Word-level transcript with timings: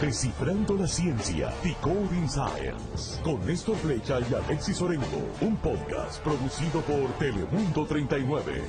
Descifrando 0.00 0.74
la 0.74 0.86
ciencia, 0.86 1.50
Decoding 1.64 2.28
Science, 2.28 3.22
con 3.22 3.44
Néstor 3.46 3.76
Flecha 3.76 4.18
y 4.20 4.34
Alexis 4.34 4.82
Orengo, 4.82 5.06
un 5.40 5.56
podcast 5.56 6.22
producido 6.22 6.82
por 6.82 7.10
Telemundo 7.18 7.86
39. 7.86 8.62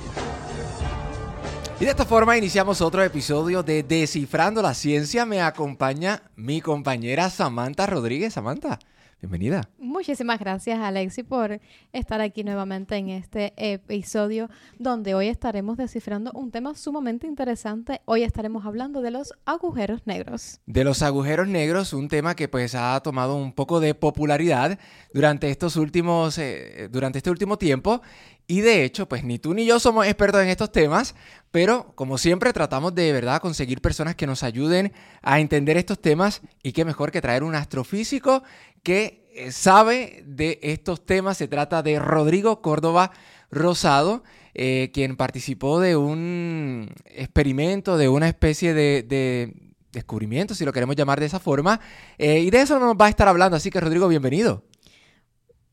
Y 1.78 1.84
de 1.84 1.90
esta 1.90 2.06
forma 2.06 2.38
iniciamos 2.38 2.80
otro 2.80 3.04
episodio 3.04 3.62
de 3.62 3.82
Descifrando 3.82 4.62
la 4.62 4.72
Ciencia. 4.72 5.26
Me 5.26 5.42
acompaña 5.42 6.22
mi 6.34 6.62
compañera 6.62 7.28
Samantha 7.28 7.86
Rodríguez. 7.86 8.32
Samantha, 8.32 8.78
bienvenida. 9.20 9.68
Muchísimas 9.88 10.38
gracias, 10.38 10.78
Alexi, 10.80 11.22
por 11.22 11.62
estar 11.94 12.20
aquí 12.20 12.44
nuevamente 12.44 12.96
en 12.96 13.08
este 13.08 13.54
episodio 13.56 14.50
donde 14.78 15.14
hoy 15.14 15.28
estaremos 15.28 15.78
descifrando 15.78 16.30
un 16.34 16.50
tema 16.50 16.74
sumamente 16.74 17.26
interesante. 17.26 18.02
Hoy 18.04 18.22
estaremos 18.22 18.66
hablando 18.66 19.00
de 19.00 19.12
los 19.12 19.32
agujeros 19.46 20.02
negros. 20.04 20.60
De 20.66 20.84
los 20.84 21.00
agujeros 21.00 21.48
negros, 21.48 21.94
un 21.94 22.08
tema 22.08 22.36
que 22.36 22.48
pues 22.48 22.74
ha 22.74 23.00
tomado 23.00 23.36
un 23.36 23.54
poco 23.54 23.80
de 23.80 23.94
popularidad 23.94 24.78
durante 25.14 25.48
estos 25.48 25.76
últimos, 25.76 26.36
eh, 26.36 26.90
durante 26.92 27.16
este 27.16 27.30
último 27.30 27.56
tiempo. 27.56 28.02
Y 28.46 28.60
de 28.60 28.84
hecho, 28.84 29.08
pues 29.08 29.24
ni 29.24 29.38
tú 29.38 29.54
ni 29.54 29.64
yo 29.64 29.80
somos 29.80 30.06
expertos 30.06 30.42
en 30.42 30.48
estos 30.48 30.70
temas, 30.70 31.14
pero 31.50 31.92
como 31.94 32.18
siempre 32.18 32.52
tratamos 32.52 32.94
de 32.94 33.10
verdad 33.12 33.40
conseguir 33.40 33.80
personas 33.80 34.16
que 34.16 34.26
nos 34.26 34.42
ayuden 34.42 34.92
a 35.22 35.40
entender 35.40 35.78
estos 35.78 35.98
temas 35.98 36.42
y 36.62 36.72
qué 36.72 36.84
mejor 36.84 37.10
que 37.10 37.22
traer 37.22 37.42
un 37.42 37.54
astrofísico 37.54 38.42
que 38.82 39.27
sabe 39.50 40.22
de 40.26 40.58
estos 40.62 41.04
temas. 41.04 41.36
Se 41.36 41.48
trata 41.48 41.82
de 41.82 41.98
Rodrigo 41.98 42.60
Córdoba 42.62 43.12
Rosado, 43.50 44.22
eh, 44.54 44.90
quien 44.92 45.16
participó 45.16 45.80
de 45.80 45.96
un 45.96 46.90
experimento, 47.06 47.96
de 47.96 48.08
una 48.08 48.28
especie 48.28 48.74
de, 48.74 49.54
descubrimiento, 49.92 50.54
si 50.54 50.64
lo 50.64 50.72
queremos 50.72 50.96
llamar 50.96 51.18
de 51.20 51.26
esa 51.26 51.40
forma. 51.40 51.80
Eh, 52.18 52.40
y 52.40 52.50
de 52.50 52.60
eso 52.60 52.78
nos 52.78 52.94
va 52.94 53.06
a 53.06 53.08
estar 53.08 53.28
hablando. 53.28 53.56
Así 53.56 53.70
que 53.70 53.80
Rodrigo, 53.80 54.06
bienvenido. 54.08 54.64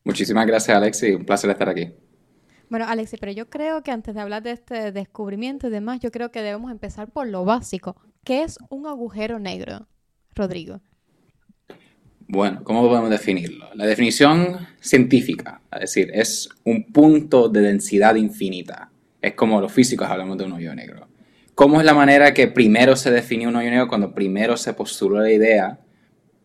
Muchísimas 0.03 0.45
gracias, 0.45 0.78
Alexi. 0.78 1.12
Un 1.12 1.25
placer 1.25 1.50
estar 1.50 1.68
aquí. 1.68 1.92
Bueno, 2.70 2.86
Alexi, 2.88 3.18
pero 3.18 3.31
yo 3.31 3.50
creo 3.50 3.84
que 3.84 3.92
antes 3.92 4.16
de 4.16 4.22
hablar 4.22 4.44
de 4.44 4.52
este 4.52 4.92
descubrimiento 4.92 5.68
y 5.68 5.70
demás, 5.70 6.00
yo 6.00 6.12
creo 6.12 6.31
que 6.31 6.42
debemos 6.42 6.72
empezar 6.72 7.12
por 7.12 7.28
lo 7.28 7.45
básico. 7.45 7.95
¿Qué 8.23 8.44
es 8.44 8.58
un 8.70 8.88
agujero 8.88 9.40
negro, 9.40 9.88
Rodrigo? 10.34 10.81
Bueno, 12.28 12.64
¿cómo 12.64 12.88
podemos 12.88 13.12
definirlo? 13.12 13.70
La 13.76 13.86
definición 13.86 14.68
científica, 14.80 15.62
es 15.72 15.81
decir, 15.81 16.09
es 16.12 16.50
un 16.64 16.92
punto 16.92 17.50
de 17.50 17.62
densidad 17.62 18.16
infinita. 18.16 18.90
Es 19.22 19.34
como 19.34 19.62
los 19.62 19.72
físicos 19.72 20.08
hablamos 20.09 20.38
de 20.38 20.46
un 20.46 20.53
hoyo 20.53 20.73
negro. 20.73 21.08
¿Cómo 21.53 21.80
es 21.80 21.86
la 21.86 21.94
manera 21.94 22.34
que 22.34 22.48
primero 22.48 22.96
se 22.96 23.12
definió 23.12 23.50
un 23.50 23.56
hoyo 23.58 23.70
negro 23.70 23.88
cuando 23.88 24.14
primero 24.14 24.58
se 24.58 24.73
postuló 24.73 25.22
la 25.22 25.31
idea? 25.31 25.80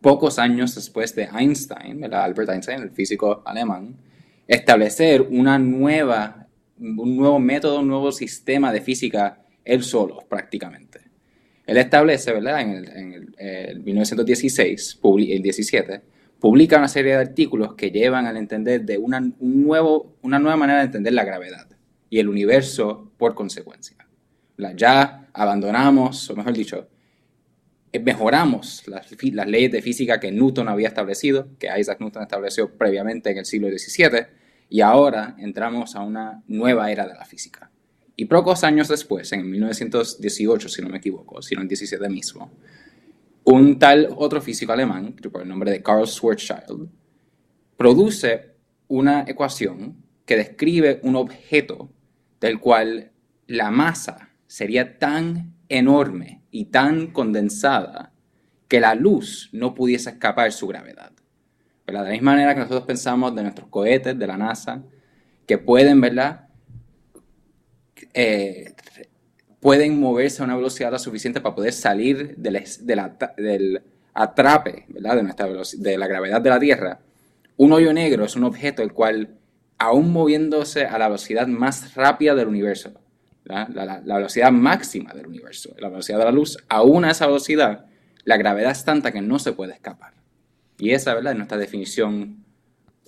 Pocos 0.03 0.39
años 0.39 0.75
después 0.75 1.15
de 1.15 1.29
Einstein, 1.35 2.05
Albert 2.13 2.51
Einstein, 2.51 2.83
el 2.83 2.91
físico 2.91 3.43
alemán, 3.47 3.97
establecer 4.47 5.23
una 5.23 5.59
nueva, 5.59 6.47
un 6.79 7.17
nuevo 7.17 7.39
método, 7.39 7.81
un 7.81 7.89
nuevo 7.89 8.13
sistema 8.13 8.71
de 8.71 8.83
física 8.83 9.41
él 9.65 9.83
solo, 9.83 10.25
prácticamente. 10.29 11.00
Él 11.71 11.77
establece, 11.77 12.33
¿verdad? 12.33 12.63
En 12.63 13.33
el, 13.39 13.81
1916, 13.85 14.99
el 15.29 15.41
17, 15.41 16.03
publica 16.41 16.79
una 16.79 16.89
serie 16.89 17.13
de 17.13 17.19
artículos 17.19 17.75
que 17.75 17.93
llevan 17.93 18.27
al 18.27 18.37
entender 18.37 18.85
de 18.85 18.99
una 18.99 19.21
nueva 19.39 20.57
manera 20.57 20.81
de 20.81 20.87
entender 20.87 21.13
la 21.13 21.23
gravedad 21.23 21.69
y 22.09 22.19
el 22.19 22.29
universo 22.29 23.13
por 23.17 23.37
consecuencia. 23.37 23.97
Ya 24.75 25.29
abandonamos, 25.33 26.29
o 26.29 26.35
mejor 26.35 26.55
dicho, 26.55 26.89
eh, 27.93 28.01
mejoramos 28.01 28.89
las, 28.89 29.07
las, 29.23 29.47
leyes 29.47 29.71
de 29.71 29.81
física 29.81 30.19
que 30.19 30.33
Newton 30.33 30.69
había 30.69 30.89
establecido, 30.89 31.57
que 31.61 31.69
Isaac 31.79 32.01
Newton 32.01 32.23
estableció 32.23 32.77
previamente 32.77 33.31
en 33.31 33.39
el 33.39 33.45
siglo 33.45 33.69
XVII, 33.69 34.27
y 34.69 34.81
ahora 34.81 35.37
entramos 35.39 35.95
a 35.95 36.01
una 36.01 36.43
nueva 36.49 36.91
era 36.91 37.07
de 37.07 37.15
la 37.15 37.25
física. 37.25 37.71
Y 38.21 38.27
pocos 38.27 38.65
años 38.65 38.89
después, 38.89 39.33
en 39.33 39.51
1918, 39.51 40.69
si 40.69 40.83
no 40.83 40.91
me 40.91 40.99
equivoco, 40.99 41.41
sino 41.41 41.63
en 41.63 41.69
17 41.69 42.07
mismo, 42.11 42.53
un 43.45 43.79
tal 43.79 44.11
otro 44.15 44.43
físico 44.43 44.73
alemán, 44.73 45.17
por 45.33 45.41
el 45.41 45.49
nombre 45.49 45.71
de 45.71 45.83
Karl 45.83 46.07
Schwarzschild, 46.07 46.91
produce 47.79 48.57
una 48.89 49.25
ecuación 49.27 50.05
que 50.27 50.37
describe 50.37 51.01
un 51.03 51.17
objeto 51.17 51.91
del 52.43 52.61
cual 52.61 53.11
la 53.47 53.71
masa 53.71 54.29
sería 54.47 54.99
tan 54.99 55.55
enorme 55.71 56.43
y 56.51 56.67
tan 56.67 57.13
condensada 57.13 58.13
que 58.69 58.81
la 58.81 58.95
luz 58.95 59.49
no 59.55 59.73
pudiese 59.73 60.11
escapar 60.11 60.53
su 60.53 60.67
gravedad. 60.67 61.13
De 61.87 61.95
la 61.95 62.03
misma 62.03 62.33
manera 62.33 62.53
que 62.53 62.61
nosotros 62.61 62.85
pensamos 62.85 63.35
de 63.35 63.45
nuestros 63.45 63.69
cohetes, 63.71 64.19
de 64.19 64.27
la 64.27 64.37
NASA, 64.37 64.83
que 65.47 65.57
pueden, 65.57 66.03
¿verdad? 66.03 66.50
Eh, 68.15 68.73
pueden 69.61 70.01
moverse 70.01 70.43
a 70.43 70.45
una 70.45 70.57
velocidad 70.57 70.91
lo 70.91 70.99
suficiente 70.99 71.41
para 71.41 71.55
poder 71.55 71.73
salir 71.73 72.37
del, 72.37 72.57
atrape. 74.15 74.87
De, 74.89 75.23
nuestra 75.23 75.49
de 75.79 75.99
la 75.99 76.07
gravedad 76.07 76.41
de 76.41 76.51
la 76.51 76.59
Tierra. 76.59 77.01
Un 77.57 77.73
hoyo 77.73 77.93
negro 77.93 78.25
es 78.25 78.37
un 78.37 78.45
objeto 78.45 78.83
el 78.83 78.93
cual, 78.93 79.37
aún 79.79 80.13
moviéndose 80.13 80.87
a 80.87 80.99
la 80.99 81.09
velocidad 81.09 81.47
más 81.47 81.95
rápida 81.95 82.35
del 82.35 82.49
universo, 82.49 82.93
la, 83.45 83.69
la, 83.69 84.17
velocidad 84.17 84.51
máxima 84.51 85.13
del 85.13 85.27
universo, 85.27 85.75
la 85.79 85.89
velocidad 85.89 86.19
de 86.19 86.25
la 86.25 86.33
luz, 86.33 86.57
aún 86.69 87.05
a 87.05 87.11
esa 87.11 87.27
velocidad, 87.27 87.87
la 88.25 88.37
gravedad 88.37 88.71
es 88.71 88.85
tanta 88.85 89.13
que 89.13 89.21
no 89.21 89.39
se 89.39 89.53
puede 89.53 89.75
escapar. 89.75 90.15
Y 90.79 90.93
esa 90.93 91.15
¿verdad? 91.15 91.33
es 91.33 91.37
nuestra 91.37 91.59
definición 91.59 92.45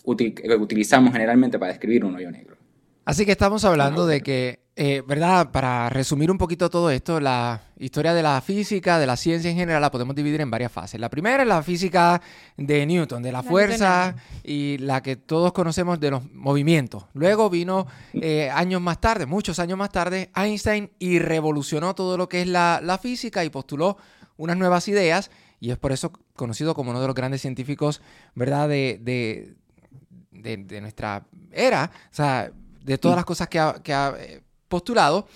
que 0.04 0.56
utilizamos 0.58 1.12
generalmente 1.12 1.58
para 1.58 1.72
describir 1.72 2.04
un 2.04 2.14
hoyo 2.16 2.30
negro. 2.30 2.56
Así 3.04 3.24
que 3.24 3.32
estamos 3.32 3.64
hablando 3.64 4.06
de 4.06 4.20
que, 4.20 4.61
eh, 4.74 5.02
¿verdad? 5.06 5.50
Para 5.50 5.90
resumir 5.90 6.30
un 6.30 6.38
poquito 6.38 6.70
todo 6.70 6.90
esto, 6.90 7.20
la 7.20 7.60
historia 7.78 8.14
de 8.14 8.22
la 8.22 8.40
física, 8.40 8.98
de 8.98 9.06
la 9.06 9.16
ciencia 9.16 9.50
en 9.50 9.56
general, 9.56 9.82
la 9.82 9.90
podemos 9.90 10.16
dividir 10.16 10.40
en 10.40 10.50
varias 10.50 10.72
fases. 10.72 10.98
La 10.98 11.10
primera 11.10 11.42
es 11.42 11.48
la 11.48 11.62
física 11.62 12.22
de 12.56 12.86
Newton, 12.86 13.22
de 13.22 13.32
la, 13.32 13.42
fuerza 13.42 14.14
y 14.42 14.78
la 14.78 15.02
que 15.02 15.16
todos 15.16 15.52
conocemos 15.52 16.00
de 16.00 16.10
los 16.10 16.32
movimientos. 16.32 17.04
Luego 17.12 17.50
vino 17.50 17.86
eh, 18.14 18.50
años 18.50 18.80
más 18.80 19.00
tarde, 19.00 19.26
muchos 19.26 19.58
años 19.58 19.76
más 19.76 19.90
tarde, 19.90 20.30
Einstein 20.34 20.90
y 20.98 21.18
revolucionó 21.18 21.94
todo 21.94 22.16
lo 22.16 22.28
que 22.28 22.42
es 22.42 22.48
la, 22.48 22.80
la 22.82 22.98
física 22.98 23.44
y 23.44 23.50
postuló 23.50 23.98
unas 24.36 24.56
nuevas 24.56 24.88
ideas 24.88 25.30
y 25.60 25.70
es 25.70 25.78
por 25.78 25.92
eso 25.92 26.12
conocido 26.34 26.74
como 26.74 26.90
uno 26.90 27.00
de 27.00 27.06
los 27.06 27.14
grandes 27.14 27.40
científicos, 27.40 28.02
¿verdad?, 28.34 28.68
de, 28.68 28.98
de, 29.02 30.80
nuestra 30.80 31.24
era, 31.52 31.88
o 32.10 32.14
sea, 32.14 32.50
de 32.82 32.98
todas 32.98 33.14
las 33.14 33.24
cosas 33.24 33.48
que 33.48 33.60
ha, 33.60 33.76
eh, 34.18 34.42
postulado. 34.72 35.28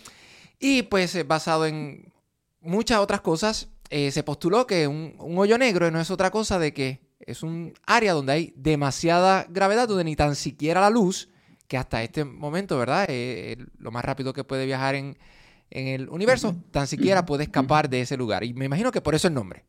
Y 0.59 0.83
pues 0.85 1.15
eh, 1.15 1.23
basado 1.23 1.67
en 1.67 2.11
muchas 2.61 2.99
otras 3.01 3.21
cosas, 3.21 3.69
eh, 3.91 4.11
se 4.11 4.23
postuló 4.23 4.67
que 4.67 4.89
un, 4.89 5.15
hoyo 5.19 5.59
negro 5.59 5.91
no 5.91 6.01
es 6.01 6.11
otra 6.11 6.31
cosa 6.31 6.59
de 6.59 6.73
que 6.73 7.01
es 7.21 7.43
un 7.43 7.75
área 7.87 8.15
donde 8.15 8.33
hay 8.33 8.55
demasiada 8.57 9.47
gravedad, 9.51 9.89
donde 9.89 10.05
ni 10.05 10.17
tan 10.17 10.35
siquiera 10.35 10.81
la 10.81 10.89
luz, 10.89 11.29
que 11.69 11.77
hasta 11.77 12.03
este 12.03 12.25
momento, 12.25 12.79
¿verdad? 12.79 13.09
lo 13.79 13.91
más 13.91 14.05
rápido 14.05 14.33
que 14.33 14.45
puede 14.45 14.67
viajar 14.67 14.95
en, 14.95 15.19
en 15.71 15.89
el 15.89 16.09
universo, 16.09 16.55
tan 16.71 16.87
siquiera 16.87 17.27
puede 17.27 17.45
escapar 17.45 17.91
de 17.91 18.01
ese 18.01 18.17
lugar. 18.17 18.45
Y 18.45 18.55
me 18.55 18.65
imagino 18.65 18.93
que 18.93 19.01
por 19.01 19.15
eso 19.15 19.29
el 19.29 19.35
nombre. 19.35 19.65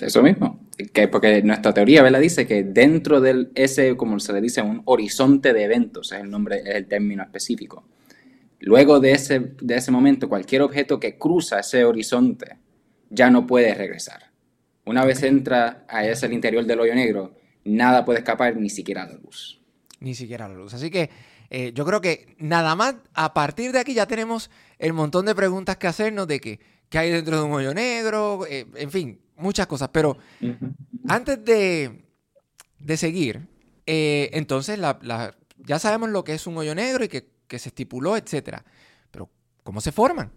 Eso 0.00 0.22
mismo. 0.22 0.60
Que 0.92 1.08
porque 1.08 1.42
nuestra 1.42 1.72
teoría, 1.72 2.02
¿verdad? 2.02 2.20
Dice 2.20 2.46
que 2.46 2.64
dentro 2.64 3.20
de 3.20 3.48
ese, 3.54 3.96
como 3.96 4.18
se 4.18 4.32
le 4.32 4.40
dice, 4.40 4.60
un 4.62 4.82
horizonte 4.84 5.52
de 5.52 5.64
eventos, 5.64 6.12
es 6.12 6.20
el 6.20 6.30
nombre, 6.30 6.60
es 6.60 6.74
el 6.74 6.86
término 6.86 7.22
específico. 7.22 7.84
Luego 8.64 8.98
de 8.98 9.12
ese, 9.12 9.52
de 9.60 9.76
ese 9.76 9.90
momento, 9.90 10.26
cualquier 10.26 10.62
objeto 10.62 10.98
que 10.98 11.18
cruza 11.18 11.60
ese 11.60 11.84
horizonte 11.84 12.56
ya 13.10 13.28
no 13.28 13.46
puede 13.46 13.74
regresar. 13.74 14.30
Una 14.86 15.04
vez 15.04 15.22
entra 15.22 15.84
a 15.86 16.06
ese 16.06 16.24
el 16.24 16.32
interior 16.32 16.64
del 16.64 16.80
hoyo 16.80 16.94
negro, 16.94 17.34
nada 17.64 18.06
puede 18.06 18.20
escapar, 18.20 18.56
ni 18.56 18.70
siquiera 18.70 19.04
la 19.04 19.16
luz. 19.16 19.60
Ni 20.00 20.14
siquiera 20.14 20.48
la 20.48 20.54
luz. 20.54 20.72
Así 20.72 20.90
que 20.90 21.10
eh, 21.50 21.72
yo 21.74 21.84
creo 21.84 22.00
que 22.00 22.36
nada 22.38 22.74
más 22.74 22.94
a 23.12 23.34
partir 23.34 23.70
de 23.70 23.80
aquí 23.80 23.92
ya 23.92 24.06
tenemos 24.06 24.50
el 24.78 24.94
montón 24.94 25.26
de 25.26 25.34
preguntas 25.34 25.76
que 25.76 25.86
hacernos 25.86 26.26
de 26.26 26.40
que, 26.40 26.58
qué 26.88 26.98
hay 26.98 27.10
dentro 27.10 27.36
de 27.36 27.42
un 27.44 27.52
hoyo 27.52 27.74
negro, 27.74 28.46
eh, 28.48 28.66
en 28.76 28.90
fin, 28.90 29.20
muchas 29.36 29.66
cosas. 29.66 29.90
Pero 29.92 30.16
antes 31.06 31.44
de, 31.44 32.00
seguir, 32.96 33.46
eh, 33.84 34.30
entonces 34.32 34.80
ya 35.58 35.78
sabemos 35.78 36.08
lo 36.08 36.24
que 36.24 36.32
es 36.32 36.46
un 36.46 36.56
hoyo 36.56 36.74
negro 36.74 37.04
y 37.04 37.08
que, 37.08 37.33
se 37.58 37.70
estipuló, 37.70 38.16
etcétera. 38.16 38.64
Pero, 39.10 39.30
¿cómo 39.62 39.80
se 39.80 39.92
forman? 39.92 40.30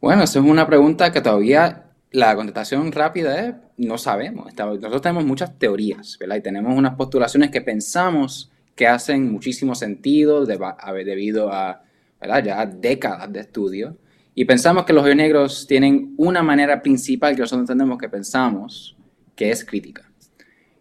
Bueno, 0.00 0.22
esa 0.22 0.38
es 0.38 0.44
una 0.44 0.66
pregunta 0.66 1.10
que 1.12 1.20
todavía 1.20 1.90
la 2.10 2.34
contestación 2.36 2.92
rápida 2.92 3.46
es 3.46 3.54
no 3.76 3.98
sabemos. 3.98 4.54
Nosotros 4.54 5.02
tenemos 5.02 5.24
muchas 5.24 5.58
teorías, 5.58 6.16
¿verdad? 6.18 6.36
Y 6.36 6.42
tenemos 6.42 6.76
unas 6.76 6.94
postulaciones 6.94 7.50
que 7.50 7.60
pensamos 7.60 8.50
que 8.74 8.86
hacen 8.86 9.32
muchísimo 9.32 9.74
sentido 9.74 10.46
debido 10.46 11.52
a 11.52 11.82
¿verdad? 12.20 12.44
ya 12.44 12.66
décadas 12.66 13.32
de 13.32 13.40
estudio 13.40 13.96
Y 14.34 14.44
pensamos 14.44 14.84
que 14.84 14.92
los 14.92 15.04
hoyos 15.04 15.16
negros 15.16 15.66
tienen 15.66 16.14
una 16.16 16.42
manera 16.42 16.80
principal 16.82 17.34
que 17.34 17.40
nosotros 17.40 17.62
entendemos 17.62 17.98
que 17.98 18.08
pensamos, 18.08 18.96
que 19.34 19.50
es 19.50 19.64
crítica. 19.64 20.08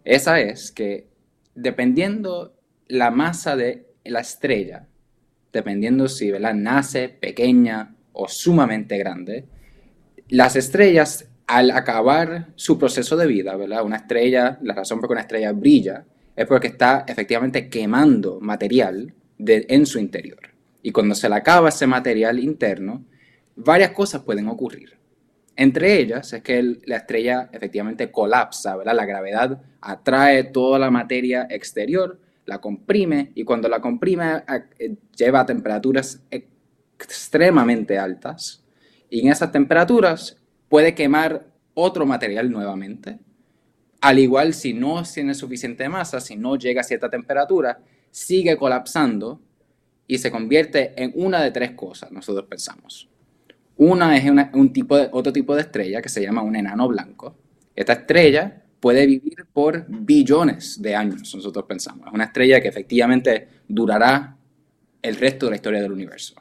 Esa 0.04 0.39
es 0.39 0.72
que 0.72 1.07
dependiendo 1.56 2.56
la 2.88 3.12
masa 3.12 3.56
de 3.56 3.87
la 4.09 4.21
estrella, 4.21 4.88
dependiendo 5.51 6.07
si 6.07 6.31
¿verdad? 6.31 6.54
nace 6.54 7.09
pequeña 7.09 7.95
o 8.13 8.27
sumamente 8.27 8.98
grande, 8.98 9.45
las 10.30 10.56
estrellas 10.56 11.30
al 11.48 11.71
acabar 11.71 12.50
su 12.56 12.77
proceso 12.77 13.15
de 13.15 13.25
vida, 13.25 13.56
¿verdad? 13.56 13.83
Una 13.83 13.98
estrella, 13.98 14.59
la 14.62 14.74
razón 14.74 15.00
por 15.00 15.07
que 15.09 15.13
una 15.13 15.21
estrella 15.21 15.54
brilla 15.54 16.06
es 16.36 16.45
porque 16.45 16.68
está 16.68 17.06
efectivamente 17.07 17.69
quemando 17.69 18.39
material 18.42 19.13
en 19.39 19.86
su 19.86 19.98
interior. 19.98 20.39
Y 20.83 20.92
cuando 20.92 21.15
se 21.15 21.30
le 21.30 21.36
acaba 21.36 21.69
ese 21.69 21.88
material 21.88 22.39
interno, 22.39 23.06
varias 23.56 23.92
cosas 23.92 24.21
pueden 24.21 24.48
ocurrir. 24.48 24.98
Entre 25.56 26.00
ellas 26.00 26.31
es 26.33 26.44
que 26.44 26.77
la 26.86 26.98
estrella 26.98 27.50
efectivamente 27.51 28.12
colapsa, 28.12 28.75
¿verdad? 28.75 28.95
La 28.95 29.06
gravedad 29.06 29.62
atrae 29.81 30.44
toda 30.44 30.77
la 30.77 30.92
materia 30.92 31.48
exterior, 31.50 32.19
la 32.48 32.60
comprime 32.60 33.34
y 33.36 33.44
cuando 33.44 33.68
la 33.68 33.80
comprime 33.80 34.44
eh, 34.80 34.96
lleva 35.16 35.42
a 35.42 35.46
temperaturas 35.46 36.24
extremadamente 36.98 38.00
altas 38.00 38.64
y 39.10 39.20
en 39.20 39.32
esas 39.32 39.52
temperaturas 39.52 40.38
puede 40.70 40.96
quemar 40.96 41.46
otro 41.74 42.06
material 42.06 42.50
nuevamente. 42.50 43.20
Al 44.00 44.18
igual 44.18 44.54
si 44.54 44.74
no 44.74 45.04
tiene 45.04 45.36
suficiente 45.36 45.88
masa, 45.90 46.22
si 46.22 46.38
no 46.38 46.56
llega 46.56 46.82
a 46.82 46.86
cierta 46.86 47.10
temperatura, 47.10 47.80
sigue 48.12 48.56
colapsando 48.58 49.42
y 50.08 50.18
se 50.18 50.32
convierte 50.32 50.94
en 51.02 51.12
una 51.16 51.42
de 51.42 51.52
tres 51.52 51.72
cosas, 51.72 52.12
nosotros 52.12 52.46
pensamos. 52.50 53.10
Una 53.76 54.16
es 54.18 54.24
un 54.54 54.72
tipo 54.72 54.98
de, 54.98 55.10
otro 55.12 55.34
tipo 55.34 55.54
de 55.54 55.62
estrella 55.62 56.02
que 56.02 56.10
se 56.10 56.22
llama 56.22 56.42
un 56.42 56.56
enano 56.56 56.88
blanco. 56.88 57.36
Esta 57.76 57.94
estrella 57.94 58.64
puede 58.79 59.06
vivir 59.06 59.45
por 59.51 59.85
billones 59.88 60.81
de 60.81 60.95
años, 60.95 61.33
nosotros 61.35 61.65
pensamos. 61.65 62.07
Es 62.07 62.13
una 62.13 62.25
estrella 62.25 62.62
que 62.62 62.68
efectivamente 62.68 63.47
durará 63.68 64.38
el 65.01 65.15
resto 65.15 65.45
de 65.45 65.51
la 65.51 65.56
historia 65.56 65.81
del 65.81 65.91
universo. 65.91 66.35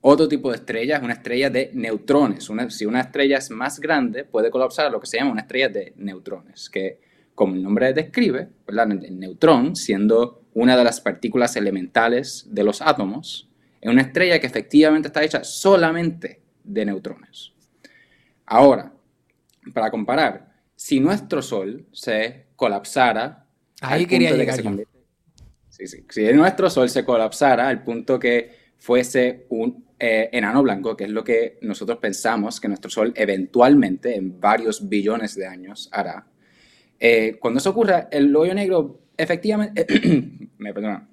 Otro 0.00 0.28
tipo 0.28 0.50
de 0.50 0.56
estrella 0.56 0.98
es 0.98 1.02
una 1.02 1.14
estrella 1.14 1.48
de 1.48 1.70
neutrones. 1.72 2.48
si 2.68 2.84
una 2.84 3.00
estrella 3.00 3.38
es 3.38 3.50
más 3.50 3.80
grande, 3.80 4.24
puede 4.24 4.50
colapsar 4.50 4.86
a 4.86 4.90
lo 4.90 5.00
que 5.00 5.06
se 5.06 5.18
llama 5.18 5.32
una 5.32 5.40
estrella 5.40 5.70
de 5.70 5.94
neutrones, 5.96 6.68
que 6.68 7.00
como 7.34 7.54
el 7.54 7.62
nombre 7.62 7.92
describe, 7.92 8.48
el 8.66 9.18
neutrón, 9.18 9.74
siendo 9.74 10.42
una 10.54 10.76
de 10.76 10.84
las 10.84 11.00
partículas 11.00 11.56
elementales 11.56 12.46
de 12.50 12.64
los 12.64 12.80
átomos, 12.80 13.48
es 13.80 13.90
una 13.90 14.02
estrella 14.02 14.38
que 14.38 14.46
efectivamente 14.46 15.08
está 15.08 15.22
hecha 15.24 15.42
solamente 15.42 16.40
de 16.62 16.84
neutrones. 16.84 17.52
Ahora, 18.46 18.92
para 19.72 19.90
comparar, 19.90 20.53
si 20.76 21.00
nuestro 21.00 21.42
Sol 21.42 21.86
se 21.92 22.46
colapsara... 22.56 23.46
Ahí 23.80 24.06
quería 24.06 24.32
llegar 24.32 24.60
Si 25.68 26.32
nuestro 26.32 26.70
Sol 26.70 26.88
se 26.88 27.04
colapsara 27.04 27.68
al 27.68 27.82
punto 27.82 28.18
que 28.18 28.64
fuese 28.78 29.46
un 29.50 29.84
eh, 29.98 30.28
enano 30.32 30.62
blanco, 30.62 30.96
que 30.96 31.04
es 31.04 31.10
lo 31.10 31.24
que 31.24 31.58
nosotros 31.62 31.98
pensamos 31.98 32.60
que 32.60 32.68
nuestro 32.68 32.90
Sol 32.90 33.12
eventualmente, 33.16 34.14
en 34.16 34.40
varios 34.40 34.88
billones 34.88 35.34
de 35.34 35.46
años, 35.46 35.88
hará. 35.92 36.26
Eh, 36.98 37.38
cuando 37.40 37.58
eso 37.58 37.70
ocurra, 37.70 38.08
el 38.10 38.34
hoyo 38.34 38.54
negro, 38.54 39.00
efectivamente, 39.16 39.86
me 40.58 40.74
perdona, 40.74 41.08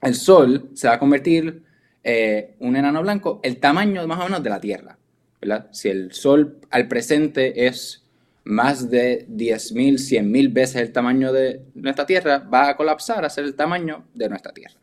el 0.00 0.14
Sol 0.14 0.70
se 0.74 0.88
va 0.88 0.94
a 0.94 0.98
convertir 0.98 1.62
eh, 2.02 2.56
un 2.58 2.76
enano 2.76 3.02
blanco, 3.02 3.40
el 3.42 3.58
tamaño 3.58 4.06
más 4.06 4.20
o 4.20 4.24
menos 4.24 4.42
de 4.42 4.50
la 4.50 4.60
Tierra. 4.60 4.98
¿verdad? 5.40 5.68
Si 5.72 5.88
el 5.88 6.12
Sol 6.12 6.60
al 6.70 6.88
presente 6.88 7.66
es 7.66 8.01
más 8.44 8.90
de 8.90 9.26
10.000, 9.28 9.94
100.000 9.94 10.52
veces 10.52 10.76
el 10.76 10.92
tamaño 10.92 11.32
de 11.32 11.62
nuestra 11.74 12.06
Tierra, 12.06 12.38
va 12.38 12.70
a 12.70 12.76
colapsar 12.76 13.24
a 13.24 13.30
ser 13.30 13.44
el 13.44 13.54
tamaño 13.54 14.06
de 14.14 14.28
nuestra 14.28 14.52
Tierra. 14.52 14.80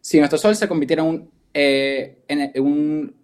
Si 0.00 0.18
nuestro 0.18 0.38
Sol 0.38 0.56
se 0.56 0.68
convirtiera 0.68 1.02
en 1.02 1.08
un 1.08 1.36
eh, 1.58 2.18
en 2.28 3.14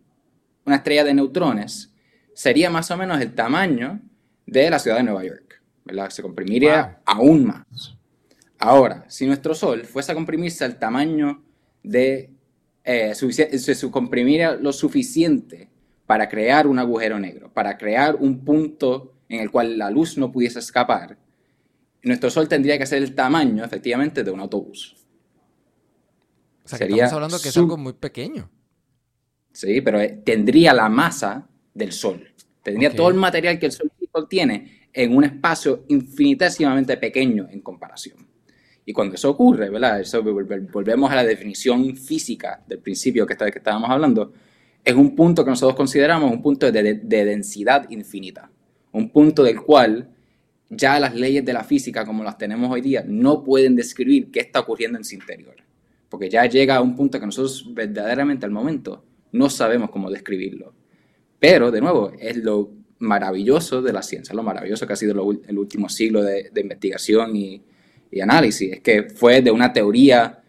una 0.65 0.77
estrella 0.77 1.05
de 1.05 1.13
neutrones 1.13 1.93
sería 2.33 2.71
más 2.71 2.91
o 2.91 2.97
menos 2.97 3.21
el 3.21 3.35
tamaño 3.35 4.01
de 4.47 4.71
la 4.71 4.79
ciudad 4.79 4.97
de 4.97 5.03
Nueva 5.03 5.23
York. 5.23 5.61
¿verdad? 5.85 6.09
Se 6.09 6.23
comprimiría 6.23 7.03
aún 7.05 7.45
más. 7.45 7.95
Ahora, 8.59 9.05
si 9.09 9.27
nuestro 9.27 9.55
Sol 9.55 9.85
fuese 9.85 10.13
a 10.13 10.15
comprimirse 10.15 10.65
al 10.65 10.79
tamaño 10.79 11.43
de... 11.83 12.31
Eh, 12.85 13.15
se 13.15 13.91
comprimiría 13.91 14.53
lo 14.53 14.73
suficiente 14.73 15.69
para 16.07 16.27
crear 16.31 16.67
un 16.67 16.79
agujero 16.79 17.19
negro, 17.19 17.53
para 17.53 17.77
crear 17.77 18.17
un 18.17 18.45
punto 18.47 19.13
en 19.33 19.41
el 19.41 19.51
cual 19.51 19.79
la 19.79 19.91
luz 19.91 20.19
no 20.19 20.31
pudiese 20.31 20.59
escapar, 20.59 21.17
nuestro 22.03 22.31
Sol 22.31 22.49
tendría 22.49 22.79
que 22.79 22.87
ser 22.87 23.03
el 23.03 23.15
tamaño, 23.15 23.65
efectivamente, 23.65 24.23
de 24.23 24.31
un 24.31 24.41
autobús. 24.41 24.97
O 26.65 26.69
sea, 26.69 26.79
que 26.79 26.85
estamos 26.85 27.13
hablando 27.13 27.41
que 27.41 27.49
es 27.49 27.57
algo 27.57 27.77
muy 27.77 27.93
pequeño. 27.95 28.51
Sí, 29.53 29.81
pero 29.81 30.01
eh, 30.01 30.21
tendría 30.25 30.73
la 30.75 30.89
masa 30.89 31.49
del 31.73 31.93
Sol. 31.93 32.29
Tendría 32.63 32.95
todo 32.95 33.09
el 33.09 33.15
material 33.15 33.59
que 33.59 33.67
el 33.67 33.73
Sol 33.73 33.91
tiene 34.29 34.89
en 34.93 35.17
un 35.17 35.25
espacio 35.25 35.85
infinitesimamente 35.89 36.97
pequeño 36.97 37.49
en 37.51 37.61
comparación. 37.61 38.29
Y 38.85 38.93
cuando 38.93 39.15
eso 39.15 39.31
ocurre, 39.31 39.71
¿verdad? 39.71 40.01
Eso, 40.01 40.23
volvemos 40.23 41.11
a 41.11 41.17
la 41.17 41.25
definición 41.25 41.97
física 41.97 42.63
del 42.67 42.81
principio 42.81 43.27
que, 43.27 43.37
que 43.37 43.59
estábamos 43.59 43.89
hablando, 43.89 44.33
es 44.85 44.95
un 44.95 45.15
punto 45.15 45.45
que 45.45 45.51
nosotros 45.51 45.77
consideramos 45.77 46.31
un 46.31 46.43
punto 46.43 46.71
de, 46.71 46.95
de 46.95 47.25
densidad 47.25 47.89
infinita. 47.91 48.51
Un 48.93 49.11
punto 49.11 49.43
del 49.43 49.61
cual 49.61 50.09
ya 50.69 50.99
las 51.01 51.15
leyes 51.15 51.45
de 51.45 51.53
la 51.53 51.65
física 51.65 52.05
como 52.05 52.23
las 52.23 52.39
tenemos 52.39 52.71
hoy 52.71 52.81
día 52.81 53.05
no 53.07 53.43
pueden 53.43 53.77
describir 53.77 54.31
qué 54.31 54.41
está 54.41 54.61
ocurriendo 54.61 54.99
en 54.99 55.05
su 55.05 55.15
interior 55.15 55.57
porque 56.13 56.29
ya 56.29 56.45
llega 56.45 56.77
a 56.77 56.83
un 56.83 56.95
punto 56.95 57.19
que 57.19 57.25
nosotros 57.25 57.73
verdaderamente 57.73 58.45
al 58.45 58.53
momento 58.53 59.03
no 59.33 59.49
sabemos 59.49 59.89
cómo 59.89 60.11
describirlo. 60.11 60.75
Pero, 61.39 61.71
de 61.71 61.81
nuevo, 61.81 62.13
es 62.21 62.37
lo 62.37 62.71
maravilloso 62.99 63.81
de 63.81 63.95
la 63.95 64.03
ciencia, 64.03 64.35
lo 64.35 64.43
maravilloso 64.43 64.87
que 64.87 64.93
ha 64.93 64.97
sido 64.97 65.13
el 65.49 65.59
último 65.59 65.89
siglo 65.89 66.23
de, 66.23 66.51
investigación 66.55 67.35
y, 67.35 67.63
análisis, 68.21 68.75
es 68.75 68.81
que 68.81 69.05
fue 69.05 69.41
de 69.41 69.51
una 69.51 69.73
teoría, 69.73 70.43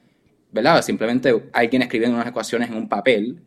¿verdad? 0.51 0.81
Simplemente 0.81 1.33
alguien 1.53 1.83
escribiendo 1.83 2.17
unas 2.17 2.27
ecuaciones 2.27 2.69
en 2.69 2.75
un 2.75 2.89
papel 2.89 3.39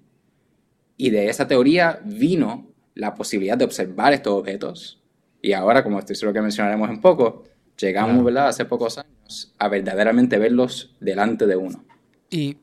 y 0.97 1.11
de 1.11 1.29
esa 1.29 1.47
teoría 1.47 2.01
vino 2.03 2.67
la 2.97 3.15
posibilidad 3.15 3.57
de 3.57 3.65
observar 3.65 4.13
estos 4.13 4.33
objetos 4.33 5.01
y 5.47 5.53
ahora, 5.53 5.85
como 5.85 6.01
estoy 6.01 6.17
seguro 6.17 6.35
que 6.35 6.43
mencionaremos 6.43 6.91
en 6.91 7.01
poco, 7.01 7.45
llegamos, 7.79 8.25
¿verdad? 8.25 8.49
Hace 8.49 8.65
pocos 8.65 8.99
años 8.99 9.55
a 9.59 9.69
verdaderamente 9.69 10.39
verlos 10.39 10.97
delante 10.99 11.47
de 11.47 11.55
uno. 11.55 11.85
Y, 12.31 12.57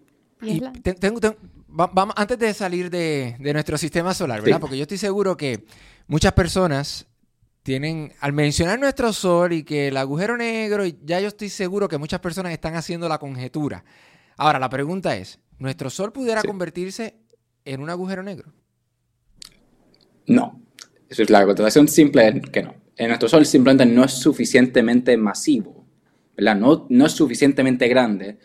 tengo, 0.99 1.21
vamos, 1.67 2.13
antes 2.17 2.37
de 2.37 2.53
salir 2.53 2.89
de, 2.89 3.37
nuestro 3.39 3.77
sistema 3.77 4.13
solar, 4.13 4.41
¿verdad? 4.41 4.59
Porque 4.59 4.75
yo 4.75 4.81
estoy 4.81 4.97
seguro 4.97 5.37
que 5.37 5.63
muchas 6.07 6.33
personas 6.33 7.07
tienen, 7.61 8.11
al 8.19 8.33
mencionar 8.33 8.77
nuestro 8.79 9.13
sol 9.13 9.53
y 9.53 9.63
que 9.63 9.87
el 9.87 9.95
agujero 9.95 10.35
negro, 10.35 10.83
ya 10.85 11.21
yo 11.21 11.29
estoy 11.29 11.47
seguro 11.47 11.87
que 11.87 11.97
muchas 11.97 12.19
personas 12.19 12.51
están 12.51 12.75
haciendo 12.75 13.07
la 13.07 13.17
conjetura. 13.17 13.85
Ahora, 14.35 14.59
la 14.59 14.69
pregunta 14.69 15.15
es, 15.15 15.39
¿nuestro 15.57 15.89
sol 15.89 16.11
pudiera 16.11 16.43
convertirse 16.43 17.15
en 17.63 17.81
un 17.81 17.89
agujero 17.89 18.23
negro? 18.23 18.51
No. 20.27 20.61
Eso 21.09 21.23
es 21.23 21.29
la 21.29 21.45
contestación 21.45 21.87
simple 21.87 22.27
es 22.27 22.49
que 22.49 22.63
no. 22.63 22.75
En 22.95 23.07
nuestro 23.07 23.29
sol 23.29 23.45
simplemente 23.45 23.85
no 23.85 24.03
es 24.03 24.13
suficientemente 24.13 25.17
masivo, 25.17 25.85
¿verdad? 26.37 26.55
No, 26.55 26.85
no 26.89 27.05
es 27.05 27.11
suficientemente 27.11 27.87
grande 27.87 28.37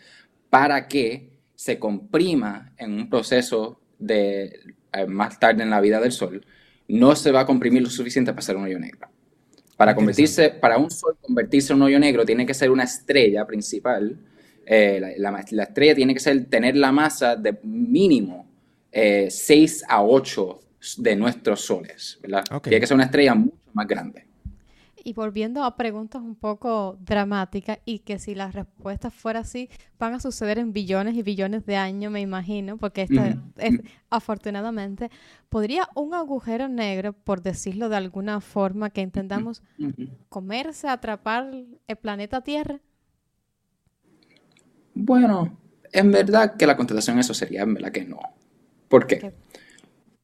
para 0.49 0.87
que 0.87 1.29
se 1.55 1.77
comprima 1.77 2.73
en 2.77 2.93
un 2.93 3.09
proceso 3.09 3.79
de 3.99 4.59
eh, 4.93 5.05
más 5.05 5.39
tarde 5.39 5.61
en 5.61 5.69
la 5.69 5.81
vida 5.81 5.99
del 5.99 6.11
Sol, 6.11 6.43
no 6.87 7.15
se 7.15 7.31
va 7.31 7.41
a 7.41 7.45
comprimir 7.45 7.83
lo 7.83 7.89
suficiente 7.89 8.31
para 8.31 8.41
ser 8.41 8.55
un 8.55 8.63
hoyo 8.63 8.79
negro. 8.79 9.07
Para 9.77 9.93
convertirse, 9.93 10.49
para 10.49 10.77
un 10.77 10.89
Sol 10.89 11.17
convertirse 11.21 11.73
en 11.73 11.77
un 11.77 11.83
hoyo 11.83 11.99
negro 11.99 12.25
tiene 12.25 12.45
que 12.45 12.53
ser 12.53 12.71
una 12.71 12.83
estrella 12.83 13.45
principal. 13.45 14.17
Eh, 14.65 15.15
la, 15.17 15.39
estrella 15.39 15.95
tiene 15.95 16.13
que 16.13 16.19
ser, 16.19 16.45
tener 16.45 16.75
la 16.75 16.91
masa 16.91 17.35
de 17.35 17.59
mínimo 17.63 18.49
6 18.91 19.81
eh, 19.81 19.85
a 19.87 20.03
8 20.03 20.59
de 20.97 21.15
nuestros 21.15 21.61
soles. 21.61 22.19
Tiene 22.63 22.79
que 22.79 22.87
ser 22.87 22.95
una 22.95 23.05
estrella 23.05 23.35
mucho 23.35 23.57
más 23.73 23.87
grande. 23.87 24.25
Y 25.01 25.13
volviendo 25.13 25.63
a 25.63 25.77
preguntas 25.77 26.21
un 26.21 26.35
poco 26.35 26.97
dramáticas 26.99 27.79
y 27.85 27.99
que 27.99 28.19
si 28.19 28.35
las 28.35 28.53
respuestas 28.53 29.13
fueran 29.13 29.43
así, 29.43 29.69
van 29.97 30.13
a 30.13 30.19
suceder 30.19 30.59
en 30.59 30.73
billones 30.73 31.15
y 31.15 31.23
billones 31.23 31.65
de 31.65 31.77
años, 31.77 32.11
me 32.11 32.19
imagino, 32.19 32.77
porque 32.77 33.03
esta 33.03 33.29
es, 33.57 33.79
afortunadamente, 34.09 35.09
¿podría 35.47 35.87
un 35.95 36.13
agujero 36.13 36.67
negro, 36.67 37.13
por 37.13 37.41
decirlo 37.41 37.87
de 37.87 37.95
alguna 37.95 38.41
forma, 38.41 38.89
que 38.89 38.99
entendamos, 38.99 39.63
comerse, 40.27 40.89
atrapar 40.89 41.49
el 41.87 41.95
planeta 41.95 42.41
Tierra? 42.41 42.81
Bueno, 44.93 45.57
en 45.93 46.11
verdad 46.11 46.57
que 46.57 46.67
la 46.67 46.75
contestación 46.75 47.17
a 47.17 47.21
eso 47.21 47.33
sería 47.33 47.61
en 47.61 47.73
verdad 47.73 47.91
que 47.93 48.03
no. 48.03 48.19
¿Por 48.89 49.07
qué? 49.07 49.33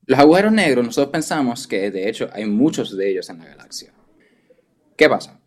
Los 0.08 0.20
agujeros 0.20 0.52
negros, 0.52 0.86
nosotros 0.86 1.12
pensamos 1.12 1.68
que 1.68 1.90
de 1.90 2.10
hecho 2.10 2.30
hay 2.32 2.46
muchos 2.46 2.96
de 2.96 3.10
ellos 3.10 3.30
en 3.30 3.40
la 3.40 3.46
galaxia. 3.46 3.92
¿Qué 4.96 5.10
pasa? 5.10 5.40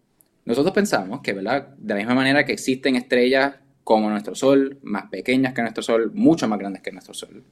Nosotros 0.44 0.74
pensamos 0.74 1.20
que, 1.20 1.32
¿verdad? 1.32 1.68
De 1.76 1.94
la 1.94 2.00
misma 2.00 2.14
manera 2.14 2.44
que 2.44 2.52
existen 2.52 2.96
estrellas 2.96 3.54
como 3.84 4.10
nuestro 4.10 4.34
Sol, 4.34 4.78
más 4.82 5.08
pequeñas 5.10 5.54
que 5.54 5.62
nuestro 5.62 5.82
Sol, 5.82 6.10
mucho 6.12 6.48
más 6.48 6.58
grandes 6.58 6.82
que 6.82 6.90
nuestro 6.90 7.14
Sol. 7.14 7.42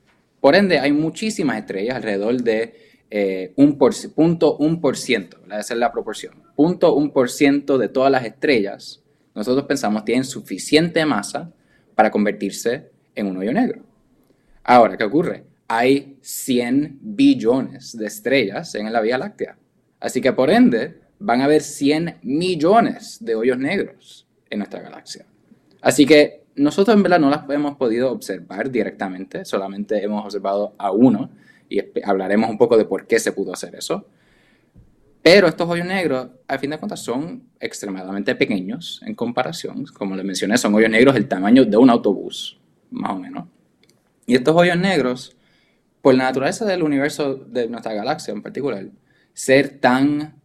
Por 0.40 0.54
ende, 0.54 0.78
hay 0.78 0.92
muchísimas 0.92 1.58
estrellas, 1.58 1.96
alrededor 1.96 2.42
de 2.42 2.74
eh, 3.08 3.52
un 3.56 3.78
por, 3.78 3.94
punto 4.14 4.56
un 4.56 4.80
por 4.80 4.96
ciento, 4.96 5.38
esa 5.46 5.74
es 5.74 5.80
la 5.80 5.92
proporción. 5.92 6.34
Punto 6.54 6.94
un 6.94 7.12
por 7.12 7.30
ciento 7.30 7.78
de 7.78 7.88
todas 7.88 8.10
las 8.10 8.24
estrellas, 8.24 9.02
nosotros 9.34 9.66
pensamos, 9.66 10.04
tienen 10.04 10.24
suficiente 10.24 11.06
masa 11.06 11.52
para 11.94 12.10
convertirse 12.10 12.90
en 13.14 13.28
un 13.28 13.36
hoyo 13.36 13.52
negro. 13.52 13.82
Ahora, 14.64 14.96
¿qué 14.96 15.04
ocurre? 15.04 15.45
Hay 15.68 16.18
100 16.20 16.98
billones 17.00 17.96
de 17.96 18.06
estrellas 18.06 18.74
en 18.74 18.92
la 18.92 19.00
Vía 19.00 19.18
Láctea. 19.18 19.56
Así 20.00 20.20
que, 20.20 20.32
por 20.32 20.50
ende, 20.50 21.00
van 21.18 21.40
a 21.40 21.44
haber 21.44 21.62
100 21.62 22.18
millones 22.22 23.18
de 23.20 23.34
hoyos 23.34 23.58
negros 23.58 24.26
en 24.50 24.58
nuestra 24.58 24.80
galaxia. 24.80 25.26
Así 25.80 26.06
que 26.06 26.44
nosotros 26.56 26.96
en 26.96 27.02
verdad 27.02 27.20
no 27.20 27.30
las 27.30 27.48
hemos 27.50 27.76
podido 27.76 28.10
observar 28.10 28.70
directamente, 28.70 29.44
solamente 29.44 30.02
hemos 30.02 30.24
observado 30.24 30.74
a 30.78 30.90
uno 30.90 31.30
y 31.68 31.80
hablaremos 32.04 32.48
un 32.48 32.58
poco 32.58 32.76
de 32.76 32.84
por 32.84 33.06
qué 33.06 33.18
se 33.18 33.32
pudo 33.32 33.52
hacer 33.52 33.74
eso. 33.74 34.06
Pero 35.22 35.48
estos 35.48 35.68
hoyos 35.68 35.86
negros, 35.86 36.28
al 36.46 36.58
fin 36.58 36.70
de 36.70 36.78
cuentas, 36.78 37.00
son 37.00 37.42
extremadamente 37.58 38.34
pequeños 38.36 39.02
en 39.04 39.14
comparación. 39.14 39.84
Como 39.86 40.14
les 40.14 40.24
mencioné, 40.24 40.56
son 40.56 40.72
hoyos 40.74 40.90
negros 40.90 41.14
del 41.14 41.26
tamaño 41.26 41.64
de 41.64 41.76
un 41.76 41.90
autobús, 41.90 42.58
más 42.90 43.10
o 43.10 43.18
menos. 43.18 43.48
Y 44.24 44.36
estos 44.36 44.54
hoyos 44.54 44.78
negros, 44.78 45.35
por 46.06 46.14
la 46.14 46.22
naturaleza 46.22 46.64
del 46.64 46.84
universo 46.84 47.34
de 47.34 47.68
nuestra 47.68 47.92
galaxia 47.92 48.30
en 48.30 48.40
particular, 48.40 48.86
ser 49.32 49.80
tan 49.80 50.40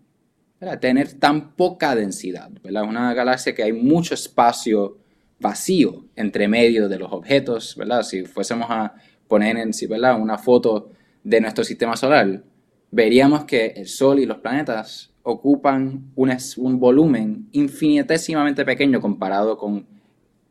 tener 0.80 1.13
tan 1.20 1.56
poca 1.56 1.94
densidad. 1.94 2.50
¿verdad? 2.63 2.82
Una 2.82 3.13
galaxia 3.13 3.53
que 3.53 3.62
hay 3.62 3.72
mucho 3.72 4.15
espacio 4.15 4.98
vacío 5.39 6.06
entre 6.15 6.48
medio 6.48 6.89
de 6.89 6.98
los 6.98 7.12
objetos. 7.12 7.75
¿verdad? 7.77 8.01
Si 8.01 8.24
fuésemos 8.24 8.72
a 8.72 8.96
poner 9.27 9.56
en 9.58 9.72
sí, 9.72 9.86
¿verdad? 9.86 10.20
una 10.20 10.39
foto 10.39 10.94
de 11.24 11.39
nuestro 11.39 11.63
sistema 11.63 11.96
solar, 11.96 12.41
veríamos 12.89 13.46
que 13.46 13.68
el 13.75 13.88
Sol 13.88 14.18
y 14.18 14.25
los 14.25 14.39
planetas 14.39 15.13
ocupan 15.22 16.12
un, 16.15 16.36
un 16.58 16.80
volumen 16.80 17.50
infinitesimamente 17.51 18.65
pequeño 18.65 19.00
comparado 19.00 19.60
con 19.60 19.86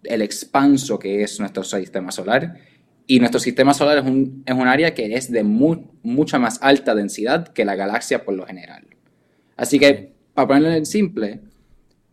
el 0.04 0.22
expanso 0.22 1.00
que 1.00 1.24
es 1.24 1.40
nuestro 1.40 1.64
sistema 1.64 2.12
solar. 2.12 2.54
Y 3.10 3.18
nuestro 3.18 3.40
sistema 3.40 3.74
solar 3.74 3.98
es 3.98 4.04
un, 4.04 4.44
es 4.46 4.54
un 4.54 4.68
área 4.68 4.94
que 4.94 5.16
es 5.16 5.32
de 5.32 5.42
mucha 5.42 6.38
más 6.38 6.60
alta 6.62 6.94
densidad 6.94 7.48
que 7.48 7.64
la 7.64 7.74
galaxia 7.74 8.24
por 8.24 8.34
lo 8.34 8.46
general. 8.46 8.84
Así 9.56 9.80
que, 9.80 10.12
para 10.32 10.46
ponerlo 10.46 10.70
en 10.70 10.86
simple, 10.86 11.40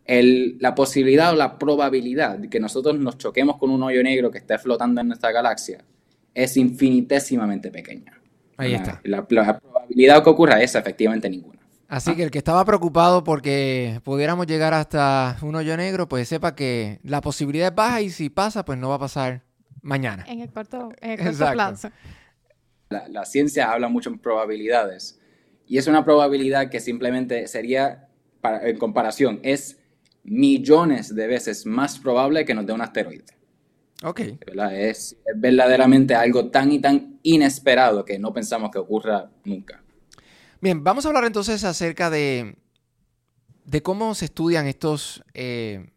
la 0.04 0.74
posibilidad 0.74 1.32
o 1.32 1.36
la 1.36 1.56
probabilidad 1.56 2.38
de 2.38 2.50
que 2.50 2.58
nosotros 2.58 2.98
nos 2.98 3.16
choquemos 3.16 3.58
con 3.58 3.70
un 3.70 3.80
hoyo 3.84 4.02
negro 4.02 4.32
que 4.32 4.38
esté 4.38 4.58
flotando 4.58 5.00
en 5.00 5.06
nuestra 5.06 5.30
galaxia 5.30 5.84
es 6.34 6.56
infinitesimamente 6.56 7.70
pequeña. 7.70 8.20
Ahí 8.56 8.74
está. 8.74 9.00
La, 9.04 9.24
probabilidad 9.24 10.24
que 10.24 10.30
ocurra 10.30 10.60
es 10.60 10.74
efectivamente 10.74 11.30
ninguna. 11.30 11.60
Así 11.86 12.16
que 12.16 12.24
el 12.24 12.32
que 12.32 12.38
estaba 12.38 12.64
preocupado 12.64 13.22
porque 13.22 14.00
pudiéramos 14.02 14.48
llegar 14.48 14.74
hasta 14.74 15.36
un 15.42 15.54
hoyo 15.54 15.76
negro, 15.76 16.08
pues 16.08 16.26
sepa 16.26 16.56
que 16.56 16.98
la 17.04 17.20
posibilidad 17.20 17.68
es 17.68 17.74
baja 17.76 18.00
y 18.00 18.10
si 18.10 18.30
pasa, 18.30 18.64
pues 18.64 18.80
no 18.80 18.88
va 18.88 18.96
a 18.96 18.98
pasar 18.98 19.47
mañana. 19.82 20.24
En 20.26 20.40
el 20.40 20.52
corto, 20.52 20.92
en 21.00 21.12
el 21.12 21.18
corto 21.18 21.52
plazo. 21.52 21.90
La, 22.90 23.08
la, 23.08 23.24
ciencia 23.24 23.70
habla 23.70 23.88
mucho 23.88 24.08
en 24.08 24.18
probabilidades 24.18 25.20
y 25.66 25.76
es 25.76 25.86
una 25.86 26.04
probabilidad 26.04 26.70
que 26.70 26.80
simplemente 26.80 27.46
sería, 27.46 28.08
en 28.42 28.78
comparación, 28.78 29.40
es 29.42 29.78
millones 30.24 31.14
de 31.14 31.26
veces 31.26 31.66
más 31.66 31.98
probable 31.98 32.44
que 32.44 32.54
nos 32.54 32.66
dé 32.66 32.72
un 32.72 32.80
asteroide. 32.80 33.38
Ok. 34.02 34.20
Es, 34.72 35.16
verdaderamente 35.36 36.14
algo 36.14 36.50
tan 36.50 36.72
y 36.72 36.80
tan 36.80 37.18
inesperado 37.22 38.04
que 38.04 38.18
no 38.18 38.32
pensamos 38.32 38.70
que 38.70 38.78
ocurra 38.78 39.30
nunca. 39.44 39.82
Bien, 40.60 40.82
vamos 40.82 41.04
a 41.04 41.08
hablar 41.08 41.24
entonces 41.24 41.64
acerca 41.64 42.08
de, 42.08 42.56
de 43.64 43.82
cómo 43.82 44.14
se 44.14 44.26
estudian 44.26 44.66
estos 44.66 45.22
eh, 45.34 45.90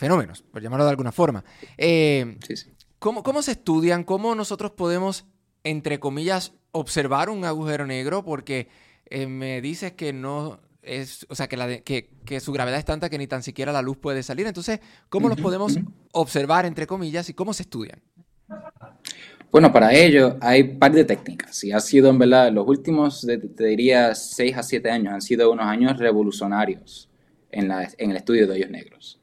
fenómenos, 0.00 0.42
por 0.42 0.62
llamarlo 0.62 0.84
de 0.84 0.90
alguna 0.90 1.12
forma. 1.12 1.44
Eh, 1.76 2.38
sí, 2.46 2.56
sí. 2.56 2.70
¿cómo, 2.98 3.22
¿Cómo 3.22 3.42
se 3.42 3.52
estudian? 3.52 4.02
¿Cómo 4.02 4.34
nosotros 4.34 4.72
podemos, 4.72 5.26
entre 5.62 6.00
comillas, 6.00 6.54
observar 6.72 7.28
un 7.28 7.44
agujero 7.44 7.86
negro 7.86 8.24
porque 8.24 8.68
eh, 9.06 9.26
me 9.26 9.60
dices 9.60 9.92
que 9.92 10.12
no 10.12 10.60
es, 10.82 11.26
o 11.28 11.34
sea, 11.34 11.48
que, 11.48 11.58
la 11.58 11.80
que, 11.80 12.08
que, 12.24 12.40
su 12.40 12.52
gravedad 12.52 12.78
es 12.78 12.84
tanta 12.86 13.10
que 13.10 13.18
ni 13.18 13.26
tan 13.26 13.42
siquiera 13.42 13.72
la 13.72 13.82
luz 13.82 13.98
puede 13.98 14.22
salir. 14.22 14.46
Entonces, 14.46 14.80
¿cómo 15.10 15.28
los 15.28 15.38
podemos 15.38 15.78
observar, 16.12 16.64
entre 16.64 16.86
comillas, 16.86 17.28
y 17.28 17.34
cómo 17.34 17.52
se 17.52 17.64
estudian? 17.64 18.00
Bueno, 19.52 19.72
para 19.72 19.92
ello 19.92 20.38
hay 20.40 20.62
un 20.62 20.78
par 20.78 20.92
de 20.92 21.04
técnicas 21.04 21.62
y 21.64 21.72
ha 21.72 21.80
sido, 21.80 22.08
en 22.08 22.18
verdad, 22.18 22.50
los 22.52 22.66
últimos, 22.66 23.26
te 23.26 23.64
diría, 23.64 24.14
6 24.14 24.56
a 24.56 24.62
7 24.62 24.90
años, 24.90 25.12
han 25.12 25.20
sido 25.20 25.52
unos 25.52 25.66
años 25.66 25.98
revolucionarios 25.98 27.10
en, 27.50 27.68
la, 27.68 27.88
en 27.98 28.10
el 28.10 28.16
estudio 28.16 28.46
de 28.46 28.54
hoyos 28.54 28.70
negros. 28.70 29.19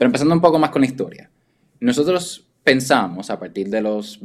Pero 0.00 0.08
empezando 0.08 0.34
un 0.34 0.40
poco 0.40 0.58
más 0.58 0.70
con 0.70 0.80
la 0.80 0.86
historia. 0.86 1.30
Nosotros 1.78 2.48
pensamos, 2.64 3.28
a 3.28 3.38
partir 3.38 3.68
de 3.68 3.82
los, 3.82 4.18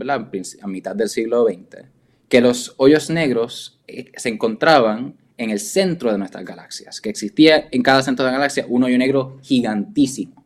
a 0.61 0.67
mitad 0.67 0.95
del 0.95 1.09
siglo 1.09 1.45
XX, 1.45 1.83
que 2.29 2.39
los 2.39 2.75
hoyos 2.77 3.09
negros 3.09 3.81
eh, 3.85 4.09
se 4.15 4.29
encontraban 4.29 5.17
en 5.35 5.49
el 5.49 5.59
centro 5.59 6.13
de 6.13 6.17
nuestras 6.17 6.45
galaxias, 6.45 7.01
que 7.01 7.09
existía 7.09 7.67
en 7.71 7.83
cada 7.83 8.01
centro 8.03 8.23
de 8.23 8.31
la 8.31 8.37
galaxia 8.37 8.65
un 8.69 8.85
hoyo 8.85 8.97
negro 8.97 9.37
gigantísimo. 9.41 10.45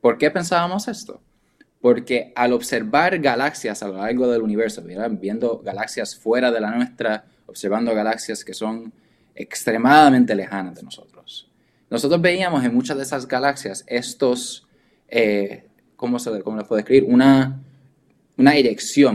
¿Por 0.00 0.18
qué 0.18 0.32
pensábamos 0.32 0.88
esto? 0.88 1.22
Porque 1.80 2.32
al 2.34 2.52
observar 2.52 3.20
galaxias 3.20 3.80
a 3.84 3.86
lo 3.86 3.98
largo 3.98 4.26
del 4.26 4.42
universo, 4.42 4.82
viendo 4.82 5.60
galaxias 5.60 6.16
fuera 6.16 6.50
de 6.50 6.60
la 6.60 6.72
nuestra, 6.72 7.26
observando 7.46 7.94
galaxias 7.94 8.44
que 8.44 8.54
son 8.54 8.92
extremadamente 9.36 10.34
lejanas 10.34 10.74
de 10.74 10.82
nosotros, 10.82 11.48
nosotros 11.94 12.20
veíamos 12.20 12.64
en 12.64 12.74
muchas 12.74 12.96
de 12.96 13.04
esas 13.04 13.28
galaxias 13.28 13.84
estos, 13.86 14.63
eh, 15.16 15.64
¿cómo, 15.94 16.18
se, 16.18 16.42
cómo 16.42 16.56
les 16.56 16.66
puedo 16.66 16.78
describir? 16.78 17.04
Una, 17.08 17.60
una 18.36 18.58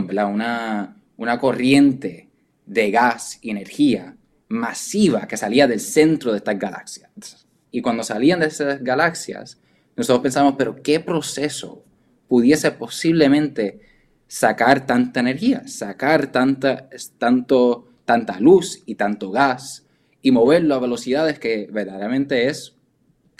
¿verdad? 0.06 0.32
Una, 0.32 0.96
una 1.18 1.38
corriente 1.38 2.28
de 2.64 2.90
gas 2.90 3.38
y 3.42 3.50
energía 3.50 4.16
masiva 4.48 5.28
que 5.28 5.36
salía 5.36 5.68
del 5.68 5.78
centro 5.78 6.32
de 6.32 6.38
estas 6.38 6.58
galaxias. 6.58 7.46
Y 7.70 7.82
cuando 7.82 8.02
salían 8.02 8.40
de 8.40 8.46
esas 8.46 8.82
galaxias, 8.82 9.58
nosotros 9.94 10.22
pensamos, 10.22 10.54
pero 10.56 10.82
¿qué 10.82 11.00
proceso 11.00 11.84
pudiese 12.28 12.70
posiblemente 12.70 13.80
sacar 14.26 14.86
tanta 14.86 15.20
energía, 15.20 15.68
sacar 15.68 16.32
tanta, 16.32 16.88
tanto, 17.18 17.88
tanta 18.06 18.40
luz 18.40 18.82
y 18.86 18.94
tanto 18.94 19.30
gas 19.30 19.84
y 20.22 20.30
moverlo 20.30 20.74
a 20.76 20.80
velocidades 20.80 21.38
que 21.38 21.68
verdaderamente 21.70 22.46
es 22.46 22.74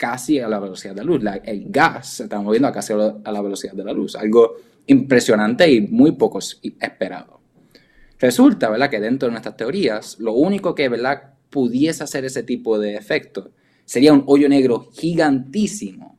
casi 0.01 0.39
a 0.39 0.49
la 0.49 0.57
velocidad 0.57 0.95
de 0.95 1.05
la 1.05 1.11
luz. 1.11 1.21
el 1.43 1.65
gas 1.69 2.15
se 2.15 2.23
está 2.23 2.41
moviendo 2.41 2.67
a 2.67 2.71
casi 2.71 2.91
a 2.91 3.31
la 3.31 3.39
velocidad 3.39 3.73
de 3.73 3.83
la 3.83 3.93
luz, 3.93 4.15
algo 4.15 4.55
impresionante 4.87 5.71
y 5.71 5.81
muy 5.81 6.13
poco 6.13 6.39
esperado. 6.39 7.39
Resulta, 8.17 8.71
¿verdad?, 8.71 8.89
que 8.89 8.99
dentro 8.99 9.27
de 9.27 9.33
nuestras 9.33 9.55
teorías, 9.55 10.19
lo 10.19 10.33
único 10.33 10.73
que, 10.73 10.89
¿verdad?, 10.89 11.35
pudiese 11.51 12.03
hacer 12.03 12.25
ese 12.25 12.41
tipo 12.41 12.79
de 12.79 12.95
efecto 12.95 13.51
sería 13.85 14.11
un 14.11 14.23
hoyo 14.25 14.49
negro 14.49 14.89
gigantísimo 14.91 16.17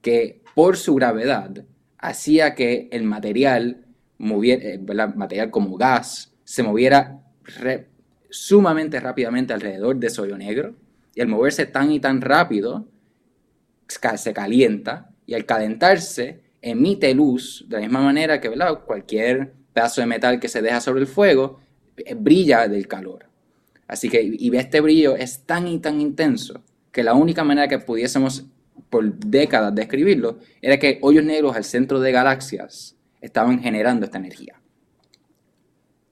que 0.00 0.40
por 0.54 0.76
su 0.76 0.94
gravedad 0.94 1.64
hacía 1.98 2.54
que 2.54 2.90
el 2.92 3.02
material, 3.02 3.86
moviera, 4.18 4.62
eh, 4.62 4.78
material 5.16 5.50
como 5.50 5.76
gas 5.76 6.32
se 6.44 6.62
moviera 6.62 7.20
sumamente 8.28 9.00
rápidamente 9.00 9.52
alrededor 9.52 9.96
de 9.96 10.06
ese 10.06 10.20
hoyo 10.20 10.38
negro 10.38 10.76
y 11.12 11.20
al 11.20 11.26
moverse 11.26 11.66
tan 11.66 11.90
y 11.90 11.98
tan 11.98 12.20
rápido 12.20 12.86
se 14.16 14.32
calienta 14.32 15.10
y 15.26 15.34
al 15.34 15.44
calentarse 15.44 16.40
emite 16.62 17.14
luz 17.14 17.64
de 17.68 17.76
la 17.76 17.82
misma 17.82 18.02
manera 18.02 18.40
que 18.40 18.48
¿verdad? 18.48 18.80
cualquier 18.84 19.52
pedazo 19.72 20.00
de 20.00 20.06
metal 20.06 20.40
que 20.40 20.48
se 20.48 20.62
deja 20.62 20.80
sobre 20.80 21.00
el 21.00 21.06
fuego, 21.06 21.60
eh, 21.96 22.14
brilla 22.14 22.68
del 22.68 22.86
calor. 22.88 23.26
Así 23.86 24.08
que, 24.08 24.22
y 24.22 24.54
este 24.56 24.80
brillo 24.80 25.16
es 25.16 25.40
tan 25.46 25.66
y 25.66 25.78
tan 25.78 26.00
intenso 26.00 26.62
que 26.92 27.02
la 27.02 27.14
única 27.14 27.44
manera 27.44 27.68
que 27.68 27.78
pudiésemos 27.78 28.46
por 28.88 29.14
décadas 29.14 29.74
describirlo 29.74 30.38
era 30.62 30.78
que 30.78 30.98
hoyos 31.02 31.24
negros 31.24 31.56
al 31.56 31.64
centro 31.64 32.00
de 32.00 32.12
galaxias 32.12 32.96
estaban 33.20 33.60
generando 33.60 34.06
esta 34.06 34.18
energía. 34.18 34.60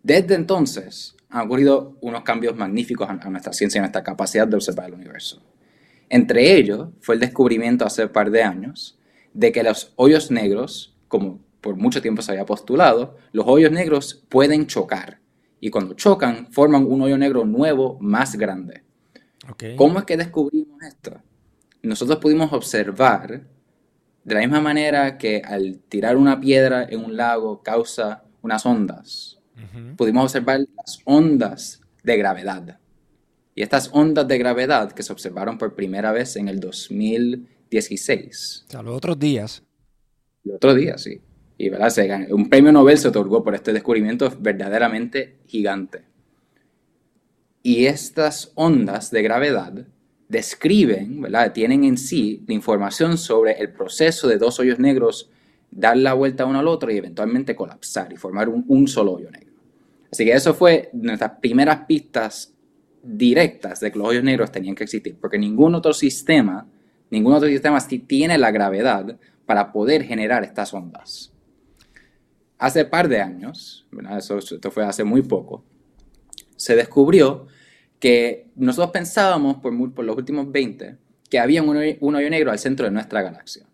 Desde 0.02 0.35
entonces 0.35 1.16
han 1.28 1.47
ocurrido 1.47 1.97
unos 2.00 2.23
cambios 2.23 2.56
magníficos 2.56 3.08
a 3.08 3.14
nuestra 3.30 3.52
ciencia 3.52 3.78
y 3.78 3.80
a 3.80 3.82
nuestra 3.82 4.02
capacidad 4.02 4.47
de 4.47 4.56
observar 4.56 4.87
el 4.87 4.94
universo. 4.94 5.42
Entre 6.08 6.56
ellos 6.56 6.88
fue 7.00 7.14
el 7.14 7.20
descubrimiento 7.20 7.84
hace 7.84 8.04
un 8.04 8.12
par 8.12 8.30
de 8.30 8.42
años 8.42 8.98
de 9.34 9.52
que 9.52 9.62
los 9.62 9.92
hoyos 9.96 10.30
negros, 10.30 10.96
como 11.08 11.40
por 11.60 11.76
mucho 11.76 12.00
tiempo 12.00 12.22
se 12.22 12.32
había 12.32 12.46
postulado, 12.46 13.16
los 13.32 13.46
hoyos 13.46 13.70
negros 13.70 14.24
pueden 14.28 14.66
chocar 14.66 15.20
y 15.60 15.70
cuando 15.70 15.94
chocan 15.94 16.50
forman 16.52 16.86
un 16.86 17.02
hoyo 17.02 17.18
negro 17.18 17.44
nuevo 17.44 17.98
más 18.00 18.36
grande. 18.36 18.82
¿Cómo 19.76 19.98
es 19.98 20.04
que 20.04 20.16
descubrimos 20.16 20.82
esto? 20.82 21.20
Nosotros 21.82 22.18
pudimos 22.18 22.52
observar 22.52 23.42
de 24.24 24.34
la 24.34 24.40
misma 24.40 24.60
manera 24.60 25.16
que 25.16 25.42
al 25.44 25.80
tirar 25.88 26.16
una 26.16 26.38
piedra 26.38 26.84
en 26.88 27.04
un 27.04 27.16
lago 27.16 27.62
causa 27.62 28.24
unas 28.42 28.66
ondas, 28.66 29.38
pudimos 29.96 30.24
observar 30.24 30.60
las 30.76 31.00
ondas 31.04 31.80
de 32.02 32.16
gravedad. 32.16 32.78
Y 33.58 33.62
estas 33.62 33.90
ondas 33.92 34.28
de 34.28 34.38
gravedad 34.38 34.92
que 34.92 35.02
se 35.02 35.12
observaron 35.12 35.58
por 35.58 35.74
primera 35.74 36.12
vez 36.12 36.36
en 36.36 36.46
el 36.46 36.60
2016. 36.60 38.66
O 38.68 38.70
sea, 38.70 38.84
los 38.84 38.96
otros 38.96 39.18
días. 39.18 39.64
Los 40.44 40.58
otros 40.58 40.76
días, 40.76 41.02
sí. 41.02 41.20
Y 41.56 41.68
¿verdad? 41.68 41.92
un 42.30 42.48
premio 42.48 42.70
Nobel 42.70 42.98
se 42.98 43.08
otorgó 43.08 43.42
por 43.42 43.56
este 43.56 43.72
descubrimiento 43.72 44.32
verdaderamente 44.38 45.38
gigante. 45.48 46.04
Y 47.64 47.86
estas 47.86 48.52
ondas 48.54 49.10
de 49.10 49.22
gravedad 49.22 49.88
describen, 50.28 51.20
¿verdad? 51.20 51.52
tienen 51.52 51.82
en 51.82 51.98
sí 51.98 52.44
la 52.46 52.54
información 52.54 53.18
sobre 53.18 53.58
el 53.58 53.72
proceso 53.72 54.28
de 54.28 54.38
dos 54.38 54.60
hoyos 54.60 54.78
negros 54.78 55.32
dar 55.72 55.96
la 55.96 56.14
vuelta 56.14 56.46
uno 56.46 56.60
al 56.60 56.68
otro 56.68 56.92
y 56.92 56.96
eventualmente 56.96 57.56
colapsar 57.56 58.12
y 58.12 58.16
formar 58.16 58.48
un, 58.48 58.64
un 58.68 58.86
solo 58.86 59.14
hoyo 59.14 59.32
negro. 59.32 59.50
Así 60.12 60.24
que 60.24 60.30
eso 60.30 60.54
fue 60.54 60.90
nuestras 60.92 61.40
primeras 61.40 61.86
pistas 61.86 62.54
directas 63.02 63.81
de 63.81 63.90
que 63.93 63.99
los 63.99 64.09
hoyos 64.09 64.25
negros 64.25 64.52
tenían 64.52 64.75
que 64.75 64.85
existir, 64.85 65.17
porque 65.21 65.38
ningún 65.38 65.75
otro 65.75 65.93
sistema, 65.93 66.67
ningún 67.11 67.33
otro 67.33 67.49
sistema 67.49 67.78
tiene 68.07 68.38
la 68.38 68.50
gravedad 68.50 69.19
para 69.47 69.73
poder 69.73 70.05
generar 70.05 70.45
estas 70.45 70.75
ondas. 70.75 71.33
Hace 72.59 72.85
par 72.85 73.09
de 73.09 73.21
años, 73.21 73.87
esto 74.21 74.71
fue 74.71 74.85
hace 74.85 75.05
muy 75.05 75.23
poco, 75.23 75.64
se 76.57 76.75
descubrió 76.75 77.47
que 78.00 78.49
nosotros 78.57 78.90
pensábamos 78.90 79.57
por, 79.57 79.73
los 80.05 80.17
últimos 80.17 80.50
20 80.50 80.97
que 81.31 81.38
había 81.38 81.62
un 81.62 81.76
hoyo, 81.76 82.31
negro 82.31 82.50
al 82.50 82.59
centro 82.59 82.87
de 82.87 82.93
nuestra 82.93 83.23
galaxia. 83.23 83.64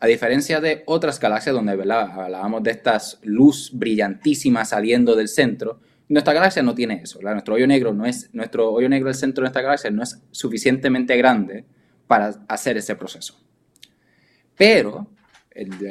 A 0.00 0.06
diferencia 0.06 0.60
de 0.60 0.82
otras 0.86 1.18
galaxias 1.18 1.54
donde 1.54 1.72
hablábamos 1.72 2.62
de 2.62 2.70
estas 2.70 3.18
luz 3.22 3.70
brillantísima 3.72 4.64
saliendo 4.64 5.14
del 5.14 5.28
centro, 5.28 5.80
nuestra 6.10 6.34
galaxia 6.34 6.62
no 6.62 6.74
tiene 6.74 7.00
eso. 7.02 7.20
Nuestro 7.22 7.54
hoyo 7.54 7.68
negro 7.68 7.94
no 7.94 8.04
es 8.04 8.28
nuestro 8.32 8.72
hoyo 8.72 8.88
negro 8.88 9.06
del 9.06 9.14
centro 9.14 9.42
de 9.42 9.46
nuestra 9.46 9.62
galaxia 9.62 9.90
no 9.90 10.02
es 10.02 10.20
suficientemente 10.32 11.16
grande 11.16 11.64
para 12.08 12.34
hacer 12.48 12.76
ese 12.76 12.96
proceso. 12.96 13.38
Pero 14.56 15.06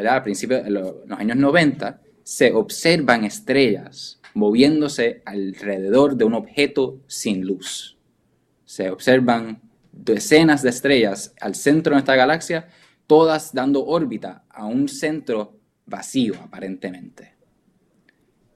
a 0.09 0.23
principios 0.23 0.65
de 0.65 0.71
los 0.71 0.95
años 1.11 1.37
90 1.37 2.01
se 2.21 2.51
observan 2.51 3.23
estrellas 3.23 4.19
moviéndose 4.33 5.21
alrededor 5.25 6.17
de 6.17 6.25
un 6.25 6.33
objeto 6.33 6.99
sin 7.07 7.45
luz. 7.45 7.97
Se 8.65 8.89
observan 8.89 9.61
decenas 9.93 10.61
de 10.61 10.69
estrellas 10.69 11.33
al 11.39 11.55
centro 11.55 11.91
de 11.91 11.95
nuestra 11.95 12.17
galaxia, 12.17 12.67
todas 13.07 13.53
dando 13.53 13.85
órbita 13.85 14.43
a 14.49 14.65
un 14.65 14.89
centro 14.89 15.59
vacío 15.85 16.35
aparentemente. 16.43 17.38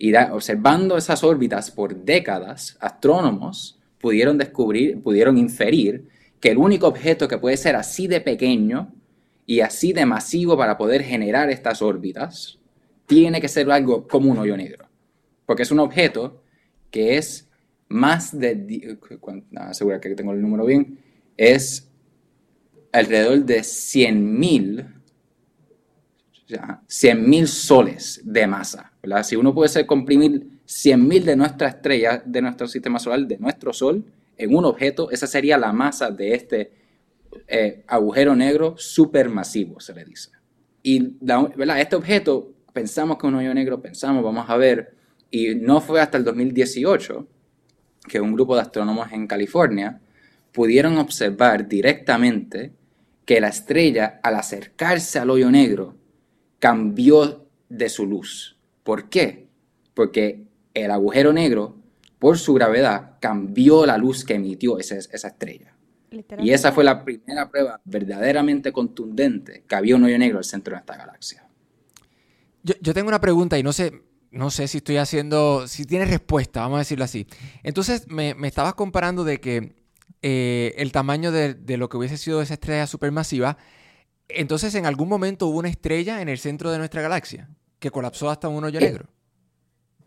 Y 0.04 0.14
observando 0.16 0.98
esas 0.98 1.24
órbitas 1.24 1.72
por 1.72 1.96
décadas, 1.96 2.76
astrónomos 2.82 3.80
pudieron 4.00 4.38
descubrir, 4.38 5.02
pudieron 5.02 5.38
inferir 5.38 6.10
que 6.42 6.50
el 6.50 6.58
único 6.58 6.88
objeto 6.88 7.28
que 7.28 7.38
puede 7.38 7.56
ser 7.56 7.78
así 7.78 8.08
de 8.08 8.20
pequeño 8.20 8.94
y 9.46 9.62
así 9.62 9.94
de 9.94 10.06
masivo 10.06 10.58
para 10.58 10.78
poder 10.78 11.04
generar 11.04 11.50
estas 11.50 11.82
órbitas 11.82 12.60
tiene 13.06 13.40
que 13.40 13.48
ser 13.48 13.72
algo 13.72 14.06
como 14.06 14.30
un 14.30 14.40
hoyo 14.40 14.58
negro 14.58 14.90
porque 15.46 15.64
es 15.64 15.72
un 15.72 15.80
objeto 15.80 16.42
que 16.92 17.18
es 17.18 17.50
más 17.88 18.38
de, 18.38 18.98
asegura 19.56 20.02
que 20.02 20.16
tengo 20.16 20.34
el 20.34 20.42
número 20.42 20.66
bien, 20.66 21.00
es 21.38 21.90
alrededor 22.92 23.46
de 23.46 23.60
100.000 23.60 25.03
100.000 26.62 27.46
soles 27.46 28.22
de 28.24 28.48
masa. 28.48 28.92
Si 29.24 29.36
uno 29.36 29.54
puede 29.54 29.86
comprimir 29.86 30.48
100.000 30.68 31.24
de 31.24 31.36
nuestra 31.36 31.68
estrella, 31.68 32.22
de 32.26 32.42
nuestro 32.42 32.68
sistema 32.68 33.00
solar, 33.00 33.22
de 33.28 33.38
nuestro 33.38 33.74
Sol, 33.74 34.06
en 34.38 34.56
un 34.56 34.66
objeto, 34.66 35.12
esa 35.12 35.28
sería 35.28 35.58
la 35.58 35.72
masa 35.74 36.10
de 36.10 36.34
este 36.34 36.72
eh, 37.48 37.84
agujero 37.88 38.36
negro 38.36 38.76
supermasivo, 38.78 39.80
se 39.80 39.94
le 39.94 40.06
dice. 40.06 40.30
Y 40.82 41.16
este 41.78 41.96
objeto, 41.96 42.54
pensamos 42.74 43.18
que 43.18 43.28
un 43.28 43.36
hoyo 43.36 43.54
negro, 43.54 43.82
pensamos, 43.82 44.24
vamos 44.24 44.50
a 44.50 44.58
ver, 44.58 44.96
y 45.32 45.56
no 45.56 45.82
fue 45.82 46.02
hasta 46.02 46.18
el 46.18 46.24
2018 46.24 47.28
que 48.08 48.20
un 48.20 48.34
grupo 48.34 48.56
de 48.56 48.62
astrónomos 48.62 49.12
en 49.12 49.28
California 49.28 50.02
pudieron 50.52 50.98
observar 50.98 51.68
directamente 51.68 52.74
que 53.26 53.40
la 53.40 53.48
estrella 53.48 54.20
al 54.22 54.36
acercarse 54.36 55.20
al 55.20 55.30
hoyo 55.30 55.50
negro 55.50 55.96
cambió 56.64 57.46
de 57.68 57.90
su 57.90 58.06
luz. 58.06 58.56
¿Por 58.86 59.10
qué? 59.10 59.50
Porque 59.94 60.46
el 60.74 60.92
agujero 60.92 61.34
negro, 61.34 61.76
por 62.20 62.38
su 62.38 62.54
gravedad, 62.54 63.18
cambió 63.20 63.86
la 63.86 63.98
luz 63.98 64.24
que 64.24 64.36
emitió 64.36 64.80
esa, 64.80 64.96
esa 64.96 65.28
estrella. 65.28 65.76
Y 66.40 66.52
esa 66.52 66.72
fue 66.72 66.86
la 66.86 67.04
primera 67.04 67.52
prueba 67.52 67.82
verdaderamente 67.84 68.72
contundente 68.72 69.66
que 69.68 69.76
había 69.76 69.98
un 69.98 70.06
hoyo 70.06 70.18
negro 70.18 70.38
al 70.38 70.46
centro 70.46 70.74
de 70.74 70.80
esta 70.80 70.96
galaxia. 70.96 71.46
Yo, 72.64 72.76
yo 72.80 72.94
tengo 72.94 73.10
una 73.10 73.20
pregunta 73.20 73.60
y 73.60 73.64
no 73.64 73.74
sé, 73.74 74.02
no 74.32 74.50
sé 74.50 74.70
si 74.70 74.78
estoy 74.78 74.96
haciendo, 74.96 75.68
si 75.68 75.84
tiene 75.84 76.06
respuesta, 76.06 76.62
vamos 76.62 76.78
a 76.78 76.80
decirlo 76.80 77.04
así. 77.04 77.28
Entonces 77.64 78.08
me, 78.08 78.36
estabas 78.44 78.76
comparando 78.76 79.26
de 79.26 79.42
que 79.42 79.76
eh, 80.22 80.76
el 80.78 80.94
tamaño 80.94 81.34
de, 81.34 81.58
lo 81.76 81.90
que 81.90 81.98
hubiese 81.98 82.16
sido 82.16 82.42
esa 82.42 82.54
estrella 82.54 82.88
supermasiva, 82.88 83.58
entonces 84.30 84.76
en 84.76 84.86
algún 84.86 85.10
momento 85.10 85.48
hubo 85.48 85.60
una 85.60 85.70
estrella 85.70 86.22
en 86.22 86.30
el 86.30 86.38
centro 86.38 86.72
de 86.72 86.78
nuestra 86.78 87.02
galaxia 87.02 87.50
que 87.80 87.92
colapsó 87.92 88.30
hasta 88.30 88.48
un 88.48 88.64
hoyo 88.64 88.80
eh, 88.80 88.84
negro. 88.84 89.06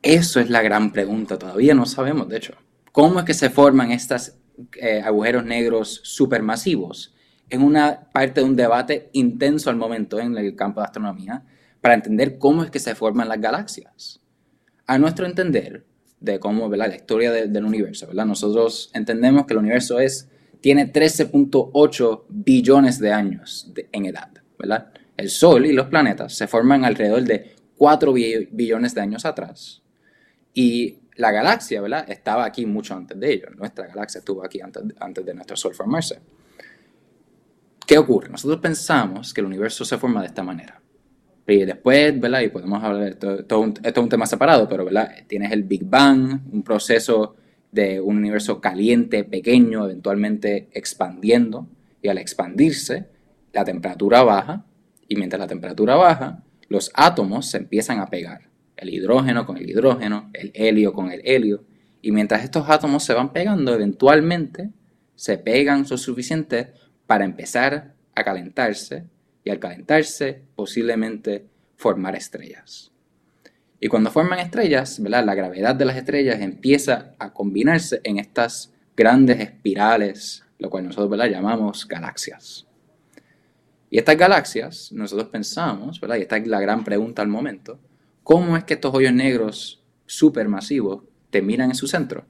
Eso 0.03 0.41
es 0.41 0.51
la 0.51 0.63
gran 0.63 0.93
pregunta, 0.93 1.39
todavía 1.39 1.75
no 1.75 1.87
sabemos, 1.87 2.29
de 2.29 2.39
hecho. 2.39 2.55
¿Cómo 2.93 3.19
es 3.19 3.25
que 3.25 3.35
se 3.35 3.51
forman 3.51 3.91
estos 3.91 4.33
eh, 4.81 5.03
agujeros 5.05 5.45
negros 5.45 6.01
supermasivos? 6.05 7.15
En 7.51 7.63
una 7.63 8.09
parte 8.13 8.41
de 8.41 8.47
un 8.47 8.57
debate 8.57 9.11
intenso 9.13 9.71
al 9.71 9.77
momento 9.77 10.19
en 10.19 10.37
el 10.37 10.57
campo 10.57 10.81
de 10.81 10.87
astronomía 10.87 11.45
para 11.81 11.95
entender 11.95 12.39
cómo 12.39 12.65
es 12.65 12.71
que 12.71 12.79
se 12.79 12.95
forman 12.95 13.29
las 13.29 13.41
galaxias. 13.41 14.21
A 14.87 14.99
nuestro 14.99 15.27
entender, 15.27 15.85
de 16.21 16.41
cómo 16.41 16.69
la 16.69 16.95
historia 16.95 17.31
del 17.31 17.65
universo, 17.65 18.07
¿verdad? 18.07 18.27
nosotros 18.27 18.91
entendemos 18.95 19.47
que 19.47 19.55
el 19.55 19.59
universo 19.59 20.01
es, 20.01 20.29
tiene 20.67 20.93
13.8 20.93 22.25
billones 22.29 22.99
de 22.99 23.13
años 23.13 23.73
en 23.93 24.07
edad. 24.07 24.33
¿verdad? 24.59 24.89
El 25.17 25.31
Sol 25.31 25.65
y 25.65 25.73
los 25.73 25.87
planetas 25.87 26.35
se 26.35 26.49
forman 26.49 26.85
alrededor 26.85 27.23
de 27.23 27.55
4 27.77 28.13
billones 28.13 28.93
de 28.93 29.01
años 29.01 29.25
atrás. 29.25 29.81
Y 30.53 30.99
la 31.15 31.31
galaxia 31.31 31.81
¿verdad? 31.81 32.11
estaba 32.11 32.45
aquí 32.45 32.67
mucho 32.67 32.97
antes 32.97 33.17
de 33.21 33.33
ello. 33.33 33.51
Nuestra 33.55 33.87
galaxia 33.87 34.19
estuvo 34.19 34.45
aquí 34.45 34.61
antes, 34.61 34.83
antes 34.99 35.25
de 35.25 35.35
nuestro 35.35 35.57
Sol 35.57 35.73
formarse. 35.73 36.19
¿Qué 37.87 37.97
ocurre? 37.97 38.29
Nosotros 38.29 38.59
pensamos 38.59 39.33
que 39.33 39.43
el 39.43 39.47
universo 39.47 39.85
se 39.85 39.97
forma 39.99 40.21
de 40.21 40.27
esta 40.27 40.43
manera. 40.43 40.83
Y 41.47 41.65
después, 41.65 42.19
¿verdad? 42.19 42.41
Y 42.41 42.49
podemos 42.49 42.83
hablar, 42.83 43.11
esto, 43.11 43.39
esto, 43.39 43.73
es 43.85 43.97
un 43.99 44.09
tema 44.09 44.27
separado, 44.27 44.69
pero, 44.69 44.85
¿verdad? 44.85 45.15
Tienes 45.29 45.53
el 45.53 45.63
Big 45.63 45.85
Bang, 45.85 46.41
un 46.51 46.65
proceso 46.65 47.37
de 47.77 48.01
un 48.01 48.17
universo 48.17 48.61
caliente, 48.61 49.23
pequeño, 49.23 49.85
eventualmente 49.85 50.69
expandiendo, 50.73 51.69
y 52.01 52.09
al 52.09 52.17
expandirse, 52.17 53.07
la 53.53 53.65
temperatura 53.65 54.23
baja, 54.23 54.65
y 55.07 55.17
mientras 55.17 55.39
la 55.39 55.47
temperatura 55.47 55.95
baja, 55.95 56.43
los 56.69 56.91
átomos 56.95 57.51
se 57.51 57.59
empiezan 57.59 58.01
a 58.01 58.07
pegar, 58.07 58.49
el 58.77 58.89
hidrógeno 58.89 59.45
con 59.45 59.59
el 59.59 59.69
hidrógeno, 59.69 60.31
el 60.33 60.53
helio 60.55 60.95
con 60.95 61.11
el 61.11 61.21
helio, 61.25 61.65
y 62.01 62.13
mientras 62.13 62.43
estos 62.45 62.69
átomos 62.71 63.05
se 63.05 63.13
van 63.13 63.35
pegando, 63.35 63.75
eventualmente 63.75 64.71
se 65.15 65.37
pegan 65.37 65.85
lo 65.89 65.99
suficiente 65.99 66.73
para 67.07 67.27
empezar 67.27 67.95
a 68.15 68.25
calentarse 68.25 69.05
y 69.45 69.51
al 69.51 69.59
calentarse 69.59 70.43
posiblemente 70.55 71.45
formar 71.77 72.17
estrellas. 72.17 72.91
Y 73.81 73.89
cuando 73.89 74.11
forman 74.11 74.39
estrellas, 74.39 74.99
la 74.99 75.35
gravedad 75.35 75.75
de 75.75 75.85
las 75.85 75.97
estrellas 75.97 76.41
empieza 76.41 77.15
a 77.19 77.33
combinarse 77.33 78.01
en 78.05 78.19
estas 78.19 78.73
grandes 78.97 79.41
espirales, 79.41 80.45
lo 80.59 80.71
cual 80.71 80.87
nosotros 80.87 81.31
llamamos 81.31 81.87
galaxias. 81.87 82.67
Y 83.91 83.99
estas 83.99 84.17
galaxias, 84.17 84.91
nosotros 84.93 85.29
pensamos, 85.29 86.01
y 86.03 86.23
esta 86.23 86.37
es 86.39 86.47
la 86.47 86.61
gran 86.61 86.85
pregunta 86.85 87.23
al 87.23 87.29
momento, 87.29 87.79
¿cómo 88.23 88.57
es 88.57 88.65
que 88.65 88.75
estos 88.75 88.95
hoyos 88.95 89.13
negros 89.13 89.83
supermasivos 90.07 91.05
terminan 91.31 91.71
en 91.71 91.77
su 91.77 91.87
centro? 91.87 92.25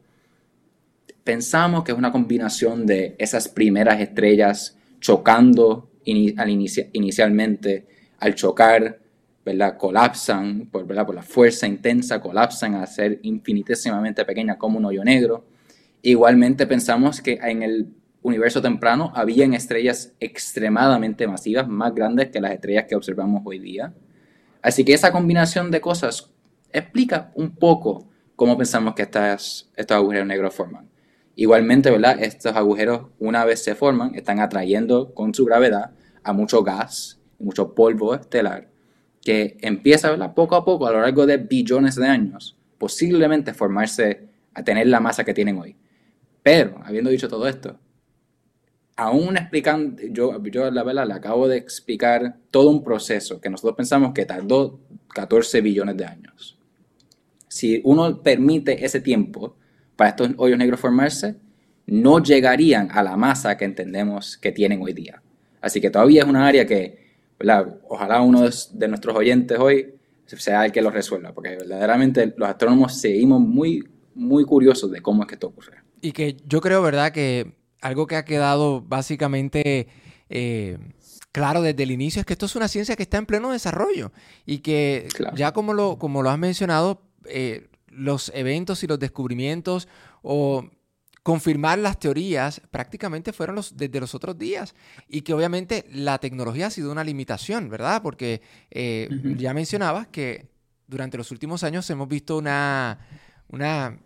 Pensamos 1.23 1.85
que 1.85 1.93
es 1.93 1.99
una 1.99 2.13
combinación 2.13 2.87
de 2.87 3.15
esas 3.19 3.49
primeras 3.49 4.01
estrellas 4.01 4.77
chocando 5.01 5.91
al 6.37 6.51
inicialmente, 6.51 7.87
al 8.19 8.35
chocar, 8.35 9.01
¿verdad? 9.47 9.79
colapsan 9.79 10.69
por, 10.73 10.93
la 10.93 11.23
fuerza 11.23 11.69
intensa, 11.69 12.21
colapsan 12.21 12.75
a 12.75 12.87
ser 12.87 13.21
infinitesimamente 13.23 14.25
pequeñas 14.25 14.57
como 14.57 14.79
un 14.79 14.85
hoyo 14.87 15.05
negro. 15.05 15.47
Igualmente 16.03 16.67
pensamos 16.67 17.21
que 17.21 17.39
en 17.41 17.63
el 17.63 17.95
universo 18.23 18.61
temprano 18.61 19.13
habían 19.15 19.55
estrellas 19.55 20.13
extremadamente 20.19 21.29
masivas, 21.29 21.69
más 21.69 21.95
grandes 21.95 22.31
que 22.31 22.41
las 22.41 22.51
estrellas 22.51 22.87
que 22.89 22.97
observamos 22.97 23.43
hoy 23.45 23.61
día. 23.61 23.95
Así 24.63 24.85
que 24.85 24.95
esa 24.95 25.13
combinación 25.13 25.71
de 25.71 25.81
cosas 25.81 26.33
explica 26.73 27.31
un 27.37 27.55
poco 27.55 28.09
cómo 28.35 28.59
pensamos 28.59 28.95
que 28.97 29.03
estas, 29.03 29.71
estos 29.77 29.97
agujeros 29.97 30.27
negros 30.27 30.55
forman. 30.55 30.91
Igualmente, 31.37 31.89
¿verdad? 31.93 32.21
Estos 32.21 32.57
agujeros, 32.57 33.07
una 33.21 33.45
vez 33.45 33.63
se 33.63 33.77
forman, 33.77 34.17
están 34.17 34.41
atrayendo 34.41 35.15
con 35.15 35.33
su 35.33 35.45
gravedad 35.45 35.93
a 36.25 36.33
mucho 36.33 36.65
gas 36.65 37.21
mucho 37.39 37.75
polvo 37.75 38.15
estelar 38.15 38.69
que 39.27 39.57
empieza 39.61 40.09
¿verdad? 40.09 40.35
poco 40.35 40.55
a 40.55 40.65
poco 40.65 40.87
a 40.87 40.93
lo 40.93 41.01
largo 41.01 41.27
de 41.27 41.37
billones 41.39 41.97
de 41.97 42.07
años, 42.07 42.57
posiblemente 42.79 43.53
formarse 43.55 44.29
a 44.55 44.63
tener 44.63 44.87
la 44.87 45.01
masa 45.01 45.25
que 45.25 45.35
tienen 45.35 45.59
hoy. 45.59 45.75
Pero, 46.45 46.81
habiendo 46.85 47.11
dicho 47.11 47.29
todo 47.29 47.49
esto, 47.49 47.77
aún 48.95 49.37
explicando, 49.37 50.01
yo, 50.13 50.41
yo 50.45 50.71
la 50.71 50.85
verdad 50.85 51.09
le 51.09 51.15
acabo 51.15 51.49
de 51.49 51.57
explicar 51.57 52.37
todo 52.53 52.71
un 52.71 52.85
proceso 52.85 53.41
que 53.41 53.51
nosotros 53.51 53.75
pensamos 53.77 54.13
que 54.15 54.27
tardó 54.27 54.79
14 55.13 55.61
billones 55.61 55.97
de 55.97 56.05
años. 56.05 56.57
Si 57.49 57.81
uno 57.83 58.23
permite 58.23 58.85
ese 58.85 59.01
tiempo 59.01 59.57
para 59.97 60.11
estos 60.11 60.31
hoyos 60.37 60.57
negros 60.57 60.79
formarse, 60.79 61.35
no 61.87 62.23
llegarían 62.23 62.93
a 62.93 63.03
la 63.03 63.17
masa 63.17 63.57
que 63.57 63.65
entendemos 63.65 64.37
que 64.37 64.53
tienen 64.53 64.81
hoy 64.81 64.93
día. 64.93 65.21
Así 65.61 65.81
que 65.81 65.91
todavía 65.91 66.23
es 66.23 66.29
una 66.29 66.47
área 66.47 66.65
que 66.65 67.06
Ojalá 67.89 68.23
uno 68.23 68.49
de, 68.49 68.89
nuestros 68.89 69.17
oyentes 69.17 69.59
hoy 69.59 69.95
sea 70.27 70.65
el 70.65 70.73
que 70.73 70.83
lo 70.83 70.91
resuelva, 70.91 71.33
porque 71.33 71.51
verdaderamente 71.51 72.35
los 72.37 72.49
astrónomos 72.49 72.99
seguimos 72.99 73.41
muy, 73.41 73.87
muy 74.15 74.45
curiosos 74.45 74.91
de 74.91 75.01
cómo 75.01 75.23
es 75.23 75.29
que 75.29 75.35
esto 75.35 75.49
ocurre. 75.49 75.83
Y 76.01 76.13
que 76.13 76.37
yo 76.47 76.61
creo, 76.61 76.83
¿verdad?, 76.83 77.13
que 77.13 77.57
algo 77.81 78.07
que 78.07 78.17
ha 78.17 78.25
quedado 78.25 78.81
básicamente 78.81 79.89
eh, 80.29 80.79
claro 81.33 81.63
desde 81.63 81.83
el 81.83 81.91
inicio 81.91 82.21
es 82.21 82.27
que 82.27 82.33
esto 82.33 82.47
es 82.47 82.57
una 82.57 82.69
ciencia 82.69 82.97
que 82.97 83.03
está 83.03 83.19
en 83.19 83.27
pleno 83.27 83.53
desarrollo 83.53 84.11
y 84.45 84.59
que 84.59 85.09
ya 85.35 85.53
como 85.53 85.75
lo, 85.75 85.99
como 85.99 86.23
lo 86.23 86.31
has 86.31 86.39
mencionado, 86.39 87.03
eh, 87.27 87.69
los 87.89 88.33
eventos 88.35 88.83
y 88.83 88.87
los 88.87 88.99
descubrimientos 88.99 89.89
o 90.23 90.69
confirmar 91.27 91.81
las 91.81 91.99
teorías 91.99 92.63
prácticamente 92.71 93.33
fueron 93.33 93.57
los, 93.57 93.77
desde 93.77 93.99
los 93.99 94.15
otros 94.15 94.39
días 94.39 94.77
y 95.09 95.23
que 95.23 95.35
obviamente 95.35 95.85
la 95.91 96.19
tecnología 96.19 96.69
ha 96.69 96.71
sido 96.71 96.93
una 96.93 97.03
limitación, 97.03 97.69
¿verdad? 97.69 98.01
Porque 98.01 98.43
eh, 98.71 99.09
ya 99.37 99.53
mencionabas 99.53 100.07
que 100.07 100.47
durante 100.87 101.19
los 101.19 101.33
últimos 101.33 101.65
años 101.65 101.91
hemos 101.91 102.07
visto 102.07 102.39
una, 102.39 103.01
una 103.49 103.99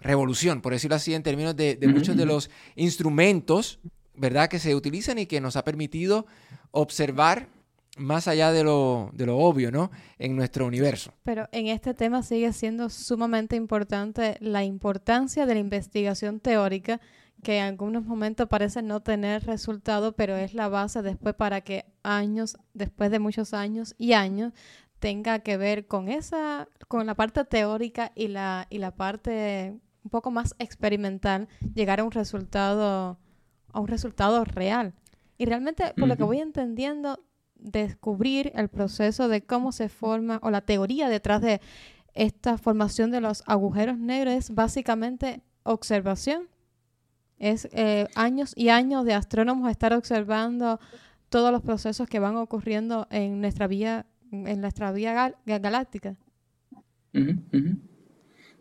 revolución, 0.00 0.60
por 0.60 0.72
decirlo 0.72 0.96
así, 0.96 1.14
en 1.14 1.22
términos 1.22 1.54
de, 1.54 1.78
muchos 1.86 2.16
de 2.16 2.26
los 2.26 2.50
instrumentos, 2.74 3.78
¿verdad? 4.16 4.48
Que 4.48 4.58
se 4.58 4.74
utilizan 4.74 5.20
y 5.20 5.26
que 5.26 5.40
nos 5.40 5.54
ha 5.54 5.62
permitido 5.62 6.26
observar 6.72 7.48
más 8.00 8.26
allá 8.28 8.50
de 8.52 8.64
lo, 8.64 9.10
de 9.12 9.26
lo 9.26 9.38
obvio, 9.38 9.70
¿no? 9.70 9.90
En 10.18 10.34
nuestro 10.34 10.66
universo. 10.66 11.12
Pero 11.22 11.48
en 11.52 11.68
este 11.68 11.94
tema 11.94 12.22
sigue 12.22 12.52
siendo 12.52 12.88
sumamente 12.88 13.56
importante 13.56 14.36
la 14.40 14.64
importancia 14.64 15.46
de 15.46 15.54
la 15.54 15.60
investigación 15.60 16.40
teórica, 16.40 17.00
que 17.42 17.58
en 17.58 17.64
algunos 17.64 18.04
momentos 18.04 18.48
parece 18.48 18.82
no 18.82 19.00
tener 19.00 19.44
resultado, 19.44 20.12
pero 20.12 20.36
es 20.36 20.54
la 20.54 20.68
base 20.68 21.02
después 21.02 21.34
para 21.34 21.60
que 21.62 21.84
años, 22.02 22.56
después 22.74 23.10
de 23.10 23.18
muchos 23.18 23.54
años 23.54 23.94
y 23.98 24.12
años, 24.12 24.52
tenga 24.98 25.38
que 25.38 25.56
ver 25.56 25.86
con 25.86 26.08
esa, 26.08 26.68
con 26.88 27.06
la 27.06 27.14
parte 27.14 27.44
teórica 27.44 28.12
y 28.14 28.28
la, 28.28 28.66
y 28.70 28.78
la 28.78 28.90
parte 28.90 29.78
un 30.02 30.10
poco 30.10 30.30
más 30.30 30.54
experimental, 30.58 31.48
llegar 31.74 32.00
a 32.00 32.04
un 32.04 32.10
resultado, 32.10 33.18
a 33.72 33.80
un 33.80 33.88
resultado 33.88 34.44
real. 34.44 34.94
Y 35.38 35.46
realmente, 35.46 35.94
por 35.96 36.08
lo 36.08 36.16
que 36.16 36.22
voy 36.22 36.40
entendiendo, 36.40 37.18
descubrir 37.62 38.52
el 38.54 38.68
proceso 38.68 39.28
de 39.28 39.42
cómo 39.42 39.72
se 39.72 39.88
forma 39.88 40.40
o 40.42 40.50
la 40.50 40.60
teoría 40.60 41.08
detrás 41.08 41.40
de 41.42 41.60
esta 42.14 42.58
formación 42.58 43.10
de 43.10 43.20
los 43.20 43.42
agujeros 43.46 43.98
negros 43.98 44.34
es 44.34 44.54
básicamente 44.54 45.42
observación. 45.62 46.48
Es 47.38 47.68
eh, 47.72 48.06
años 48.14 48.52
y 48.56 48.68
años 48.68 49.04
de 49.04 49.14
astrónomos 49.14 49.70
estar 49.70 49.94
observando 49.94 50.78
todos 51.28 51.52
los 51.52 51.62
procesos 51.62 52.08
que 52.08 52.18
van 52.18 52.36
ocurriendo 52.36 53.06
en 53.10 53.40
nuestra 53.40 53.66
vía, 53.66 54.06
en 54.30 54.60
nuestra 54.60 54.92
vía 54.92 55.34
galáctica. 55.46 56.16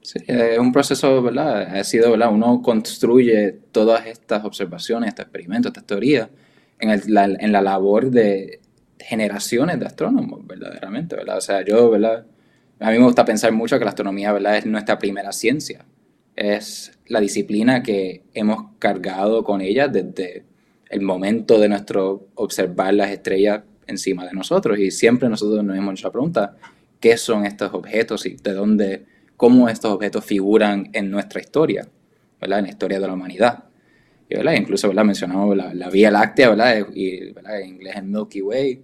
Sí, 0.02 0.20
es 0.28 0.58
un 0.60 0.72
proceso, 0.72 1.22
¿verdad? 1.22 1.76
Ha 1.76 1.84
sido, 1.84 2.12
¿verdad? 2.12 2.32
Uno 2.32 2.62
construye 2.62 3.52
todas 3.72 4.06
estas 4.06 4.46
observaciones, 4.46 5.10
estos 5.10 5.26
experimentos, 5.26 5.72
estas 5.72 5.86
teorías 5.86 6.30
en, 6.80 7.14
la, 7.14 7.26
en 7.26 7.52
la 7.52 7.62
labor 7.62 8.10
de 8.10 8.62
generaciones 9.00 9.80
de 9.80 9.86
astrónomos, 9.86 10.46
verdaderamente, 10.46 11.16
¿verdad? 11.16 11.38
O 11.38 11.42
sea, 11.42 11.64
yo, 11.64 11.90
¿verdad? 11.90 12.26
A 12.80 12.92
mí 12.92 12.98
me 12.98 13.06
gusta 13.06 13.26
pensar 13.26 13.52
mucho 13.52 13.78
que 13.78 13.86
la 13.86 13.90
astronomía, 13.90 14.32
¿verdad? 14.32 14.58
Es 14.58 14.66
nuestra 14.66 14.98
primera 15.00 15.32
ciencia. 15.32 15.86
Es 16.36 16.98
la 17.08 17.20
disciplina 17.20 17.84
que 17.84 18.24
hemos 18.34 18.72
cargado 18.80 19.44
con 19.44 19.62
ella 19.62 19.88
desde 19.88 20.46
el 20.90 21.02
momento 21.02 21.60
de 21.60 21.70
nuestro 21.70 22.30
observar 22.36 22.94
las 22.94 23.10
estrellas 23.12 23.64
encima 23.88 24.26
de 24.26 24.34
nosotros. 24.34 24.80
Y 24.80 24.92
siempre 24.92 25.28
nosotros 25.28 25.64
nos 25.64 25.78
hemos 25.78 25.94
hecho 25.94 26.08
la 26.08 26.12
pregunta, 26.12 26.56
¿qué 27.00 27.18
son 27.18 27.46
estos 27.46 27.74
objetos 27.74 28.26
y 28.26 28.36
de 28.36 28.54
dónde, 28.54 29.06
cómo 29.36 29.68
estos 29.70 29.92
objetos 29.92 30.24
figuran 30.24 30.90
en 30.94 31.12
nuestra 31.12 31.42
historia, 31.42 31.88
¿verdad? 32.40 32.60
En 32.60 32.66
la 32.66 32.72
historia 32.72 33.00
de 33.00 33.08
la 33.08 33.14
humanidad. 33.14 33.66
Y, 34.30 34.36
¿verdad? 34.36 34.54
Incluso, 34.54 34.88
¿verdad? 34.88 35.06
Mencionamos 35.06 35.58
la, 35.58 35.90
Vía 35.90 36.12
Láctea, 36.12 36.50
¿verdad? 36.50 36.88
Y, 36.94 37.34
¿verdad? 37.34 37.60
En 37.62 37.68
inglés 37.70 37.96
el 37.98 38.04
Milky 38.04 38.42
Way, 38.42 38.82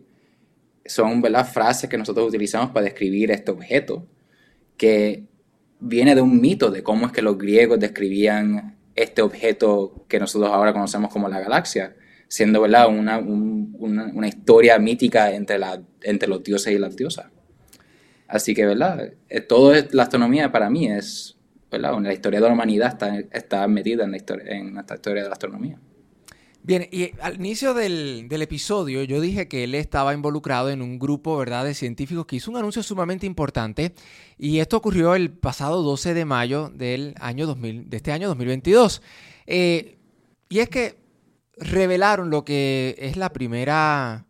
son 0.86 1.21
¿verdad? 1.21 1.48
frases 1.48 1.89
que 1.89 1.98
nosotros 1.98 2.28
utilizamos 2.28 2.71
para 2.71 2.86
describir 2.86 3.32
este 3.32 3.52
objeto, 3.52 4.06
que 4.78 5.26
viene 5.80 6.15
de 6.15 6.21
un 6.21 6.39
mito 6.39 6.71
de 6.71 6.84
cómo 6.84 7.08
es 7.08 7.12
que 7.12 7.21
los 7.21 7.38
griegos 7.38 7.80
describían 7.80 8.78
este 8.95 9.21
objeto 9.21 10.06
que 10.08 10.19
nosotros 10.19 10.52
ahora 10.52 10.74
conocemos 10.74 11.12
como 11.12 11.28
la 11.28 11.39
galaxia, 11.39 11.95
siendo 12.28 12.62
¿verdad? 12.62 12.88
Una, 12.88 13.17
una, 13.19 14.28
historia 14.28 14.80
mítica 14.80 15.32
entre, 15.34 15.60
la, 15.60 15.82
entre 16.02 16.30
los 16.30 16.43
dioses 16.43 16.74
y 16.74 16.80
las 16.80 16.95
diosas. 16.95 17.28
Así 18.28 18.56
que, 18.56 18.65
¿verdad? 18.65 19.13
Eh, 19.30 19.41
todo 19.41 19.74
la 19.91 20.04
astronomía 20.04 20.52
para 20.52 20.69
mí 20.69 20.88
es, 20.88 21.38
¿verdad? 21.69 22.00
La 22.02 22.13
historia 22.13 22.39
de 22.39 22.48
la 22.48 22.54
humanidad 22.54 22.89
está, 22.89 23.19
está 23.32 23.67
metida 23.67 24.06
en, 24.06 24.12
la 24.12 24.17
historia, 24.17 24.56
en 24.56 24.78
esta 24.78 24.95
historia 24.95 25.24
de 25.24 25.30
la 25.30 25.34
astronomía. 25.34 25.78
Bien, 26.65 26.88
y 26.91 27.12
al 27.21 27.36
inicio 27.36 27.75
del, 27.75 28.28
episodio 28.32 29.04
yo 29.04 29.21
dije 29.21 29.47
que 29.47 29.65
él 29.65 29.75
estaba 29.75 30.15
involucrado 30.15 30.71
en 30.71 30.82
un 30.82 30.97
grupo, 30.97 31.38
¿verdad?, 31.38 31.63
de 31.63 31.75
científicos 31.75 32.25
que 32.25 32.38
hizo 32.38 32.49
un 32.49 32.58
anuncio 32.58 32.82
sumamente 32.82 33.28
importante 33.28 33.93
y 34.39 34.58
esto 34.58 34.78
ocurrió 34.78 35.13
el 35.13 35.30
pasado 35.30 35.84
12 35.84 36.15
de 36.15 36.25
mayo 36.25 36.71
del 36.73 37.13
año 37.19 37.45
2000, 37.45 37.88
de 37.88 37.97
este 37.97 38.12
año 38.12 38.28
2022. 38.30 39.04
Eh, 39.45 39.99
y 40.49 40.58
es 40.58 40.67
que 40.69 40.97
revelaron 41.58 42.32
lo 42.32 42.43
que 42.43 42.95
es 42.97 43.15
la 43.15 43.32
primera 43.32 44.25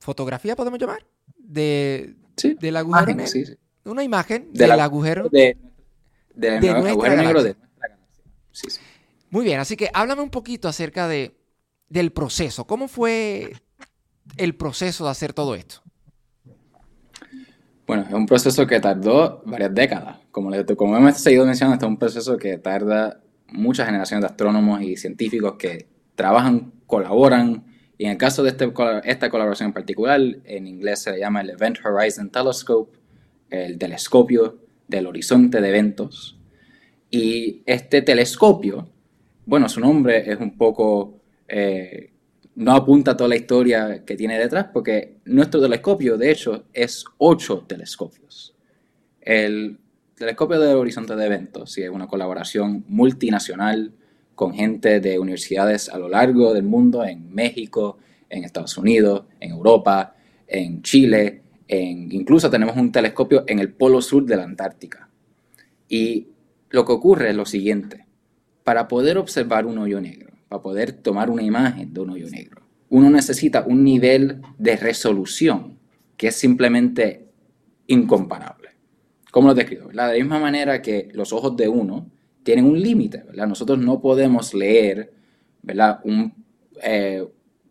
fotografía, 0.00 0.56
podemos 0.56 0.80
llamar, 0.80 1.06
de, 1.38 2.16
del 2.58 2.76
agujero 2.78 3.06
negro. 3.06 3.26
Sí, 3.28 3.44
Una 3.84 4.02
imagen 4.02 4.48
del 4.52 4.72
agujero 4.72 5.28
de, 5.28 5.56
agujero 6.68 7.16
negro 7.16 7.44
de 7.44 7.54
nuestra 7.54 7.68
galaxia. 7.78 8.82
Muy 9.30 9.44
bien, 9.44 9.60
así 9.60 9.76
que 9.76 9.88
háblame 9.94 10.22
un 10.22 10.30
poquito 10.30 10.66
acerca 10.66 11.06
de 11.06 11.45
del 11.88 12.12
proceso. 12.12 12.66
¿Cómo 12.66 12.88
fue 12.88 13.52
el 14.36 14.54
proceso 14.56 15.04
de 15.04 15.10
hacer 15.10 15.32
todo 15.32 15.54
esto? 15.54 15.82
Bueno, 17.86 18.04
es 18.08 18.12
un 18.12 18.26
proceso 18.26 18.66
que 18.66 18.80
tardó 18.80 19.42
varias 19.46 19.72
décadas. 19.72 20.18
Como, 20.32 20.50
como 20.76 20.96
hemos 20.96 21.18
seguido 21.18 21.46
mencionando, 21.46 21.74
este 21.74 21.86
es 21.86 21.90
un 21.90 21.98
proceso 21.98 22.36
que 22.36 22.58
tarda 22.58 23.20
muchas 23.48 23.86
generaciones 23.86 24.22
de 24.22 24.26
astrónomos 24.26 24.82
y 24.82 24.96
científicos 24.96 25.54
que 25.56 25.88
trabajan, 26.16 26.72
colaboran. 26.86 27.64
Y 27.96 28.06
en 28.06 28.12
el 28.12 28.16
caso 28.16 28.42
de 28.42 28.50
este, 28.50 28.72
esta 29.04 29.30
colaboración 29.30 29.68
en 29.68 29.72
particular, 29.72 30.20
en 30.44 30.66
inglés 30.66 31.02
se 31.02 31.12
le 31.12 31.20
llama 31.20 31.42
el 31.42 31.50
Event 31.50 31.78
Horizon 31.84 32.30
Telescope, 32.30 32.98
el 33.50 33.78
telescopio 33.78 34.58
del 34.88 35.06
horizonte 35.06 35.60
de 35.60 35.68
eventos. 35.68 36.38
Y 37.10 37.62
este 37.66 38.02
telescopio, 38.02 38.88
bueno, 39.44 39.68
su 39.68 39.80
nombre 39.80 40.30
es 40.30 40.40
un 40.40 40.58
poco 40.58 41.15
eh, 41.48 42.10
no 42.54 42.72
apunta 42.72 43.16
toda 43.16 43.28
la 43.28 43.36
historia 43.36 44.04
que 44.04 44.16
tiene 44.16 44.38
detrás, 44.38 44.66
porque 44.72 45.18
nuestro 45.26 45.60
telescopio, 45.60 46.16
de 46.16 46.30
hecho, 46.30 46.64
es 46.72 47.04
ocho 47.18 47.64
telescopios. 47.66 48.54
El 49.20 49.78
telescopio 50.14 50.58
del 50.58 50.76
horizonte 50.76 51.14
de 51.14 51.26
eventos 51.26 51.76
es 51.76 51.90
una 51.90 52.06
colaboración 52.06 52.84
multinacional 52.88 53.92
con 54.34 54.54
gente 54.54 55.00
de 55.00 55.18
universidades 55.18 55.88
a 55.88 55.98
lo 55.98 56.08
largo 56.08 56.54
del 56.54 56.62
mundo, 56.62 57.04
en 57.04 57.34
México, 57.34 57.98
en 58.28 58.44
Estados 58.44 58.76
Unidos, 58.78 59.24
en 59.40 59.50
Europa, 59.52 60.14
en 60.46 60.82
Chile, 60.82 61.42
incluso 61.68 62.50
tenemos 62.50 62.76
un 62.76 62.92
telescopio 62.92 63.44
en 63.46 63.58
el 63.58 63.72
polo 63.72 64.00
sur 64.00 64.24
de 64.24 64.36
la 64.36 64.44
Antártica. 64.44 65.08
Y 65.88 66.28
lo 66.70 66.84
que 66.84 66.92
ocurre 66.92 67.30
es 67.30 67.36
lo 67.36 67.46
siguiente. 67.46 68.06
Para 68.64 68.88
poder 68.88 69.18
observar 69.18 69.66
un 69.66 69.78
hoyo 69.78 70.00
negro, 70.00 70.25
para 70.48 70.62
poder 70.62 70.92
tomar 70.92 71.30
una 71.30 71.42
imagen 71.42 71.92
de 71.92 72.00
un 72.00 72.10
hoyo 72.10 72.28
negro, 72.28 72.62
uno 72.88 73.10
necesita 73.10 73.64
un 73.66 73.82
nivel 73.82 74.42
de 74.58 74.76
resolución 74.76 75.78
que 76.16 76.28
es 76.28 76.36
simplemente 76.36 77.28
incomparable. 77.86 78.70
¿Cómo 79.30 79.48
lo 79.48 79.54
describo? 79.54 79.88
De 79.88 79.94
la 79.94 80.12
misma 80.12 80.38
manera 80.38 80.80
que 80.80 81.08
los 81.12 81.32
ojos 81.32 81.56
de 81.56 81.68
uno 81.68 82.10
tienen 82.42 82.64
un 82.64 82.80
límite, 82.80 83.24
¿verdad? 83.24 83.46
Nosotros 83.46 83.78
no 83.78 84.00
podemos 84.00 84.54
leer, 84.54 85.12
¿verdad? 85.62 86.00
Un, 86.04 86.32
eh, 86.82 87.26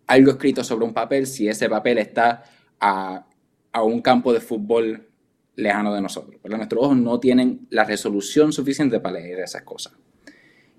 algo 0.07 0.31
escrito 0.31 0.63
sobre 0.63 0.85
un 0.85 0.93
papel 0.93 1.25
si 1.25 1.47
ese 1.47 1.69
papel 1.69 1.97
está 1.97 2.43
a, 2.79 3.25
un 3.83 4.01
campo 4.01 4.31
de 4.31 4.39
fútbol 4.39 5.09
lejano 5.55 5.93
de 5.93 6.01
nosotros. 6.01 6.39
Nuestros 6.43 6.83
ojos 6.83 6.97
no 6.97 7.19
tienen 7.19 7.67
la 7.69 7.83
resolución 7.83 8.53
suficiente 8.53 8.99
para 8.99 9.19
leer 9.19 9.39
esas 9.39 9.63
cosas. 9.63 9.93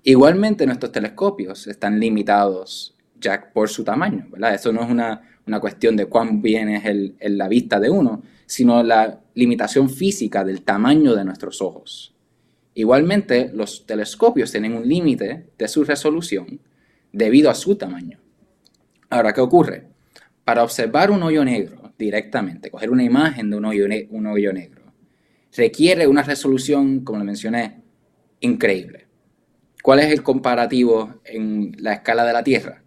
Igualmente 0.07 0.65
nuestros 0.65 0.93
telescopios 0.93 1.67
están 1.67 1.99
limitados 1.99 2.95
ya 3.19 3.51
por 3.51 3.67
su 3.67 3.83
tamaño, 3.83 4.25
¿verdad? 4.31 4.55
Eso 4.55 4.71
no 4.71 4.81
es 4.81 4.89
una, 4.89 5.21
cuestión 5.59 5.97
de 5.97 6.05
cuán 6.05 6.41
bien 6.41 6.69
es 6.69 7.31
la 7.31 7.49
vista 7.49 7.77
de 7.77 7.89
uno, 7.89 8.23
sino 8.45 8.83
la 8.83 9.19
limitación 9.33 9.89
física 9.89 10.45
del 10.45 10.61
tamaño 10.61 11.13
de 11.13 11.25
nuestros 11.25 11.61
ojos. 11.61 12.15
Igualmente, 12.73 13.51
los 13.53 13.85
telescopios 13.85 14.49
tienen 14.49 14.75
un 14.75 14.87
límite 14.87 15.49
de 15.57 15.67
su 15.67 15.83
resolución 15.83 16.61
debido 17.11 17.49
a 17.49 17.53
su 17.53 17.75
tamaño. 17.75 18.17
Ahora, 19.09 19.33
¿qué 19.33 19.41
ocurre? 19.41 19.87
Para 20.45 20.63
observar 20.63 21.11
un 21.11 21.21
hoyo 21.21 21.43
negro 21.43 21.91
directamente, 21.99 22.71
coger 22.71 22.91
una 22.91 23.03
imagen 23.03 23.49
de 23.49 23.57
un 23.57 23.65
hoyo, 23.65 23.85
un 24.11 24.25
hoyo 24.27 24.53
negro, 24.53 24.83
requiere 25.53 26.07
una 26.07 26.23
resolución, 26.23 27.01
como 27.01 27.19
le 27.19 27.25
mencioné, 27.25 27.81
increíble. 28.39 29.06
¿Cuál 29.87 30.01
es 30.01 30.11
el 30.11 30.21
comparativo 30.21 31.21
en 31.23 31.71
la 31.79 31.93
escala 31.93 32.25
de 32.25 32.33
la 32.33 32.43
Tierra? 32.43 32.83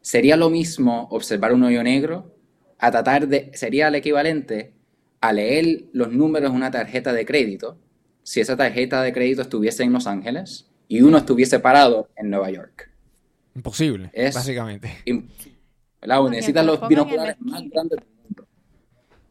Sería 0.00 0.34
lo 0.34 0.48
mismo 0.48 1.06
observar 1.10 1.52
un 1.52 1.62
hoyo 1.62 1.82
negro 1.82 2.34
a 2.78 2.90
tratar 2.90 3.28
de, 3.28 3.50
sería 3.52 3.88
el 3.88 3.96
equivalente 3.96 4.72
a 5.20 5.34
leer 5.34 5.84
los 5.92 6.10
números 6.10 6.50
de 6.50 6.56
una 6.56 6.70
tarjeta 6.70 7.12
de 7.12 7.26
crédito 7.26 7.78
si 8.22 8.40
esa 8.40 8.56
tarjeta 8.56 9.02
de 9.02 9.12
crédito 9.12 9.42
estuviese 9.42 9.82
en 9.82 9.92
Los 9.92 10.06
Ángeles 10.06 10.70
y 10.88 11.02
uno 11.02 11.18
estuviese 11.18 11.60
parado 11.60 12.08
en 12.16 12.30
Nueva 12.30 12.50
York. 12.50 12.90
Imposible, 13.54 14.08
es 14.14 14.34
básicamente. 14.34 14.90
Necesitas 16.30 16.64
los 16.64 16.88
binoculares 16.88 17.36
más 17.40 17.62
grandes 17.68 17.98
del 17.98 18.08
mundo. 18.22 18.46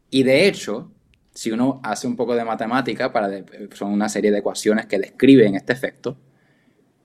Y 0.08 0.22
de 0.22 0.46
hecho, 0.46 0.92
si 1.34 1.50
uno 1.50 1.80
hace 1.82 2.06
un 2.06 2.14
poco 2.14 2.36
de 2.36 2.44
matemática, 2.44 3.12
para 3.12 3.28
son 3.72 3.92
una 3.92 4.08
serie 4.08 4.30
de 4.30 4.38
ecuaciones 4.38 4.86
que 4.86 5.00
describen 5.00 5.56
este 5.56 5.72
efecto, 5.72 6.16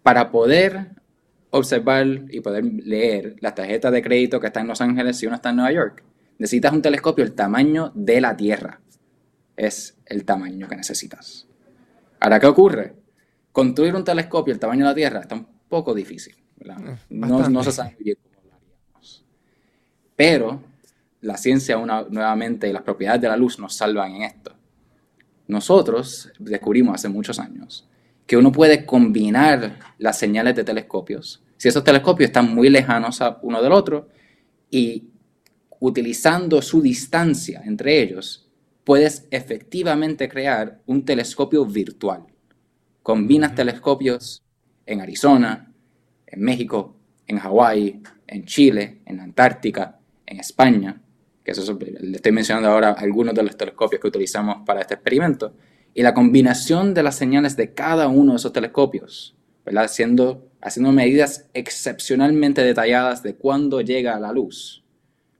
para 0.04 0.32
poder 0.32 0.92
observar 1.50 2.06
y 2.30 2.42
poder 2.42 2.66
leer 2.66 3.38
las 3.40 3.56
tarjetas 3.56 3.92
de 3.92 4.02
crédito 4.02 4.40
que 4.40 4.48
están 4.48 4.64
en 4.64 4.68
Los 4.68 4.82
Ángeles 4.82 5.18
si 5.18 5.28
uno 5.28 5.36
está 5.36 5.50
en 5.52 5.58
Nueva 5.58 5.72
York, 5.72 6.04
necesitas 6.38 6.74
un 6.74 6.82
telescopio 6.82 7.24
el 7.24 7.34
tamaño 7.34 7.92
de 7.96 8.22
la 8.22 8.36
Tierra. 8.36 8.82
Es 9.56 9.98
el 10.06 10.26
tamaño 10.26 10.68
que 10.68 10.76
necesitas. 10.76 11.48
Ahora, 12.20 12.40
¿qué 12.40 12.48
ocurre? 12.48 12.96
Construir 13.52 13.96
un 13.96 14.04
telescopio 14.04 14.54
el 14.54 14.60
tamaño 14.60 14.80
de 14.80 14.92
la 14.92 14.96
Tierra 14.96 15.20
está 15.22 15.36
un 15.36 15.48
poco 15.70 15.94
difícil. 15.94 16.36
Eh, 16.60 16.98
no, 17.10 17.48
no, 17.50 17.64
se 17.64 17.72
sabe 17.72 17.96
bien 18.00 18.18
cómo 18.24 18.48
lo 18.48 18.56
haríamos. 18.56 19.26
Pero 20.16 20.64
la 21.22 21.38
ciencia 21.38 21.78
nuevamente 21.78 22.68
y 22.68 22.74
las 22.74 22.82
propiedades 22.82 23.22
de 23.22 23.28
la 23.28 23.38
luz 23.38 23.60
nos 23.60 23.76
salvan 23.76 24.16
en 24.16 24.24
esto. 24.24 24.56
Nosotros 25.48 26.32
descubrimos 26.40 26.96
hace 26.96 27.10
muchos 27.10 27.38
años 27.40 27.88
que 28.26 28.38
uno 28.38 28.52
puede 28.52 28.86
combinar 28.86 29.80
las 29.98 30.18
señales 30.18 30.56
de 30.56 30.64
telescopios. 30.64 31.44
Si 31.58 31.68
esos 31.68 31.84
telescopios 31.84 32.28
están 32.28 32.54
muy 32.54 32.70
lejanos 32.70 33.22
uno 33.42 33.62
del 33.62 33.72
otro 33.72 34.10
y 34.70 35.10
utilizando 35.80 36.62
su 36.62 36.82
distancia 36.82 37.62
entre 37.66 38.02
ellos, 38.02 38.50
puedes 38.84 39.28
efectivamente 39.32 40.28
crear 40.30 40.82
un 40.86 41.06
telescopio 41.06 41.66
virtual. 41.66 42.26
Combinas 43.02 43.56
telescopios 43.56 44.42
en 44.86 45.02
Arizona, 45.02 45.72
en 46.28 46.42
México, 46.42 46.98
en 47.28 47.38
Hawái, 47.40 48.02
en 48.28 48.46
Chile, 48.46 49.02
en 49.06 49.20
Antártica, 49.20 50.00
en 50.26 50.40
España, 50.40 51.02
que 51.44 51.52
eso 51.52 51.78
le 51.80 52.16
estoy 52.16 52.32
mencionando 52.32 52.70
ahora 52.70 52.92
algunos 52.92 53.36
de 53.36 53.44
los 53.44 53.58
telescopios 53.58 54.02
que 54.02 54.08
utilizamos 54.08 54.66
para 54.66 54.82
este 54.82 54.96
experimento, 54.96 55.54
y 55.94 56.02
la 56.02 56.14
combinación 56.14 56.94
de 56.94 57.04
las 57.04 57.16
señales 57.16 57.56
de 57.56 57.74
cada 57.74 58.08
uno 58.08 58.34
de 58.34 58.38
esos 58.38 58.54
telescopios. 58.54 59.36
Haciendo, 59.66 60.50
haciendo 60.62 60.92
medidas 60.92 61.48
excepcionalmente 61.54 62.64
detalladas 62.64 63.24
de 63.24 63.36
cuándo 63.36 63.82
llega 63.82 64.20
la 64.20 64.34
luz. 64.34 64.84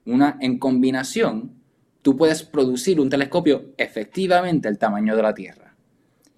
Una, 0.06 0.38
en 0.40 0.58
combinación, 0.58 1.52
tú 2.02 2.16
puedes 2.16 2.42
producir 2.42 3.00
un 3.00 3.10
telescopio 3.10 3.72
efectivamente 3.76 4.68
el 4.68 4.78
tamaño 4.78 5.16
de 5.16 5.22
la 5.22 5.34
Tierra. 5.34 5.74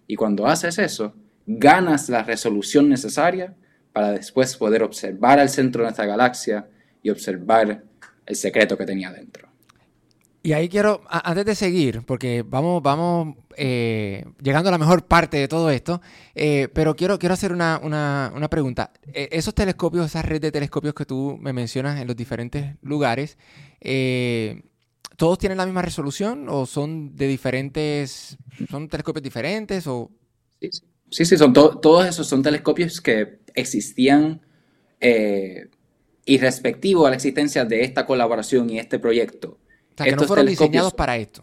Y 0.06 0.16
cuando 0.16 0.46
haces 0.46 0.78
eso, 0.78 1.14
ganas 1.46 2.08
la 2.08 2.22
resolución 2.22 2.88
necesaria 2.88 3.54
para 3.92 4.10
después 4.10 4.56
poder 4.56 4.82
observar 4.82 5.38
al 5.38 5.48
centro 5.48 5.82
de 5.82 5.86
nuestra 5.86 6.06
galaxia 6.06 6.68
y 7.02 7.10
observar 7.10 7.84
el 8.26 8.36
secreto 8.36 8.76
que 8.76 8.84
tenía 8.84 9.12
dentro. 9.12 9.48
Y 10.46 10.52
ahí 10.52 10.68
quiero, 10.68 11.00
antes 11.08 11.44
de 11.44 11.56
seguir, 11.56 12.02
porque 12.06 12.44
vamos, 12.46 12.80
vamos 12.80 13.34
eh, 13.56 14.24
llegando 14.40 14.68
a 14.68 14.70
la 14.70 14.78
mejor 14.78 15.04
parte 15.04 15.38
de 15.38 15.48
todo 15.48 15.70
esto, 15.70 16.00
eh, 16.36 16.68
pero 16.72 16.94
quiero, 16.94 17.18
quiero 17.18 17.32
hacer 17.32 17.50
una, 17.50 18.46
pregunta. 18.48 18.92
E, 19.12 19.28
esos 19.32 19.56
telescopios, 19.56 20.06
esa 20.06 20.22
red 20.22 20.40
de 20.40 20.52
telescopios 20.52 20.94
que 20.94 21.04
tú 21.04 21.36
me 21.40 21.52
mencionas 21.52 22.00
en 22.00 22.06
los 22.06 22.14
diferentes 22.14 22.76
lugares, 22.80 23.38
eh, 23.80 24.62
¿todos 25.16 25.36
tienen 25.36 25.58
la 25.58 25.66
misma 25.66 25.82
resolución 25.82 26.46
o 26.48 26.64
son 26.64 27.16
de 27.16 27.26
diferentes, 27.26 28.38
son 28.70 28.88
telescopios 28.88 29.24
diferentes 29.24 29.84
o...? 29.88 30.12
Sí, 31.10 31.24
sí, 31.24 31.36
son 31.36 31.52
todos 31.52 32.06
esos 32.06 32.28
son 32.28 32.44
telescopios 32.44 33.00
que 33.00 33.40
existían 33.52 34.40
y 36.24 36.38
respectivo 36.38 37.04
a 37.04 37.10
la 37.10 37.16
existencia 37.16 37.64
de 37.64 37.82
esta 37.82 38.06
colaboración 38.06 38.70
y 38.70 38.78
este 38.78 39.00
proyecto 39.00 39.58
o 39.96 40.04
sea, 40.04 40.06
que 40.06 40.16
no 40.16 40.22
fueron 40.24 40.46
diseñados 40.46 40.92
para 40.92 41.16
esto. 41.16 41.42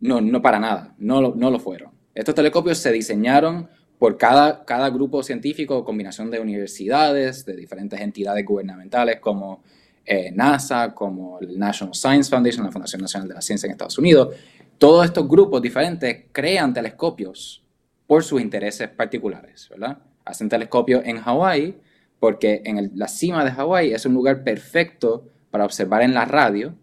No, 0.00 0.20
no 0.20 0.42
para 0.42 0.58
nada, 0.58 0.94
no 0.98 1.20
lo, 1.20 1.34
no 1.34 1.50
lo 1.50 1.58
fueron. 1.58 1.92
Estos 2.14 2.34
telescopios 2.34 2.78
se 2.78 2.92
diseñaron 2.92 3.68
por 3.98 4.18
cada, 4.18 4.64
cada 4.64 4.90
grupo 4.90 5.22
científico 5.22 5.78
o 5.78 5.84
combinación 5.84 6.30
de 6.30 6.40
universidades, 6.40 7.44
de 7.46 7.56
diferentes 7.56 8.00
entidades 8.00 8.44
gubernamentales 8.44 9.18
como 9.20 9.62
eh, 10.04 10.30
NASA, 10.30 10.94
como 10.94 11.40
el 11.40 11.58
National 11.58 11.94
Science 11.94 12.28
Foundation, 12.28 12.66
la 12.66 12.72
Fundación 12.72 13.00
Nacional 13.00 13.28
de 13.28 13.34
la 13.34 13.40
Ciencia 13.40 13.66
en 13.66 13.72
Estados 13.72 13.96
Unidos. 13.96 14.36
Todos 14.76 15.06
estos 15.06 15.26
grupos 15.26 15.62
diferentes 15.62 16.26
crean 16.32 16.74
telescopios 16.74 17.64
por 18.06 18.22
sus 18.22 18.42
intereses 18.42 18.90
particulares, 18.90 19.68
¿verdad? 19.70 19.98
Hacen 20.24 20.48
telescopios 20.48 21.02
en 21.06 21.18
Hawái 21.18 21.78
porque 22.20 22.62
en 22.64 22.92
la 22.94 23.08
cima 23.08 23.44
de 23.44 23.52
Hawái 23.52 23.92
es 23.92 24.04
un 24.04 24.14
lugar 24.14 24.44
perfecto 24.44 25.28
para 25.50 25.64
observar 25.64 26.02
en 26.02 26.14
la 26.14 26.24
radio 26.24 26.74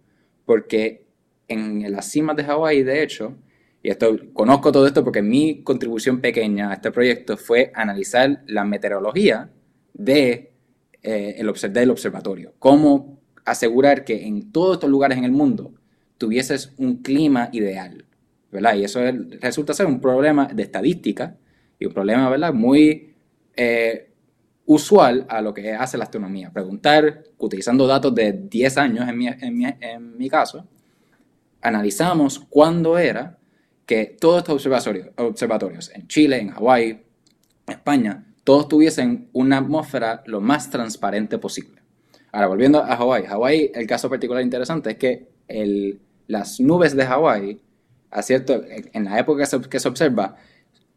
porque 0.52 1.06
en 1.48 1.90
las 1.94 2.12
cimas 2.12 2.36
de 2.36 2.44
Hawái, 2.44 2.84
de 2.84 3.04
hecho, 3.04 3.38
y 3.82 3.90
esto 3.90 4.18
conozco 4.34 4.70
todo 4.70 4.86
esto 4.86 5.02
porque 5.02 5.22
mi 5.22 5.64
contribución 5.64 6.20
pequeña 6.20 6.72
a 6.72 6.74
este 6.74 6.92
proyecto 6.92 7.38
fue 7.38 7.72
analizar 7.74 8.44
la 8.48 8.66
meteorología 8.66 9.50
de, 9.94 10.52
eh, 11.04 11.36
el, 11.38 11.54
del 11.72 11.90
observatorio. 11.90 12.54
Cómo 12.60 13.22
asegurar 13.46 14.04
que 14.04 14.28
en 14.28 14.52
todos 14.52 14.74
estos 14.74 14.90
lugares 14.90 15.18
en 15.18 15.24
el 15.24 15.32
mundo 15.32 15.74
tuvieses 16.18 16.74
un 16.76 16.98
clima 16.98 17.48
ideal, 17.54 18.04
¿verdad? 18.52 18.76
Y 18.76 18.84
eso 18.84 19.00
resulta 19.40 19.74
ser 19.74 19.86
un 19.86 20.02
problema 20.02 20.48
de 20.54 20.64
estadística 20.64 21.38
y 21.80 21.86
un 21.86 21.94
problema, 21.94 22.30
¿verdad? 22.30 22.54
Muy 22.54 23.14
eh, 23.56 24.11
usual 24.66 25.26
a 25.30 25.42
lo 25.42 25.54
que 25.54 25.74
hace 25.74 25.98
la 25.98 26.06
astronomía. 26.06 26.52
Preguntar, 26.52 27.24
utilizando 27.38 27.88
datos 27.88 28.14
de 28.16 28.34
10 28.34 28.78
años 28.78 29.08
en 29.10 29.18
mi, 29.18 29.28
en 29.28 30.18
mi, 30.18 30.30
caso, 30.30 30.66
analizamos 31.62 32.40
cuándo 32.50 32.98
era 32.98 33.38
que 33.86 34.18
todos 34.20 34.40
estos 34.40 34.56
observatorios, 34.56 35.10
observatorios 35.18 35.92
en 35.94 36.08
Chile, 36.08 36.40
en 36.40 36.50
Hawái, 36.50 37.04
España, 37.68 38.26
todos 38.44 38.68
tuviesen 38.68 39.30
una 39.34 39.58
atmósfera 39.58 40.24
lo 40.26 40.42
más 40.42 40.70
transparente 40.70 41.38
posible. 41.38 41.82
Ahora, 42.32 42.48
volviendo 42.48 42.80
a 42.80 42.96
Hawái. 42.96 43.26
Hawái, 43.26 43.72
el 43.74 43.86
caso 43.86 44.10
particular 44.10 44.42
interesante 44.42 44.92
es 44.92 44.98
que 44.98 45.28
el, 45.48 46.00
las 46.28 46.60
nubes 46.60 46.96
de 46.96 47.06
Hawái, 47.06 47.62
a 48.10 48.22
cierto, 48.22 48.62
en 48.68 49.04
la 49.04 49.20
época 49.20 49.44
que 49.70 49.80
se, 49.80 49.88
observa, 49.88 50.36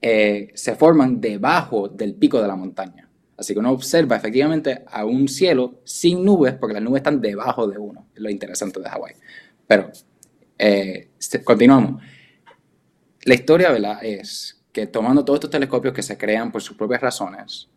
eh, 0.00 0.50
se 0.54 0.74
forman 0.76 1.20
debajo 1.20 1.88
del 1.88 2.14
pico 2.14 2.40
de 2.40 2.48
la 2.48 2.56
montaña. 2.56 3.03
Así 3.36 3.52
que 3.52 3.60
uno 3.60 3.72
observa 3.72 4.16
efectivamente 4.16 4.84
a 4.86 5.04
un 5.04 5.28
cielo 5.28 5.80
sin 5.84 6.24
nubes 6.24 6.54
porque 6.54 6.74
las 6.74 6.82
nubes 6.82 7.00
están 7.00 7.20
debajo 7.20 7.66
de 7.66 7.78
uno. 7.78 8.06
Es 8.14 8.20
lo 8.20 8.30
interesante 8.30 8.80
de 8.80 8.88
Hawái. 8.88 9.14
Pero 9.66 9.90
Eh, 10.58 11.08
continuamos. 11.44 12.02
La 13.24 13.34
historia. 13.34 13.72
Es 14.02 14.62
que 14.72 14.86
tomando 14.86 15.24
todos 15.24 15.38
estos 15.38 15.50
telescopios 15.50 15.94
que 15.94 16.02
se 16.02 16.16
crean 16.16 16.52
por 16.52 16.62
sus 16.62 16.76
propias 16.76 17.00
razones, 17.00 17.68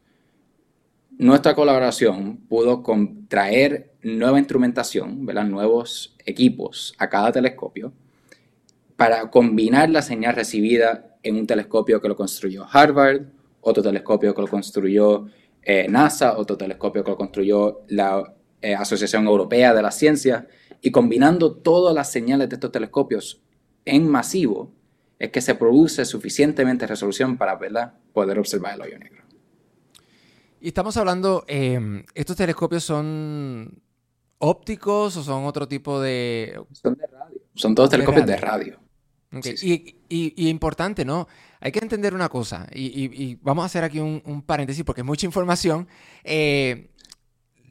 nuestra 1.18 1.56
colaboración 1.56 2.38
pudo 2.48 2.84
traer 3.28 3.94
nueva 4.04 4.38
instrumentación, 4.38 5.26
nuevos 5.26 6.16
equipos 6.26 6.94
a 7.00 7.10
cada 7.10 7.32
telescopio 7.32 7.92
para 8.96 9.30
combinar 9.30 9.90
la 9.90 10.02
señal 10.02 10.36
recibida 10.36 11.18
en 11.24 11.36
un 11.36 11.48
telescopio 11.48 12.00
que 12.02 12.08
lo 12.08 12.16
construyó 12.16 12.66
Harvard, 12.72 13.24
otro 13.62 13.84
telescopio 13.84 14.34
que 14.34 14.42
lo 14.42 14.48
construyó 14.48 15.28
eh, 15.70 15.86
NASA, 15.90 16.38
otro 16.38 16.58
telescopio 16.58 17.04
que 17.04 17.12
lo 17.12 17.18
construyó 17.18 17.82
la 17.90 18.34
eh, 18.62 18.74
Asociación 18.74 19.28
Europea 19.28 19.74
de 19.74 19.82
la 19.82 19.92
Ciencia, 19.92 20.48
y 20.82 20.92
combinando 20.92 21.58
todas 21.58 21.94
las 21.94 22.10
señales 22.10 22.48
de 22.48 22.56
estos 22.56 22.72
telescopios 22.72 23.42
en 23.84 24.08
masivo, 24.08 24.72
es 25.20 25.30
que 25.30 25.42
se 25.42 25.56
produce 25.56 26.06
suficientemente 26.06 26.88
resolución 26.88 27.36
para 27.36 27.60
poder 28.14 28.40
observar 28.40 28.76
el 28.76 28.82
hoyo 28.82 28.98
negro. 28.98 29.26
Y 30.62 30.70
estamos 30.70 30.96
hablando, 30.96 31.44
em, 31.48 32.06
¿estos 32.16 32.38
telescopios 32.38 32.86
son 32.86 33.82
ópticos 34.38 35.18
o 35.18 35.24
son 35.24 35.44
otro 35.44 35.68
tipo 35.68 36.00
de...? 36.00 36.62
Son 36.72 36.96
de 36.96 37.08
radio. 37.08 37.42
Son 37.56 37.76
todos 37.76 37.90
telescopios 37.90 38.26
de 38.26 38.38
radio. 38.38 38.80
Y, 39.32 40.48
importante, 40.50 41.04
¿no? 41.04 41.28
Hay 41.60 41.72
que 41.72 41.80
entender 41.80 42.14
una 42.14 42.30
cosa, 42.30 42.68
y, 42.74 43.36
vamos 43.42 43.64
a 43.64 43.66
hacer 43.66 43.84
aquí 43.84 44.00
un, 44.00 44.44
paréntesis 44.46 44.84
porque 44.84 45.02
es 45.02 45.08
mucha 45.08 45.26
información. 45.26 45.88
Eh, 46.24 46.90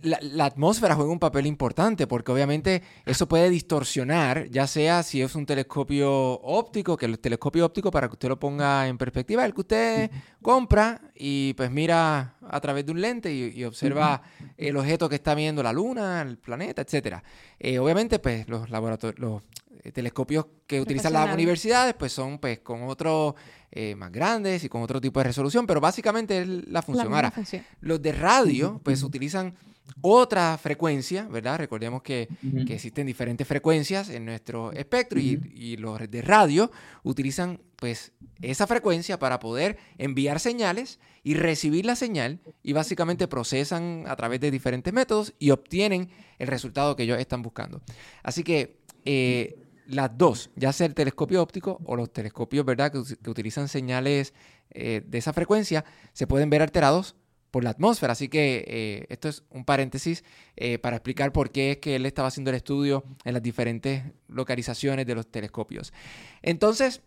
la, 0.07 0.45
atmósfera 0.45 0.95
juega 0.95 1.11
un 1.11 1.19
papel 1.19 1.47
importante 1.47 2.07
porque 2.07 2.33
obviamente 2.33 2.83
eso 3.05 3.29
puede 3.29 3.51
distorsionar, 3.51 4.49
ya 4.51 4.67
sea 4.67 5.03
si 5.03 5.21
es 5.21 5.35
un 5.35 5.47
telescopio 5.47 6.11
óptico, 6.41 6.97
que 6.97 7.07
el 7.07 7.19
telescopio 7.19 7.67
óptico, 7.67 7.91
para 7.91 8.09
que 8.09 8.15
usted 8.15 8.29
lo 8.29 8.39
ponga 8.39 8.87
en 8.89 8.97
perspectiva, 8.97 9.45
el 9.45 9.55
que 9.55 9.61
usted 9.61 10.11
compra 10.43 11.01
y 11.15 11.55
pues 11.55 11.71
mira 11.71 12.37
a 12.49 12.61
través 12.61 12.87
de 12.87 12.93
un 12.93 13.01
lente 13.01 13.33
y, 13.33 13.65
observa 13.65 14.23
el 14.57 14.77
objeto 14.77 15.09
que 15.09 15.17
está 15.17 15.35
viendo 15.35 15.63
la 15.63 15.73
luna, 15.73 16.23
el 16.23 16.39
planeta, 16.39 16.83
etc. 16.83 17.17
Eh, 17.59 17.79
obviamente 17.79 18.19
pues 18.19 18.49
los 18.49 18.71
laboratorios, 18.71 19.19
los 19.19 19.43
eh, 19.83 19.93
telescopios 19.93 20.47
que 20.67 20.81
utilizan 20.81 21.13
las 21.13 21.33
universidades 21.33 21.95
pues 21.95 22.13
son 22.13 22.39
pues 22.39 22.61
con 22.61 22.85
otros 22.85 23.35
eh, 23.71 23.95
más 23.95 24.11
grandes 24.11 24.65
y 24.65 24.69
con 24.69 24.83
otro 24.83 25.01
tipo 25.01 25.21
de 25.21 25.25
resolución, 25.25 25.67
pero 25.67 25.81
básicamente 25.81 26.41
es 26.41 26.49
la 26.69 26.83
función. 26.83 27.13
Ahora, 27.13 27.33
los 27.81 28.01
de 28.01 28.13
radio 28.13 28.81
pues 28.83 29.03
utilizan 29.03 29.55
otra 30.01 30.59
frecuencia, 30.59 31.27
¿verdad? 31.29 31.59
Recordemos 31.59 32.03
que, 32.03 32.29
existen 32.69 33.07
diferentes 33.07 33.47
frecuencias 33.47 34.09
en 34.09 34.25
nuestro 34.25 34.73
espectro 34.73 35.19
y, 35.19 35.77
los 35.77 35.99
de 36.11 36.23
radio 36.23 36.71
utilizan 37.03 37.61
pues 37.77 38.13
esa 38.41 38.67
frecuencia 38.67 39.19
para 39.19 39.39
poder 39.39 39.79
enviar 39.99 40.41
señales 40.41 40.99
y 41.23 41.35
recibir 41.35 41.85
la 41.85 41.97
señal 41.97 42.41
y 42.63 42.73
básicamente 42.73 43.29
procesan 43.29 44.05
a 44.07 44.17
través 44.17 44.41
de 44.41 44.51
diferentes 44.51 44.93
métodos 44.93 45.35
y 45.39 45.51
obtienen 45.51 46.09
el 46.39 46.49
resultado 46.49 46.97
que 46.97 47.03
ellos 47.03 47.19
están 47.19 47.43
buscando. 47.43 47.83
Así 48.23 48.43
que 48.43 48.79
eh, 49.05 49.67
las 49.87 50.17
dos, 50.17 50.51
ya 50.57 50.73
sea 50.73 50.87
el 50.87 50.95
telescopio 50.95 51.43
óptico 51.43 51.81
o 51.85 51.97
los 51.97 52.13
telescopios, 52.13 52.65
¿verdad? 52.65 52.93
Que, 52.93 53.31
utilizan 53.31 53.69
señales 53.69 54.35
eh, 54.71 55.03
de 55.07 55.19
esa 55.19 55.33
frecuencia, 55.33 55.85
se 56.13 56.27
pueden 56.27 56.51
ver 56.51 56.63
alterados 56.63 57.17
por 57.57 57.65
la 57.65 57.71
atmósfera. 57.71 58.13
Así 58.13 58.29
que 58.29 58.67
eh, 58.67 59.07
esto 59.09 59.31
es 59.31 59.43
un 59.49 59.65
paréntesis 59.65 60.25
eh, 60.57 60.77
para 60.79 60.97
explicar 60.97 61.33
por 61.33 61.51
qué 61.51 61.71
es 61.71 61.77
que 61.79 61.97
él 61.97 62.05
estaba 62.05 62.29
haciendo 62.29 62.51
el 62.51 62.57
estudio 62.57 63.03
en 63.25 63.33
las 63.33 63.43
diferentes 63.43 64.03
localizaciones 64.29 65.07
de 65.07 65.15
los 65.15 65.27
telescopios. 65.27 65.95
Entonces, 66.43 67.01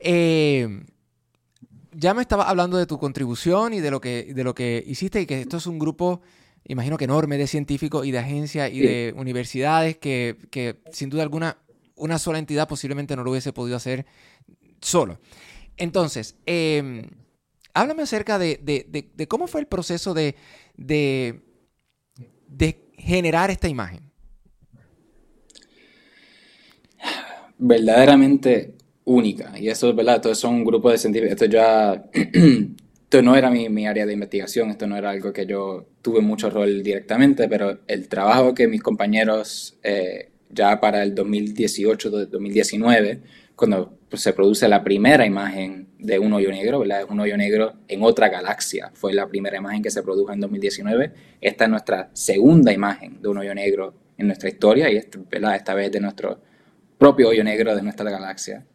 eh, 0.00 0.82
ya 1.92 2.12
me 2.12 2.22
estaba 2.22 2.50
hablando 2.50 2.76
de 2.76 2.86
tu 2.86 2.98
contribución 2.98 3.72
y 3.72 3.78
de 3.78 3.92
lo 3.92 4.00
que, 4.00 4.34
de 4.34 4.42
lo 4.42 4.52
que 4.52 4.82
hiciste 4.84 5.20
y 5.20 5.26
que 5.26 5.42
esto 5.42 5.58
es 5.58 5.68
un 5.68 5.78
grupo, 5.78 6.22
imagino 6.64 6.96
que 6.96 7.04
enorme, 7.04 7.38
de 7.38 7.46
científicos 7.46 8.04
y 8.04 8.10
de 8.10 8.18
agencias 8.18 8.72
y 8.72 8.80
de 8.80 9.14
universidades 9.16 9.96
que, 9.96 10.38
que 10.50 10.80
sin 10.90 11.08
duda 11.08 11.22
alguna 11.22 11.56
una 11.94 12.18
sola 12.18 12.40
entidad 12.40 12.66
posiblemente 12.66 13.14
no 13.14 13.22
lo 13.22 13.30
hubiese 13.30 13.52
podido 13.52 13.76
hacer 13.76 14.06
solo. 14.80 15.20
Entonces, 15.76 16.34
eh, 16.46 17.08
háblame 17.74 18.02
acerca 18.02 18.38
de, 18.38 19.26
cómo 19.28 19.46
fue 19.46 19.60
el 19.60 19.66
proceso 19.66 20.14
de, 20.14 20.34
de, 20.76 21.40
generar 22.96 23.50
esta 23.50 23.68
imagen. 23.68 24.10
Verdaderamente 27.58 28.74
única. 29.04 29.58
Y 29.58 29.68
eso 29.68 29.90
es 29.90 29.96
verdad, 29.96 30.16
esto 30.16 30.30
es 30.30 30.44
un 30.44 30.64
grupo 30.64 30.90
de 30.90 30.98
científicos. 30.98 31.32
Esto 31.32 31.46
ya. 31.46 32.04
esto 33.10 33.22
no 33.22 33.34
era 33.34 33.50
mi, 33.50 33.86
área 33.86 34.06
de 34.06 34.12
investigación, 34.12 34.70
esto 34.70 34.86
no 34.86 34.96
era 34.96 35.10
algo 35.10 35.32
que 35.32 35.44
yo 35.44 35.88
tuve 36.00 36.20
mucho 36.20 36.48
rol 36.48 36.82
directamente, 36.82 37.48
pero 37.48 37.80
el 37.88 38.08
trabajo 38.08 38.54
que 38.54 38.68
mis 38.68 38.82
compañeros 38.82 39.78
eh, 39.82 40.30
ya 40.48 40.78
para 40.78 41.02
el 41.02 41.14
2018, 41.14 42.08
2019, 42.26 43.20
cuando 43.56 43.98
pues, 44.10 44.22
se 44.22 44.32
produce 44.32 44.68
la 44.68 44.82
primera 44.82 45.24
imagen 45.24 45.88
de 45.98 46.18
un 46.18 46.32
hoyo 46.32 46.50
negro, 46.50 46.80
¿verdad? 46.80 47.04
Un 47.08 47.20
hoyo 47.20 47.36
negro 47.36 47.74
en 47.86 48.02
otra 48.02 48.28
galaxia. 48.28 48.90
Fue 48.92 49.14
la 49.14 49.28
primera 49.28 49.56
imagen 49.56 49.82
que 49.82 49.90
se 49.90 50.02
produjo 50.02 50.32
en 50.32 50.40
2019. 50.40 51.12
Esta 51.40 51.64
es 51.64 51.70
nuestra 51.70 52.10
segunda 52.12 52.72
imagen 52.72 53.22
de 53.22 53.28
un 53.28 53.38
hoyo 53.38 53.54
negro 53.54 53.94
en 54.18 54.26
nuestra 54.26 54.48
historia 54.48 54.90
y 54.90 55.00
¿verdad? 55.30 55.54
esta 55.54 55.74
vez 55.74 55.92
de 55.92 56.00
nuestro 56.00 56.40
propio 56.98 57.28
hoyo 57.28 57.44
negro 57.44 57.74
de 57.74 57.82
nuestra 57.82 58.10
galaxia. 58.10 58.66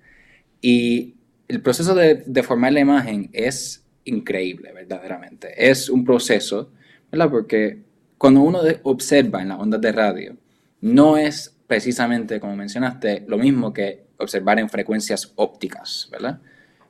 Y 0.62 1.16
el 1.50 1.62
proceso 1.62 1.94
de, 1.94 2.24
de 2.26 2.44
formar 2.44 2.72
la 2.72 2.80
imagen 2.80 3.30
es 3.34 3.84
increíble, 4.06 4.72
verdaderamente. 4.72 5.54
Es 5.58 5.90
un 5.90 6.06
proceso, 6.06 6.72
¿verdad? 7.12 7.30
Porque 7.30 7.84
cuando 8.18 8.42
uno 8.42 8.62
observa 8.84 9.42
en 9.42 9.50
las 9.50 9.60
ondas 9.60 9.82
de 9.82 9.92
radio, 9.92 10.38
no 10.80 11.18
es 11.18 11.56
precisamente, 11.68 12.40
como 12.40 12.56
mencionaste, 12.56 13.26
lo 13.28 13.38
mismo 13.38 13.74
que 13.74 14.05
observar 14.18 14.60
en 14.60 14.70
frecuencias 14.70 15.34
ópticas, 15.36 16.08
¿verdad? 16.12 16.40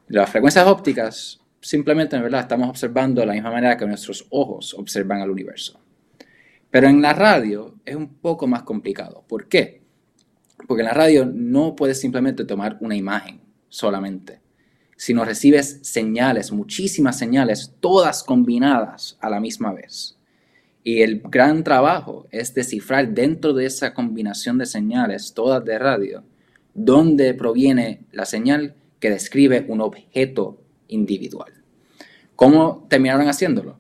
Las 0.08 0.30
frecuencias 0.30 0.68
ópticas 0.68 1.42
simplemente, 1.60 2.20
¿verdad? 2.20 2.42
Estamos 2.42 2.70
observando 2.70 3.22
de 3.22 3.28
la 3.28 3.34
misma 3.34 3.52
manera 3.52 3.76
que 3.76 3.88
nuestros 3.88 4.28
ojos 4.30 4.76
observan 4.76 5.22
al 5.22 5.32
universo. 5.32 5.80
Pero 6.70 6.88
en 6.88 7.02
la 7.02 7.14
radio 7.14 7.76
es 7.86 7.96
un 7.96 8.16
poco 8.16 8.46
más 8.46 8.64
complicado. 8.64 9.24
¿Por 9.28 9.48
qué? 9.48 9.82
Porque 10.68 10.82
en 10.82 10.88
la 10.88 10.94
radio 10.94 11.26
no 11.26 11.76
puedes 11.76 12.00
simplemente 12.00 12.46
tomar 12.46 12.78
una 12.82 12.96
imagen 12.96 13.42
solamente, 13.70 14.42
sino 14.96 15.26
recibes 15.26 15.80
señales, 15.82 16.52
muchísimas 16.52 17.18
señales, 17.18 17.74
todas 17.80 18.24
combinadas 18.24 19.18
a 19.20 19.30
la 19.30 19.40
misma 19.40 19.74
vez. 19.74 20.20
Y 20.84 21.02
el 21.02 21.22
gran 21.22 21.64
trabajo 21.64 22.28
es 22.30 22.54
descifrar 22.54 23.10
dentro 23.10 23.54
de 23.54 23.66
esa 23.66 23.94
combinación 23.94 24.60
de 24.60 24.68
señales, 24.68 25.34
todas 25.34 25.66
de 25.66 25.80
radio, 25.80 26.24
dónde 26.76 27.34
proviene 27.34 28.02
la 28.12 28.26
señal 28.26 28.76
que 29.00 29.10
describe 29.10 29.66
un 29.68 29.82
objeto 29.82 30.62
individual. 30.88 31.52
¿Cómo 32.36 32.86
terminaron 32.90 33.28
haciéndolo? 33.28 33.80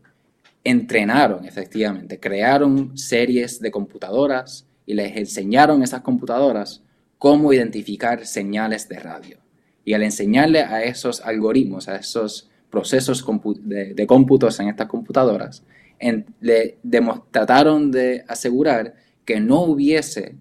Entrenaron, 0.64 1.46
efectivamente, 1.46 2.20
crearon 2.20 2.98
series 2.98 3.60
de 3.60 3.70
computadoras 3.70 4.66
y 4.86 4.94
les 4.96 5.16
enseñaron 5.16 5.82
a 5.82 5.84
esas 5.84 6.02
computadoras 6.02 6.82
cómo 7.18 7.54
identificar 7.54 8.26
señales 8.26 8.88
de 8.90 9.00
radio. 9.00 9.38
Y 9.84 9.94
al 9.94 10.04
enseñarle 10.04 10.62
a 10.62 10.84
esos 10.84 11.22
algoritmos, 11.22 11.88
a 11.88 11.98
esos 11.98 12.50
procesos 12.70 13.24
de, 13.62 14.08
cómputos 14.08 14.60
en 14.60 14.70
estas 14.70 14.88
computadoras, 14.88 15.64
le 16.40 16.78
trataron 17.32 17.92
de 17.92 18.24
asegurar 18.28 18.96
que 19.26 19.40
no 19.40 19.62
hubiese 19.62 20.36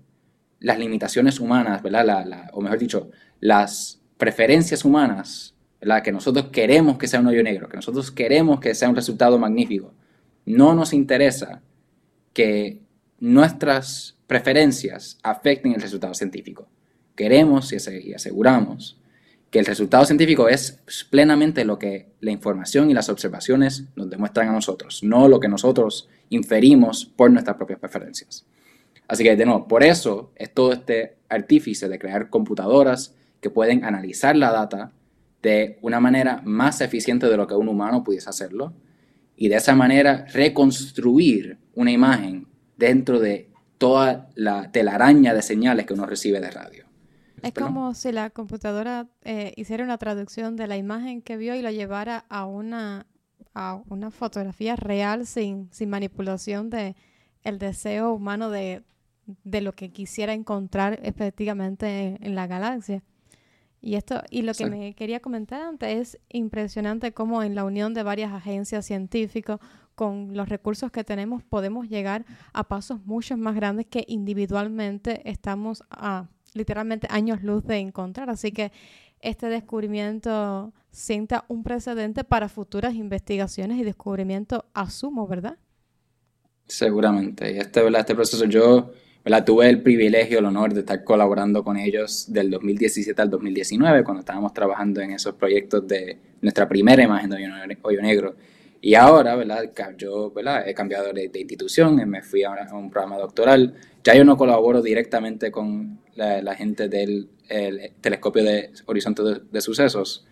las 0.64 0.79
limitaciones 0.79 1.40
humanas, 1.40 1.83
¿verdad? 1.83 2.48
o 2.53 2.62
mejor 2.62 2.79
dicho, 2.79 3.11
las 3.38 4.01
preferencias 4.16 4.82
humanas, 4.82 5.55
¿verdad? 5.78 6.03
Que 6.03 6.11
nosotros 6.11 6.47
queremos 6.51 6.97
que 6.97 7.07
sea 7.07 7.20
un 7.20 7.26
hoyo 7.26 7.43
negro, 7.43 7.68
que 7.68 7.76
nosotros 7.76 8.11
queremos 8.11 8.61
que 8.61 8.74
sea 8.74 8.88
un 8.88 8.97
resultado 8.97 9.38
magnífico. 9.38 9.93
No 10.47 10.74
nos 10.74 10.95
interesa 10.95 11.61
que 12.32 12.80
nuestras 13.20 14.16
preferencias 14.26 15.18
afecten 15.22 15.74
el 15.74 15.82
resultado 15.82 16.14
científico. 16.14 16.66
Queremos 17.14 17.70
y 17.70 18.14
aseguramos 18.14 18.99
que 19.51 19.59
el 19.59 19.66
resultado 19.66 20.07
científico 20.07 20.49
es 20.49 20.80
plenamente 21.11 21.66
lo 21.66 21.78
que 21.78 22.09
la 22.20 22.30
información 22.30 22.91
y 22.91 22.95
las 22.95 23.11
observaciones 23.11 23.84
nos 23.97 24.09
demuestran 24.09 24.49
a 24.49 24.53
nosotros, 24.53 25.05
no 25.05 25.28
lo 25.28 25.41
que 25.41 25.49
nosotros 25.49 26.09
inferimos 26.30 27.05
por 27.05 27.30
nuestras 27.30 27.57
propias 27.59 27.80
preferencias. 27.80 28.47
Así 29.09 29.22
que, 29.22 29.36
de 29.36 29.44
nuevo, 29.44 29.68
por 29.68 29.82
eso 29.82 30.32
es 30.36 30.52
todo 30.52 30.72
este 30.72 31.16
artífice 31.28 31.88
de 31.88 31.98
crear 31.98 32.30
computadoras 32.30 33.14
que 33.40 33.50
pueden 33.50 33.84
analizar 33.84 34.36
la 34.36 34.50
data 34.50 34.92
de 35.42 35.78
una 35.82 36.00
manera 36.00 36.40
más 36.44 36.80
eficiente 36.80 37.28
de 37.28 37.36
lo 37.36 37.46
que 37.46 37.55
un 37.55 37.68
humano 37.68 38.02
pudiese 38.02 38.30
hacerlo 38.30 38.72
y 39.36 39.48
de 39.48 39.57
esa 39.57 39.74
manera 39.74 40.24
reconstruir 40.32 41.59
una 41.74 41.90
imagen 41.90 42.48
dentro 42.78 43.20
de 43.20 43.50
toda 43.76 44.30
la 44.34 44.70
telaraña 44.72 45.34
de 45.34 45.42
señales 45.42 45.84
que 45.84 45.92
uno 45.92 46.07
recibe 46.07 46.40
de 46.40 46.50
radio. 46.50 46.86
Es 47.42 47.52
como 47.52 47.92
si 47.92 48.11
la 48.11 48.30
computadora 48.30 49.09
eh, 49.22 49.52
hiciera 49.57 49.84
una 49.84 49.98
traducción 49.98 50.57
de 50.57 50.66
la 50.66 50.78
imagen 50.78 51.20
que 51.20 51.36
vio 51.36 51.55
y 51.55 51.61
la 51.61 51.72
llevara 51.72 52.24
a 52.30 52.46
una, 52.46 53.07
a 53.52 53.82
una 53.90 54.11
fotografía 54.11 54.76
real 54.76 55.26
sin, 55.26 55.68
sin 55.70 55.90
manipulación 55.90 56.70
de 56.70 56.96
el 57.42 57.59
deseo 57.59 58.14
humano 58.14 58.48
de, 58.48 58.82
de 59.27 59.61
lo 59.61 59.72
que 59.72 59.91
quisiera 59.91 60.33
encontrar 60.33 61.01
efectivamente 61.03 62.18
en, 62.20 62.35
la 62.35 62.47
galaxia. 62.47 63.03
Y 63.81 63.97
esto, 63.97 64.22
y 64.31 64.43
lo 64.43 64.55
que 64.55 64.66
me 64.66 64.95
quería 64.95 65.20
comentar 65.20 65.61
antes 65.61 66.14
es 66.14 66.18
impresionante 66.31 67.12
cómo 67.12 67.43
en 67.43 67.55
la 67.55 67.64
unión 67.64 67.93
de 67.93 68.03
varias 68.03 68.33
agencias 68.33 68.87
científicas, 68.87 69.61
con 69.95 70.37
los 70.37 70.49
recursos 70.49 70.91
que 70.91 71.05
tenemos, 71.05 71.43
podemos 71.43 71.89
llegar 71.89 72.25
a 72.53 72.64
pasos 72.64 73.05
mucho 73.05 73.37
más 73.37 73.55
grandes 73.55 73.87
que 73.87 74.05
individualmente 74.09 75.29
estamos 75.31 75.85
a 75.91 76.27
literalmente 76.55 77.07
años 77.11 77.43
luz 77.43 77.64
de 77.64 77.79
encontrar. 77.79 78.31
Así 78.31 78.53
que 78.53 78.72
este 79.20 79.49
descubrimiento 79.49 80.72
sienta 80.91 81.45
un 81.49 81.62
precedente 81.62 82.25
para 82.25 82.49
futuras 82.49 82.95
investigaciones 82.95 83.79
y 83.79 83.85
descubrimientos, 83.85 84.62
asumo, 84.75 85.27
¿verdad? 85.27 85.59
Seguramente. 86.66 87.59
Este, 87.59 87.87
este 87.87 88.14
proceso 88.14 88.45
yo 88.47 88.93
tuve 89.45 89.68
el 89.70 89.83
privilegio, 89.83 90.39
el 90.39 90.45
honor 90.45 90.75
de 90.75 90.81
estar 90.81 91.03
colaborando 91.03 91.64
con 91.64 91.79
ellos 91.79 92.27
del 92.29 92.51
2017 92.51 93.20
al 93.22 93.31
2019, 93.31 94.05
cuando 94.05 94.20
estábamos 94.20 94.53
trabajando 94.53 95.01
en 95.01 95.12
esos 95.12 95.35
proyectos 95.35 95.87
de 95.89 96.18
nuestra 96.43 96.68
primera 96.68 97.03
imagen 97.03 97.31
de 97.31 97.79
hoyo 97.83 98.03
negro. 98.03 98.37
Y 98.83 98.97
ahora, 98.97 99.35
¿verdad? 99.35 99.70
Yo, 99.97 100.31
¿verdad? 100.31 100.68
He 100.68 100.75
cambiado 100.75 101.11
de, 101.11 101.31
institución, 101.33 101.97
me 102.07 102.20
fui 102.20 102.45
a, 102.45 102.51
un 102.75 102.91
programa 102.91 103.16
doctoral. 103.16 103.75
Ya 104.05 104.14
yo 104.14 104.27
no 104.27 104.37
colaboro 104.37 104.83
directamente 104.83 105.51
con 105.51 106.01
la, 106.16 106.55
gente 106.55 106.91
del 106.91 107.31
telescopio 108.03 108.45
de 108.45 108.72
Horizonte 108.85 109.22
de 109.51 109.61
Sucesos, 109.62 110.27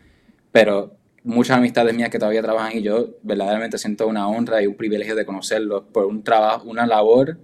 pero 0.53 0.99
muchas 1.25 1.57
amistades 1.57 1.95
mías 1.95 2.11
que 2.11 2.19
todavía 2.19 2.43
trabajan 2.43 2.77
y 2.77 2.83
yo 2.83 3.17
verdaderamente 3.23 3.79
siento 3.79 4.07
una 4.07 4.29
honra 4.29 4.63
y 4.63 4.67
un 4.67 4.75
privilegio 4.75 5.15
de 5.15 5.25
conocerlos 5.25 5.85
por 5.91 6.05
un 6.05 6.23
trabajo, 6.23 6.69
una 6.69 6.87
labor 6.87 7.39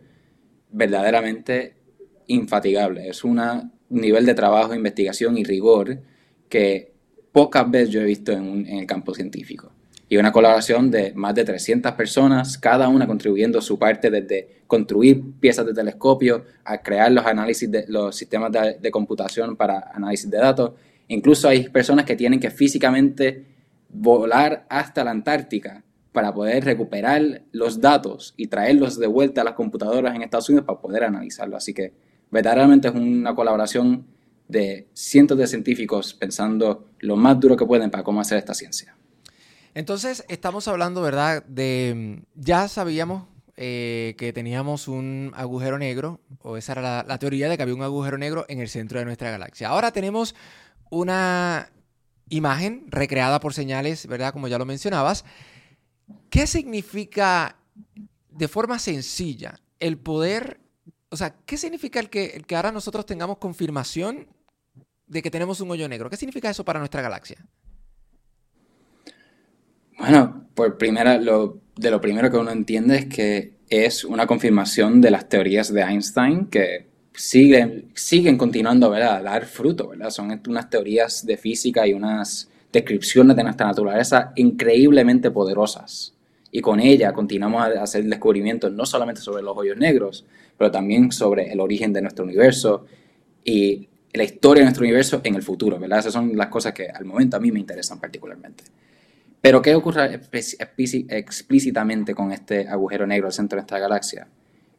verdaderamente 0.71 1.75
infatigable. 2.27 3.09
Es 3.09 3.25
un 3.25 3.41
nivel 3.89 4.27
de 4.27 4.35
trabajo, 4.35 4.75
investigación 4.75 5.39
y 5.39 5.45
rigor 5.45 6.01
que 6.49 6.93
pocas 7.33 7.71
veces 7.71 7.91
yo 7.91 8.01
he 8.01 8.05
visto 8.05 8.33
en, 8.33 8.67
el 8.67 8.87
campo 8.87 9.15
científico. 9.15 9.73
Y 10.11 10.17
una 10.17 10.33
colaboración 10.33 10.91
de 10.91 11.13
más 11.15 11.35
de 11.35 11.45
300 11.45 11.93
personas, 11.93 12.57
cada 12.57 12.89
una 12.89 13.07
contribuyendo 13.07 13.61
su 13.61 13.79
parte 13.79 14.11
desde 14.11 14.63
construir 14.67 15.23
piezas 15.39 15.67
de 15.67 15.75
telescopio 15.75 16.45
a 16.65 16.79
crear 16.79 17.13
los 17.13 17.27
análisis 17.27 17.71
de 17.71 17.85
los 17.89 18.17
sistemas 18.17 18.51
de, 18.53 18.79
de 18.81 18.91
computación 18.91 19.57
para 19.57 19.91
análisis 19.93 20.31
de 20.31 20.39
datos. 20.39 20.73
Incluso 21.09 21.49
hay 21.49 21.69
personas 21.69 22.07
que 22.07 22.17
tienen 22.17 22.41
que 22.41 22.51
físicamente 22.51 23.45
volar 23.91 24.67
hasta 24.69 25.05
la 25.05 25.11
Antártica 25.11 25.85
para 26.13 26.33
poder 26.33 26.65
recuperar 26.65 27.43
los 27.53 27.81
datos 27.81 28.35
y 28.37 28.47
traerlos 28.47 28.99
de 28.99 29.07
vuelta 29.07 29.43
a 29.43 29.45
las 29.45 29.55
computadoras 29.55 30.15
en 30.15 30.23
Estados 30.23 30.49
Unidos 30.49 30.67
para 30.67 30.81
poder 30.81 31.05
analizarlo. 31.05 31.57
Así 31.57 31.75
que 31.75 31.93
verdaderamente 32.31 32.89
es 32.89 32.95
una 32.95 33.35
colaboración 33.35 34.07
de 34.49 34.89
cientos 34.95 35.37
de 35.37 35.47
científicos 35.47 36.15
pensando 36.15 36.89
lo 37.01 37.17
más 37.17 37.39
duro 37.39 37.57
que 37.57 37.67
pueden 37.67 37.91
para 37.91 38.03
cómo 38.03 38.21
hacer 38.21 38.39
esta 38.39 38.55
ciencia. 38.55 38.97
Entonces, 39.75 40.25
estamos 40.29 40.67
hablando, 40.67 41.03
¿verdad? 41.03 41.45
De, 41.45 42.23
ya 42.35 42.67
sabíamos 42.67 43.25
eh, 43.57 44.15
que 44.17 44.33
teníamos 44.33 44.89
un 44.89 45.33
agujero 45.37 45.79
negro, 45.79 46.21
o 46.41 46.57
esa 46.57 46.73
era 46.73 46.83
la, 46.83 47.05
la 47.07 47.19
teoría 47.19 47.49
de 47.49 47.57
que 47.57 47.63
había 47.63 47.75
un 47.75 47.83
agujero 47.83 48.17
negro 48.17 48.47
en 48.49 48.61
el 48.61 48.69
centro 48.69 48.99
de 48.99 49.05
nuestra 49.05 49.31
galaxia. 49.31 49.69
Ahora 49.69 49.93
tenemos 49.93 50.35
una 50.91 51.71
imagen 52.31 52.87
recreada 52.89 53.41
por 53.41 53.55
señales, 53.55 54.07
¿verdad? 54.07 54.33
Como 54.33 54.49
ya 54.49 54.59
lo 54.59 54.65
mencionabas. 54.65 55.25
¿Qué 56.31 56.47
significa 56.47 57.57
de 58.31 58.49
forma 58.49 58.79
sencilla 58.79 59.61
el 59.81 59.99
poder, 59.99 60.61
o 61.11 61.17
sea, 61.17 61.35
qué 61.47 61.57
significa 61.57 62.01
el 62.01 62.11
que, 62.11 62.27
el 62.27 62.47
que 62.47 62.57
ahora 62.57 62.73
nosotros 62.73 63.07
tengamos 63.07 63.39
confirmación 63.39 64.29
de 65.07 65.23
que 65.23 65.31
tenemos 65.31 65.61
un 65.61 65.71
hoyo 65.71 65.89
negro? 65.89 66.11
¿Qué 66.11 66.17
significa 66.17 66.51
eso 66.51 66.65
para 66.65 66.79
nuestra 66.79 67.03
galaxia? 67.03 67.45
Bueno, 69.99 70.49
por 70.55 70.79
primera, 70.79 71.19
de 71.19 71.91
lo 71.91 72.01
primero 72.01 72.31
que 72.31 72.37
uno 72.37 72.51
entiende 72.51 72.97
es 72.99 73.07
que 73.07 73.59
es 73.69 74.05
una 74.05 74.27
confirmación 74.27 75.01
de 75.01 75.11
las 75.11 75.29
teorías 75.29 75.73
de 75.73 75.83
Einstein 75.83 76.47
que 76.47 76.89
siguen, 77.15 77.91
siguen 77.95 78.39
continuando 78.39 78.93
a 78.93 79.21
dar 79.21 79.47
fruto, 79.47 79.89
¿verdad? 79.89 80.11
Son 80.11 80.41
unas 80.47 80.71
teorías 80.71 81.27
de 81.27 81.37
física 81.37 81.87
y 81.87 81.93
unas 81.93 82.48
descripciones 82.73 83.37
de 83.37 83.43
nuestra 83.43 83.67
naturaleza 83.67 84.33
increíblemente 84.37 85.31
poderosas. 85.31 86.15
Y 86.51 86.61
con 86.61 86.81
ella 86.81 87.13
continuamos 87.13 87.63
a 87.63 87.83
hacer 87.83 88.05
descubrimientos 88.05 88.73
no 88.73 88.87
solamente 88.87 89.21
sobre 89.21 89.43
los 89.43 89.57
hoyos 89.57 89.77
negros, 89.77 90.25
pero 90.57 90.71
también 90.71 91.13
sobre 91.13 91.53
el 91.53 91.61
origen 91.61 91.93
de 91.93 92.03
nuestro 92.03 92.25
universo 92.25 92.87
y 93.45 93.89
la 94.13 94.25
historia 94.25 94.63
de 94.63 94.67
nuestro 94.67 94.85
universo 94.85 95.21
en 95.23 95.35
el 95.35 95.43
futuro, 95.43 95.79
¿verdad? 95.79 95.99
Esas 95.99 96.13
son 96.13 96.37
las 96.37 96.49
cosas 96.49 96.73
que 96.73 96.89
al 96.89 97.05
momento 97.05 97.37
a 97.37 97.41
mí 97.41 97.53
me 97.53 97.61
interesan 97.61 98.01
particularmente. 98.01 98.65
Pero 99.41 99.63
¿qué 99.63 99.75
ocurre 99.75 100.21
explícitamente 100.33 102.15
con 102.15 102.33
este 102.33 102.67
agujero 102.67 103.07
negro 103.07 103.27
al 103.27 103.33
centro 103.33 103.57
de 103.57 103.61
esta 103.61 103.79
galaxia? 103.79 104.27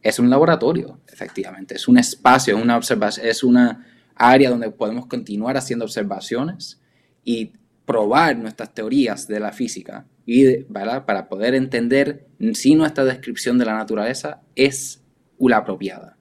es 0.02 0.20
un 0.20 0.30
laboratorio, 0.30 1.00
efectivamente, 1.12 1.76
es 1.76 1.88
un 1.88 1.98
espacio, 1.98 2.58
una 2.58 2.78
observación, 2.78 3.28
es 3.28 3.44
una 3.44 3.86
área 4.16 4.50
donde 4.50 4.72
podemos 4.72 5.06
continuar 5.08 5.58
haciendo 5.58 5.86
observaciones 5.86 6.80
y 7.24 7.54
probar 7.90 8.38
nuestras 8.38 8.72
teorías 8.72 9.28
de 9.28 9.40
la 9.40 9.52
física 9.52 10.06
y 10.24 10.58
para 10.58 11.28
poder 11.28 11.56
entender 11.56 12.28
si 12.54 12.76
nuestra 12.76 13.04
descripción 13.04 13.58
de 13.58 13.66
la 13.66 13.74
naturaleza 13.74 14.44
es 14.56 15.02
la 15.40 15.58
apropiada. 15.58 16.16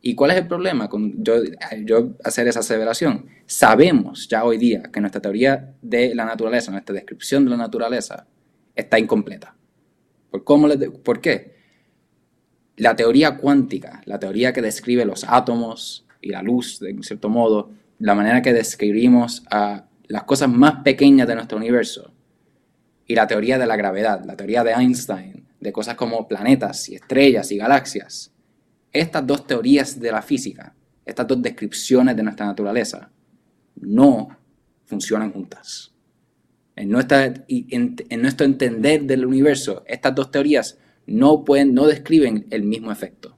¿Y 0.00 0.14
cuál 0.14 0.30
es 0.30 0.36
el 0.36 0.46
problema 0.46 0.88
con 0.88 1.24
yo, 1.24 2.14
hacer 2.22 2.46
esa 2.46 2.60
aseveración? 2.60 3.26
Sabemos 3.46 4.28
ya 4.28 4.44
hoy 4.44 4.58
día 4.58 4.84
que 4.92 5.00
nuestra 5.00 5.20
teoría 5.20 5.74
de 5.82 6.14
la 6.14 6.24
naturaleza, 6.24 6.70
nuestra 6.70 6.94
descripción 6.94 7.44
de 7.46 7.50
la 7.50 7.56
naturaleza, 7.56 8.28
está 8.76 8.96
incompleta. 9.00 9.56
¿Por, 10.30 10.44
cómo 10.44 10.68
¿Por 11.02 11.20
qué? 11.20 11.56
La 12.76 12.94
teoría 12.94 13.38
cuántica, 13.38 14.02
la 14.04 14.20
teoría 14.20 14.52
que 14.52 14.62
describe 14.62 15.04
los 15.04 15.24
átomos 15.24 16.06
y 16.20 16.28
la 16.28 16.42
luz, 16.42 16.78
de 16.78 16.96
cierto 17.02 17.28
modo, 17.28 17.72
la 17.98 18.14
manera 18.14 18.40
que 18.40 18.52
describimos 18.52 19.42
a 19.50 19.87
las 20.08 20.24
cosas 20.24 20.48
más 20.48 20.82
pequeñas 20.82 21.28
de 21.28 21.34
nuestro 21.34 21.58
universo, 21.58 22.12
y 23.08 23.14
la 23.14 23.26
teoría 23.26 23.58
de 23.58 23.66
la 23.66 23.76
gravedad, 23.76 24.22
la 24.24 24.36
teoría 24.36 24.62
de 24.62 24.72
Einstein, 24.72 25.46
de 25.58 25.72
cosas 25.72 25.96
como 25.96 26.28
planetas 26.28 26.88
y 26.90 26.94
estrellas 26.94 27.50
y 27.50 27.56
galaxias, 27.56 28.32
estas 28.92 29.26
dos 29.26 29.46
teorías 29.46 29.98
de 29.98 30.12
la 30.12 30.22
física, 30.22 30.74
estas 31.04 31.26
dos 31.26 31.40
descripciones 31.40 32.14
de 32.16 32.22
nuestra 32.22 32.46
naturaleza, 32.46 33.10
no 33.76 34.28
funcionan 34.84 35.32
juntas. 35.32 35.92
En, 36.76 36.90
nuestro 36.90 38.46
entender 38.46 39.02
del 39.02 39.26
universo, 39.26 39.82
estas 39.86 40.14
dos 40.14 40.30
teorías 40.30 40.78
no, 41.06 41.44
pueden, 41.44 41.74
no 41.74 41.86
describen 41.86 42.46
el 42.50 42.62
mismo 42.62 42.92
efecto. 42.92 43.36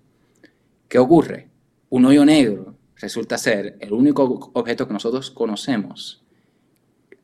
¿Qué 0.89 0.99
ocurre? 0.99 1.49
Un 1.89 2.05
hoyo 2.05 2.25
negro 2.25 2.77
resulta 2.97 3.39
ser 3.39 3.77
el 3.81 3.93
único 3.93 4.51
objeto 4.53 4.87
que 4.87 4.93
nosotros 4.93 5.31
conocemos 5.31 6.21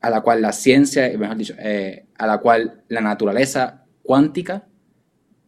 a 0.07 0.09
la 0.09 0.21
cual 0.21 0.41
la 0.41 0.51
ciencia, 0.51 1.11
mejor 1.17 1.37
dicho, 1.37 1.55
eh, 1.59 2.07
a 2.17 2.27
la 2.27 2.37
cual 2.39 2.83
la 2.87 3.01
naturaleza 3.01 3.85
cuántica 4.03 4.67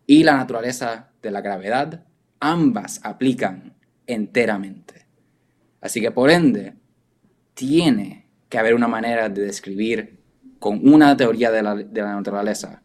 y 0.05 0.23
la 0.23 0.35
naturaleza 0.35 1.11
de 1.21 1.31
la 1.31 1.41
gravedad, 1.41 2.05
ambas 2.39 2.99
aplican 3.03 3.75
enteramente. 4.05 5.07
Así 5.81 6.01
que 6.01 6.11
por 6.11 6.29
ende, 6.29 6.75
tiene 7.53 8.27
que 8.49 8.57
haber 8.57 8.73
una 8.73 8.87
manera 8.87 9.29
de 9.29 9.43
describir 9.43 10.19
con 10.59 10.87
una 10.87 11.15
teoría 11.15 11.51
de 11.51 11.61
la, 11.61 11.75
de 11.75 12.01
la 12.01 12.15
naturaleza 12.15 12.81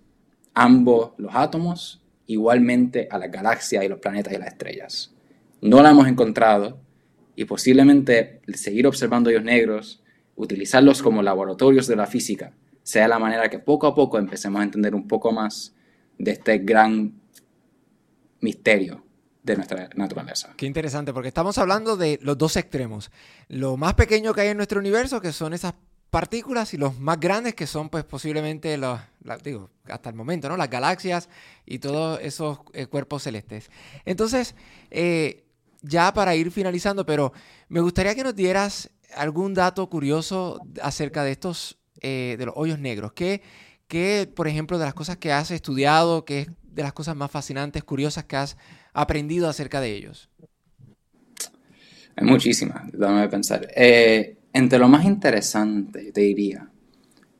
ambos 0.55 1.13
los 1.19 1.35
átomos 1.35 2.01
igualmente 2.27 3.09
a 3.11 3.19
la 3.19 3.27
galaxia 3.27 3.85
y 3.85 3.89
los 3.89 3.99
planetas 3.99 4.33
y 4.33 4.39
las 4.39 4.49
estrellas. 4.49 5.13
No 5.61 5.83
la 5.83 5.91
hemos 5.91 6.07
encontrado 6.07 6.81
y 7.37 7.45
posiblemente 7.45 8.41
seguir 8.55 8.87
observando 8.87 9.29
hoyos 9.29 9.43
negros, 9.43 10.04
utilizarlos 10.37 11.03
como 11.03 11.23
laboratorios 11.23 11.87
de 11.87 11.97
la 11.97 12.07
física, 12.07 12.53
sea 12.83 13.09
la 13.09 13.19
manera 13.19 13.49
que 13.49 13.59
poco 13.59 13.87
a 13.87 13.95
poco 13.95 14.19
empecemos 14.19 14.61
a 14.61 14.65
entender 14.65 14.95
un 14.95 15.09
poco 15.09 15.33
más 15.33 15.75
de 16.19 16.33
este 16.33 16.59
gran 16.59 17.15
misterio 18.41 19.05
de 19.43 19.57
nuestra 19.57 19.89
naturaleza. 19.95 20.55
Qué 20.57 20.67
interesante, 20.67 21.13
porque 21.13 21.29
estamos 21.29 21.59
hablando 21.59 21.97
de 21.97 22.19
los 22.23 22.37
dos 22.39 22.57
extremos. 22.57 23.11
Lo 23.49 23.77
más 23.77 23.95
pequeño 23.95 24.33
que 24.33 24.43
hay 24.43 24.49
en 24.49 24.57
nuestro 24.57 24.81
universo, 24.81 25.21
que 25.21 25.33
son 25.33 25.53
esas 25.53 25.75
partículas 26.11 26.73
y 26.75 26.77
los 26.77 26.99
más 26.99 27.19
grandes 27.19 27.55
que 27.55 27.67
son 27.67 27.89
pues 27.89 28.05
posiblemente 28.05 28.79
los, 28.79 29.01
digo, 29.43 29.71
hasta 29.87 30.09
el 30.09 30.15
momento, 30.15 30.49
¿no? 30.49 30.57
Las 30.57 30.71
galaxias 30.71 31.29
y 31.67 31.81
todos 31.81 32.21
esos 32.23 32.61
eh, 32.73 32.87
cuerpos 32.87 33.25
celestes. 33.25 33.71
Entonces, 34.05 34.55
eh, 34.91 35.45
ya 35.83 36.15
para 36.15 36.37
ir 36.37 36.51
finalizando, 36.51 37.05
pero 37.05 37.33
me 37.69 37.81
gustaría 37.81 38.15
que 38.15 38.23
nos 38.23 38.37
dieras 38.37 38.91
algún 39.17 39.55
dato 39.55 39.89
curioso 39.89 40.61
acerca 40.83 41.25
de 41.25 41.33
estos, 41.33 41.79
eh, 42.01 42.37
de 42.39 42.47
los 42.47 42.55
hoyos 42.57 42.79
negros? 42.79 43.13
¿Qué, 43.13 43.43
¿Qué, 43.89 44.31
por 44.33 44.49
ejemplo, 44.49 44.79
de 44.79 44.85
las 44.85 44.95
cosas 44.95 45.17
que 45.17 45.33
has 45.33 45.51
estudiado, 45.51 46.25
qué 46.25 46.41
es 46.41 46.49
de 46.63 46.83
las 46.83 46.93
cosas 46.93 47.17
más 47.17 47.31
fascinantes, 47.31 47.85
curiosas 47.85 48.25
que 48.25 48.37
has 48.37 48.57
aprendido 48.93 49.49
acerca 49.49 49.81
de 49.81 49.95
ellos? 49.95 50.29
Hay 52.17 52.27
muchísimas, 52.27 52.91
déjame 52.93 53.29
pensar. 53.29 53.69
Eh, 53.75 54.39
entre 54.53 54.79
lo 54.79 54.89
más 54.89 55.05
interesante, 55.05 56.13
te 56.13 56.21
diría, 56.21 56.69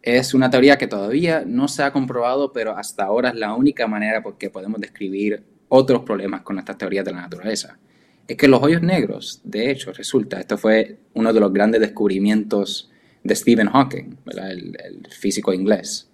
es 0.03 0.35
una 0.35 0.51
teoría 0.51 0.77
que 0.77 0.87
todavía 0.87 1.45
no 1.47 1.69
se 1.69 1.83
ha 1.83 1.93
comprobado, 1.93 2.53
pero 2.53 2.77
hasta 2.77 3.05
ahora 3.05 3.31
es 3.31 3.37
la 3.37 3.55
única 3.55 3.87
manera 3.87 4.23
por 4.23 4.37
que 4.37 4.51
podemos 4.51 4.81
describir 4.81 5.45
otros 5.69 6.03
problemas 6.03 6.43
con 6.43 6.59
estas 6.59 6.77
teorías 6.77 7.05
de 7.05 7.13
la 7.13 7.23
naturaleza. 7.23 7.79
Es 8.27 8.37
que 8.37 8.49
los 8.49 8.63
hoyos 8.63 8.83
negros, 8.83 9.41
de 9.45 9.71
hecho, 9.71 9.93
resulta, 9.93 10.41
esto 10.41 10.57
fue 10.57 10.99
uno 11.13 11.33
de 11.33 11.41
los 11.41 11.53
grandes 11.53 11.81
descubrimientos 11.81 12.91
de 13.23 13.35
Stephen 13.35 13.69
Hawking, 13.69 14.17
El, 14.27 15.07
físico 15.11 15.53
inglés, 15.53 16.09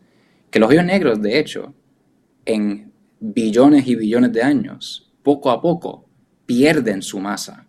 que 0.50 0.58
los 0.58 0.70
hoyos 0.70 0.84
negros, 0.84 1.22
de 1.22 1.38
hecho, 1.38 1.72
en 2.44 2.92
billones 3.20 3.86
y 3.86 3.94
billones 3.94 4.32
de 4.32 4.42
años, 4.42 5.12
poco 5.22 5.50
a 5.50 5.60
poco, 5.60 6.08
pierden 6.46 7.02
su 7.02 7.20
masa 7.20 7.66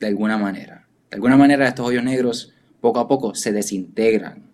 de 0.00 0.06
alguna 0.08 0.38
manera. 0.38 0.88
De 1.10 1.16
alguna 1.16 1.36
manera 1.36 1.68
estos 1.68 1.86
hoyos 1.86 2.02
negros 2.02 2.52
poco 2.80 2.98
a 2.98 3.06
poco 3.06 3.34
se 3.34 3.52
desintegran. 3.52 4.50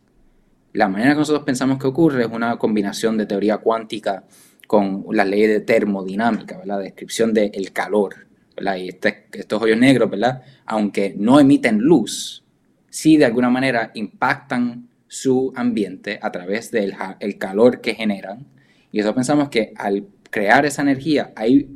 La 0.75 0.89
manera 0.89 1.13
que 1.13 1.21
nosotros 1.21 1.45
pensamos 1.45 1.79
que 1.79 1.87
ocurre 1.87 2.25
es 2.25 2.31
una 2.31 2.59
combinación 2.59 3.17
de 3.17 3.27
teoría 3.27 3.59
cuántica 3.59 4.25
con 4.67 5.05
las 5.11 5.27
leyes 5.27 5.49
de 5.49 5.61
termodinámica, 5.61 6.61
la 6.65 6.79
descripción 6.79 7.33
del 7.33 7.73
calor. 7.73 8.30
Y 8.79 8.89
este, 8.89 9.27
estos 9.33 9.63
hoyos 9.63 9.79
negros, 9.79 10.11
¿verdad? 10.11 10.43
aunque 10.67 11.15
no 11.17 11.41
emiten 11.41 11.79
luz, 11.79 12.45
sí 12.89 13.17
de 13.17 13.25
alguna 13.25 13.51
manera 13.51 13.91
impactan 13.95 14.89
su 15.09 15.53
ambiente 15.57 16.19
a 16.23 16.31
través 16.31 16.71
del 16.71 16.95
el 17.19 17.39
calor 17.39 17.81
que 17.81 17.95
generan. 17.95 18.47
Y 18.93 19.01
eso 19.01 19.15
pensamos 19.15 19.49
que 19.49 19.73
al 19.77 20.07
crear 20.31 20.65
esa 20.67 20.83
energía 20.83 21.33
hay 21.35 21.69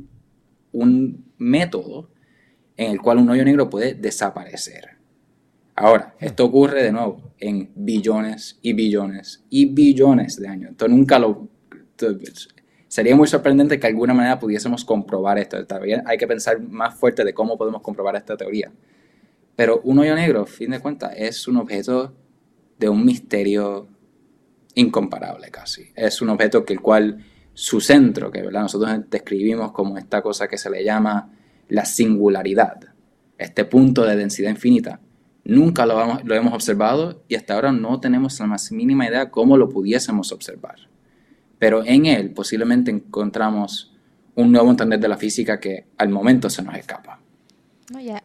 un 0.71 1.25
método 1.37 2.09
en 2.77 2.91
el 2.91 3.01
cual 3.01 3.17
un 3.17 3.29
hoyo 3.29 3.43
negro 3.43 3.69
puede 3.69 3.93
desaparecer. 3.93 4.91
Ahora, 5.75 6.15
esto 6.19 6.45
ocurre 6.45 6.83
de 6.83 6.91
nuevo 6.91 7.33
en 7.37 7.69
billones 7.75 8.59
y 8.61 8.73
billones 8.73 9.43
y 9.49 9.65
billones 9.65 10.37
de 10.37 10.47
años. 10.47 10.69
Entonces 10.71 10.97
nunca 10.97 11.19
lo... 11.19 11.49
Sería 12.95 13.13
muy 13.13 13.27
sorprendente 13.27 13.77
que 13.77 13.87
de 13.87 13.91
alguna 13.91 14.13
manera 14.13 14.39
pudiésemos 14.39 14.85
comprobar 14.85 15.37
esto. 15.37 15.61
Todavía 15.65 16.01
hay 16.05 16.17
que 16.17 16.27
pensar 16.27 16.61
más 16.61 16.95
fuerte 16.95 17.25
de 17.25 17.33
cómo 17.33 17.57
podemos 17.57 17.81
comprobar 17.81 18.15
esta 18.15 18.37
teoría. 18.37 18.71
Pero 19.53 19.81
un 19.83 19.99
hoyo 19.99 20.15
negro, 20.15 20.45
fin 20.45 20.71
de 20.71 20.79
cuentas, 20.79 21.11
es 21.17 21.45
un 21.49 21.57
objeto 21.57 22.15
de 22.79 22.87
un 22.87 23.03
misterio 23.03 23.89
incomparable 24.75 25.51
casi. 25.51 25.91
Es 25.93 26.21
un 26.21 26.29
objeto 26.29 26.63
que 26.63 26.71
el 26.71 26.79
cual 26.79 27.21
su 27.53 27.81
centro, 27.81 28.31
que 28.31 28.41
¿verdad? 28.41 28.61
nosotros 28.61 28.89
describimos 29.09 29.73
como 29.73 29.97
esta 29.97 30.21
cosa 30.21 30.47
que 30.47 30.57
se 30.57 30.69
le 30.69 30.81
llama 30.81 31.33
la 31.67 31.83
singularidad, 31.83 32.79
este 33.37 33.65
punto 33.65 34.05
de 34.05 34.15
densidad 34.15 34.51
infinita, 34.51 35.01
nunca 35.43 35.85
lo 35.85 36.33
hemos 36.33 36.53
observado 36.53 37.25
y 37.27 37.35
hasta 37.35 37.55
ahora 37.55 37.73
no 37.73 37.99
tenemos 37.99 38.39
la 38.39 38.47
más 38.47 38.71
mínima 38.71 39.05
idea 39.05 39.31
cómo 39.31 39.57
lo 39.57 39.67
pudiésemos 39.67 40.31
observar. 40.31 40.94
Pero 41.65 41.83
en 41.83 42.05
él 42.05 42.29
posiblemente 42.29 42.91
encontramos 42.91 43.91
un 44.35 44.51
nuevo 44.51 44.69
entender 44.69 44.99
de 44.99 45.07
la 45.07 45.17
física 45.17 45.59
que 45.59 45.87
al 45.97 46.09
momento 46.09 46.47
se 46.47 46.61
nos 46.61 46.75
escapa. 46.75 47.19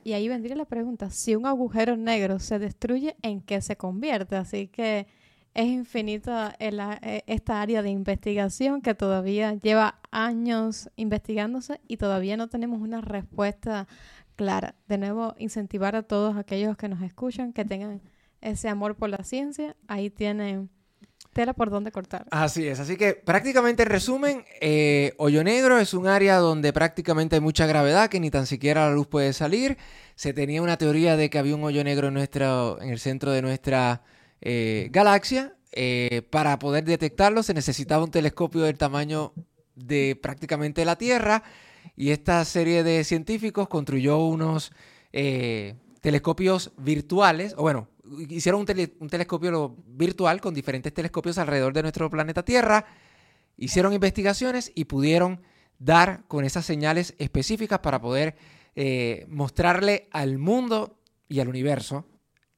y, 0.05 0.13
ahí 0.13 0.29
vendría 0.29 0.57
la 0.57 0.67
pregunta, 0.67 1.09
si 1.09 1.37
un 1.37 1.47
agujero 1.47 1.97
negro 1.97 2.39
se 2.39 2.59
destruye, 2.59 3.17
¿en 3.23 3.41
qué 3.41 3.63
se 3.63 3.77
convierte? 3.77 4.37
Así 4.37 4.69
que 4.69 5.07
es 5.55 5.67
infinita 5.69 6.55
e, 6.59 7.25
esta 7.27 7.63
área 7.63 7.81
de 7.81 7.89
investigación 7.89 8.83
que 8.83 8.95
todavía 8.95 9.55
lleva 9.55 10.01
años 10.11 10.91
investigándose 10.97 11.81
y 11.89 11.97
todavía 11.97 12.37
no 12.37 12.51
tenemos 12.51 12.83
una 12.83 13.01
respuesta 13.01 13.89
clara. 14.37 14.75
De 14.87 14.99
nuevo, 14.99 15.35
incentivar 15.39 15.97
a 15.97 16.03
todos 16.03 16.37
aquellos 16.37 16.77
que 16.77 16.91
nos 16.91 17.01
escuchan 17.01 17.55
que 17.55 17.65
tengan 17.65 18.03
ese 18.43 18.69
amor 18.69 18.97
por 18.97 19.09
la 19.09 19.25
ciencia. 19.25 19.77
Ahí 19.89 20.11
tienen 20.11 20.69
tela 21.33 21.53
por 21.53 21.71
donde 21.71 21.93
cortar. 21.93 22.27
Así 22.31 22.67
es, 22.67 22.81
así 22.81 22.97
que 22.97 23.15
prácticamente 23.15 23.85
en 23.85 23.89
resumen, 23.89 24.45
eh, 24.61 25.15
Hoyo 25.19 25.45
Negro 25.45 25.79
es 25.79 25.95
un 25.95 26.07
área 26.07 26.37
donde 26.37 26.73
prácticamente 26.73 27.37
hay 27.37 27.41
mucha 27.41 27.67
gravedad, 27.67 28.11
que 28.11 28.21
ni 28.21 28.31
tan 28.31 28.47
siquiera 28.47 28.89
la 28.89 28.95
luz 28.95 29.07
puede 29.07 29.33
salir. 29.33 29.79
Se 30.15 30.33
tenía 30.33 30.63
una 30.63 30.77
teoría 30.77 31.17
de 31.17 31.31
que 31.31 31.39
había 31.39 31.55
un 31.55 31.65
hoyo 31.65 31.85
negro 31.85 32.09
en, 32.09 32.15
nuestro, 32.15 32.81
en 32.81 32.91
el 32.91 32.99
centro 32.99 33.33
de 33.33 33.43
nuestra 33.43 34.03
eh, 34.41 34.89
galaxia. 34.91 35.55
Eh, 35.73 36.23
para 36.31 36.59
poder 36.59 36.85
detectarlo 36.85 37.45
se 37.45 37.55
necesitaba 37.55 38.03
un 38.03 38.11
telescopio 38.11 38.63
del 38.63 38.77
tamaño 38.77 39.33
de 39.77 40.19
prácticamente 40.21 40.85
la 40.85 40.97
Tierra 40.97 41.45
y 41.95 42.11
esta 42.11 42.45
serie 42.45 42.83
de 42.83 43.05
científicos 43.05 43.69
construyó 43.69 44.19
unos 44.19 44.73
telescopios 46.01 46.73
virtuales, 46.77 47.55
o 47.57 47.63
bueno, 47.63 47.89
hicieron 48.29 48.61
un, 48.63 48.93
un, 48.99 49.09
telescopio 49.09 49.77
virtual 49.87 50.41
con 50.41 50.55
diferentes 50.55 50.93
telescopios 50.93 51.39
alrededor 51.39 51.73
de 51.73 51.83
nuestro 51.83 52.11
planeta 52.11 52.45
Tierra, 52.45 52.85
hicieron 53.57 53.93
investigaciones 53.93 54.73
y 54.75 54.85
pudieron 54.85 55.41
dar 55.79 56.25
con 56.29 56.45
esas 56.45 56.65
señales 56.65 57.15
específicas 57.19 57.79
para 57.81 58.01
poder 58.01 58.37
mostrarle 59.29 60.09
al 60.11 60.39
mundo 60.39 60.99
y 61.29 61.41
al 61.41 61.49
universo 61.49 62.07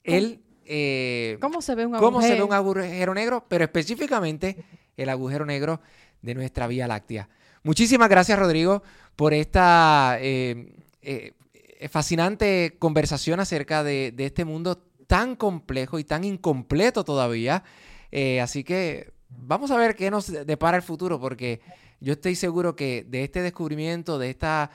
el 0.05 0.43
eh, 0.65 1.39
¿Cómo 1.41 1.61
se 1.61 1.75
ve 1.75 1.87
un 1.87 1.95
agujero? 1.95 3.15
negro? 3.15 3.45
Pero 3.49 3.65
específicamente 3.65 4.65
el 4.97 5.09
agujero 5.09 5.45
negro 5.45 5.81
de 6.21 6.35
nuestra 6.35 6.67
Vía 6.67 6.87
Láctea. 6.87 7.29
Muchísimas 7.63 8.09
gracias, 8.09 8.39
Rodrigo, 8.39 8.83
por 9.17 9.35
esta 9.35 10.17
eh, 10.21 10.73
eh, 11.03 11.35
fascinante 11.91 12.77
conversación 12.79 13.41
acerca 13.41 13.83
de, 13.85 14.15
este 14.19 14.45
mundo 14.45 14.83
tan 15.07 15.37
complejo 15.37 15.99
y 15.99 16.05
tan 16.05 16.25
incompleto 16.25 17.05
todavía. 17.05 17.65
así 18.41 18.65
que 18.65 19.13
vamos 19.29 19.71
a 19.71 19.77
ver 19.77 19.97
qué 19.97 20.11
nos 20.11 20.27
depara 20.47 20.77
el 20.77 20.83
futuro, 20.83 21.21
porque 21.21 21.61
yo 22.01 22.15
estoy 22.15 22.35
seguro 22.35 22.75
que 22.77 23.05
de 23.09 23.25
este 23.25 23.43
descubrimiento, 23.43 24.19
de 24.19 24.31
esta 24.31 24.71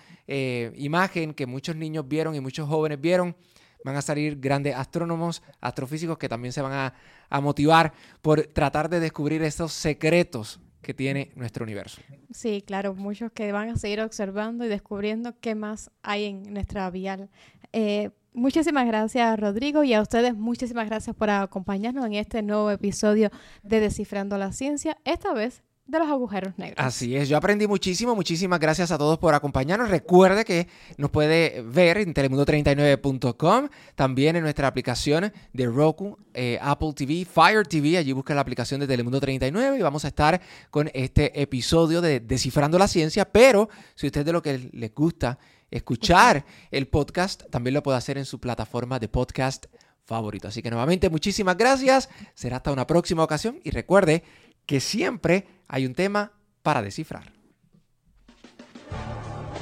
imagen 0.75 1.33
que 1.33 1.45
muchos 1.45 1.75
niños 1.75 2.07
vieron 2.07 2.35
y 2.35 2.39
muchos 2.39 2.67
jóvenes 2.67 2.99
vieron, 2.99 3.35
van 3.83 3.95
a 3.95 4.01
salir 4.01 4.39
grandes 4.39 4.75
astrónomos, 4.75 5.41
astrofísicos 5.61 6.17
que 6.17 6.29
también 6.29 6.51
se 6.51 6.61
van 6.61 6.93
a, 7.29 7.41
motivar 7.41 7.93
por 8.21 8.41
tratar 8.47 8.89
de 8.89 8.99
descubrir 8.99 9.41
esos 9.41 9.73
secretos 9.73 10.59
que 10.81 10.93
tiene 10.93 11.31
nuestro 11.35 11.63
universo. 11.63 12.01
Sí, 12.31 12.63
claro, 12.65 12.95
muchos 12.95 13.31
que 13.31 13.51
van 13.51 13.69
a 13.69 13.75
seguir 13.75 14.01
observando 14.01 14.63
y 14.65 14.69
descubriendo 14.69 15.35
qué 15.39 15.55
más 15.55 15.91
hay 16.01 16.25
en 16.25 16.53
nuestra 16.53 16.89
vial. 16.89 17.29
Eh, 17.73 18.11
muchísimas 18.33 18.87
gracias, 18.87 19.39
Rodrigo, 19.39 19.83
y 19.83 19.93
a 19.93 20.01
ustedes 20.01 20.35
muchísimas 20.35 20.87
gracias 20.87 21.15
por 21.15 21.29
acompañarnos 21.29 22.05
en 22.05 22.13
este 22.13 22.41
nuevo 22.41 22.71
episodio 22.71 23.31
de 23.63 23.79
Descifrando 23.79 24.37
la 24.37 24.51
Ciencia, 24.51 24.97
esta 25.03 25.33
vez 25.33 25.63
de 25.87 25.99
los 25.99 26.09
agujeros 26.09 26.57
negros. 26.57 26.85
Así 26.85 27.15
es, 27.15 27.29
yo 27.29 27.37
aprendí 27.37 27.65
muchísimo, 27.65 28.13
muchísimas 28.13 28.59
gracias 28.59 28.91
a 28.91 28.97
todos 28.97 29.17
por 29.17 29.33
acompañarnos. 29.33 29.89
Recuerde 29.89 30.43
que 30.43 30.67
nos 30.97 31.09
puede 31.09 31.61
ver 31.61 31.97
en 31.97 32.13
telemundo39.com, 32.13 33.69
también 33.95 34.35
en 34.35 34.43
nuestra 34.43 34.67
aplicación 34.67 35.31
de 35.53 35.65
Roku, 35.65 36.17
eh, 36.33 36.59
Apple 36.61 36.93
TV, 36.93 37.25
Fire 37.25 37.65
TV, 37.65 37.97
allí 37.97 38.11
busca 38.11 38.35
la 38.35 38.41
aplicación 38.41 38.81
de 38.81 38.87
Telemundo 38.87 39.19
39 39.19 39.79
y 39.79 39.81
vamos 39.81 40.03
a 40.03 40.09
estar 40.09 40.41
con 40.69 40.91
este 40.93 41.41
episodio 41.41 42.01
de 42.01 42.19
Descifrando 42.19 42.77
la 42.77 42.87
Ciencia, 42.87 43.25
pero 43.25 43.69
si 43.95 44.07
usted 44.07 44.25
de 44.25 44.33
lo 44.33 44.41
que 44.41 44.69
les 44.73 44.93
gusta 44.93 45.39
escuchar 45.71 46.45
el 46.71 46.87
podcast, 46.87 47.43
también 47.49 47.73
lo 47.73 47.83
puede 47.83 47.97
hacer 47.97 48.17
en 48.17 48.25
su 48.25 48.39
plataforma 48.39 48.99
de 48.99 49.09
podcast 49.09 49.67
favorito. 50.05 50.47
Así 50.47 50.61
que 50.61 50.69
nuevamente 50.69 51.09
muchísimas 51.09 51.57
gracias, 51.57 52.09
será 52.33 52.57
hasta 52.57 52.71
una 52.71 52.87
próxima 52.87 53.23
ocasión 53.23 53.59
y 53.63 53.71
recuerde 53.71 54.23
que 54.65 54.79
siempre 54.79 55.47
hay 55.67 55.85
un 55.85 55.93
tema 55.93 56.31
para 56.61 56.81
descifrar. 56.81 57.37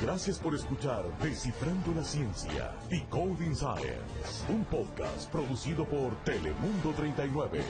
Gracias 0.01 0.37
por 0.39 0.53
escuchar 0.53 1.03
Descifrando 1.19 1.93
la 1.95 2.03
Ciencia, 2.03 2.75
Decoding 2.89 3.55
Science, 3.55 4.45
un 4.49 4.63
podcast 4.65 5.31
producido 5.31 5.85
por 5.85 6.15
Telemundo 6.23 6.91
39. 6.95 7.63